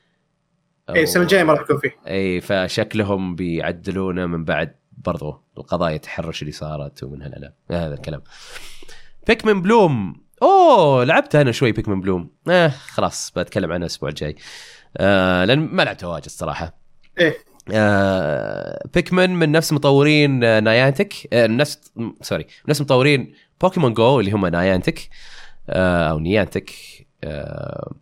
إيه 0.90 1.02
السنة 1.02 1.22
الجاية 1.22 1.42
ما 1.42 1.52
راح 1.52 1.60
يكون 1.62 1.78
فيه. 1.78 1.96
اي 2.08 2.40
فشكلهم 2.40 3.34
بيعدلونه 3.34 4.26
من 4.26 4.44
بعد 4.44 4.74
برضو 4.92 5.42
القضايا 5.58 5.96
التحرش 5.96 6.42
اللي 6.42 6.52
صارت 6.52 7.02
ومن 7.02 7.22
هالالعاب 7.22 7.54
هذا 7.70 7.94
الكلام. 7.94 8.22
Pikmin 9.26 9.62
Bloom 9.62 10.22
أوه 10.42 11.04
لعبت 11.04 11.34
أنا 11.34 11.52
شوي 11.52 11.72
Pikmin 11.72 12.00
Bloom 12.00 12.30
آه 12.48 12.68
خلاص 12.68 13.32
بتكلم 13.36 13.72
عنها 13.72 13.86
الأسبوع 13.86 14.08
الجاي. 14.08 14.36
آه 14.96 15.44
لأن 15.44 15.58
ما 15.58 15.82
لعبتها 15.82 16.06
واجد 16.06 16.28
صراحة 16.28 16.74
إيه. 17.18 17.36
آه 17.72 18.88
Pikmin 18.94 19.30
من 19.30 19.52
نفس 19.52 19.72
مطورين 19.72 20.44
آه 20.44 20.60
Niantic 20.60 21.14
آه 21.32 21.46
نفس 21.46 21.92
sorry 22.22 22.46
نفس 22.68 22.80
مطورين 22.80 23.34
Pokémon 23.60 23.94
Go 23.94 24.20
اللي 24.20 24.32
هم 24.32 24.46
Niantic 24.46 25.08
آه 25.70 26.10
أو 26.10 26.18
Niantic. 26.18 26.70
آه 27.24 27.94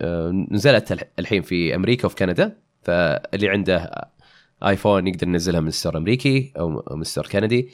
آه 0.00 0.46
نزلت 0.50 0.92
الح- 0.92 1.08
الحين 1.18 1.42
في 1.42 1.74
أمريكا 1.74 2.06
وفي 2.06 2.16
كندا 2.16 2.56
فاللي 2.82 3.48
عنده 3.48 4.08
آيفون 4.66 5.06
يقدر 5.06 5.28
ينزلها 5.28 5.60
من 5.60 5.70
store 5.70 5.96
أمريكي 5.96 6.52
أو 6.58 6.96
من 6.96 7.04
store 7.04 7.26
كندي. 7.26 7.68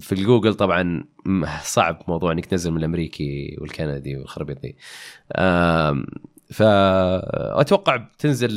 في 0.00 0.12
الجوجل 0.12 0.54
طبعا 0.54 1.04
صعب 1.62 2.02
موضوع 2.08 2.32
إنك 2.32 2.46
تنزل 2.46 2.70
من 2.70 2.78
الأمريكي 2.78 3.56
والكندي 3.60 4.16
والخرابيط 4.16 4.58
آم، 5.36 6.06
فاتوقع 6.50 7.96
بتنزل 7.96 8.50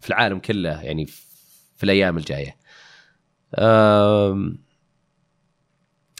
في 0.00 0.08
العالم 0.08 0.38
كله 0.38 0.82
يعني 0.82 1.06
في 1.76 1.84
الأيام 1.84 2.16
الجاية. 2.16 2.56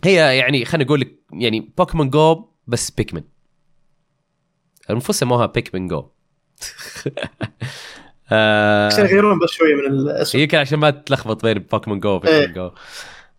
هي 0.05 0.39
يعني 0.39 0.65
خلينا 0.65 0.85
نقول 0.85 1.01
لك 1.01 1.19
يعني 1.33 1.73
Pokémon 1.79 2.11
Go 2.11 2.49
بس 2.67 2.91
Pikmin 2.91 3.23
المفروض 4.91 5.17
سموها 5.17 5.47
Pikmin 5.47 5.89
Go 5.89 6.11
آه، 8.33 8.87
عشان 8.87 9.05
يغيرون 9.05 9.39
بس 9.39 9.51
شوية 9.51 9.75
من 9.75 9.87
الاسم 9.87 10.39
يمكن 10.39 10.59
عشان 10.59 10.79
ما 10.79 10.91
تلخبط 10.91 11.47
بين 11.47 11.59
Pokémon 11.59 12.01
Go. 12.01 12.11
و 12.15 12.19
Pokémon 12.19 12.53
Go 12.53 12.71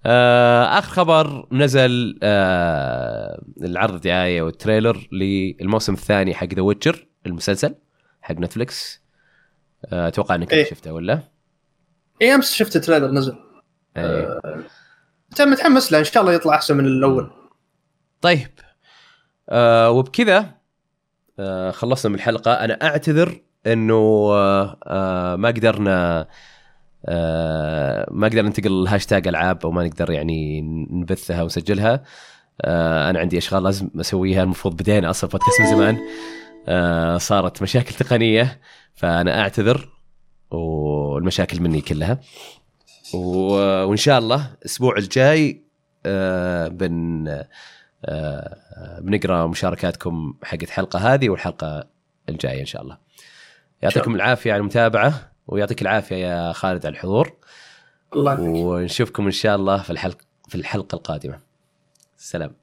آه 0.05 0.79
آخر 0.79 0.91
خبر 0.91 1.47
نزل 1.51 2.19
آه 2.23 3.43
العرض 3.61 4.01
دعايه 4.01 4.41
وال 4.41 4.56
trailer 4.56 5.07
للموسم 5.11 5.93
الثاني 5.93 6.33
حق 6.33 6.53
The 6.53 6.61
Witcher 6.61 7.07
المسلسل 7.25 7.75
حق 8.21 8.35
Netflix 8.35 9.01
آه، 9.85 10.07
أتوقع 10.07 10.35
إنك 10.35 10.53
إيه. 10.53 10.69
شفته 10.69 10.93
ولا؟ 10.93 11.23
اي 12.21 12.35
أمس 12.35 12.53
شفت 12.53 12.77
trailer 12.77 13.11
نزل 13.11 13.35
إيه. 13.97 14.39
انت 14.45 14.65
متحمس 15.39 15.91
له 15.91 15.99
إن 15.99 16.03
شاء 16.03 16.23
الله 16.23 16.33
يطلع 16.33 16.55
أحسن 16.55 16.77
من 16.77 16.85
الأول. 16.85 17.31
طيب. 18.21 18.49
آه 19.49 19.91
وبكذا 19.91 20.51
آه 21.39 21.71
خلصنا 21.71 22.09
من 22.09 22.15
الحلقة. 22.15 22.53
أنا 22.53 22.73
أعتذر 22.83 23.41
إنه 23.67 24.29
آه 24.31 24.77
آه 24.83 25.35
ما 25.35 25.47
قدرنا 25.47 26.27
آه 27.05 28.07
ما 28.11 28.27
قدرنا 28.27 28.47
ننتقل 28.47 28.81
الهاشتاج 28.81 29.27
ألعاب 29.27 29.65
أو 29.65 29.71
ما 29.71 29.87
نقدر 29.87 30.11
يعني 30.11 30.61
نبثها 30.91 31.43
ونسجلها. 31.43 32.03
آه 32.61 33.09
أنا 33.09 33.19
عندي 33.19 33.37
أشغال 33.37 33.63
لازم 33.63 33.89
أسويها. 33.99 34.43
المفروض 34.43 34.75
بدينا 34.75 35.09
أصلا 35.09 35.29
بودكاست 35.29 35.61
من 35.61 35.67
زمان. 35.67 35.97
آه 36.67 37.17
صارت 37.17 37.61
مشاكل 37.61 37.93
تقنية 37.93 38.61
فأنا 38.93 39.41
أعتذر 39.41 39.89
والمشاكل 40.51 41.61
مني 41.61 41.81
كلها. 41.81 42.19
و- 43.15 43.83
وإن 43.85 43.97
شاء 43.97 44.19
الله 44.19 44.51
الأسبوع 44.61 44.97
الجاي 44.97 45.61
آه 46.05 46.67
بن 46.67 47.27
آه، 48.05 48.99
بنقرأ 49.01 49.47
مشاركاتكم 49.47 50.33
حقت 50.43 50.63
الحلقة 50.63 51.13
هذه 51.13 51.29
والحلقة 51.29 51.87
الجاية 52.29 52.61
إن 52.61 52.65
شاء 52.65 52.81
الله. 52.81 52.97
يعطيكم 53.81 54.15
العافية 54.15 54.53
على 54.53 54.59
المتابعة 54.59 55.31
ويعطيك 55.47 55.81
العافية 55.81 56.15
يا 56.15 56.51
خالد 56.53 56.85
على 56.85 56.93
الحضور 56.93 57.33
الله 58.15 58.31
يعافيك 58.31 58.47
ونشوفكم 58.65 59.25
إن 59.25 59.31
شاء 59.31 59.55
الله 59.55 59.77
في 59.81 59.89
الحلقة 59.89 60.25
في 60.47 60.55
الحلقة 60.55 60.95
القادمة. 60.95 61.39
سلام. 62.17 62.53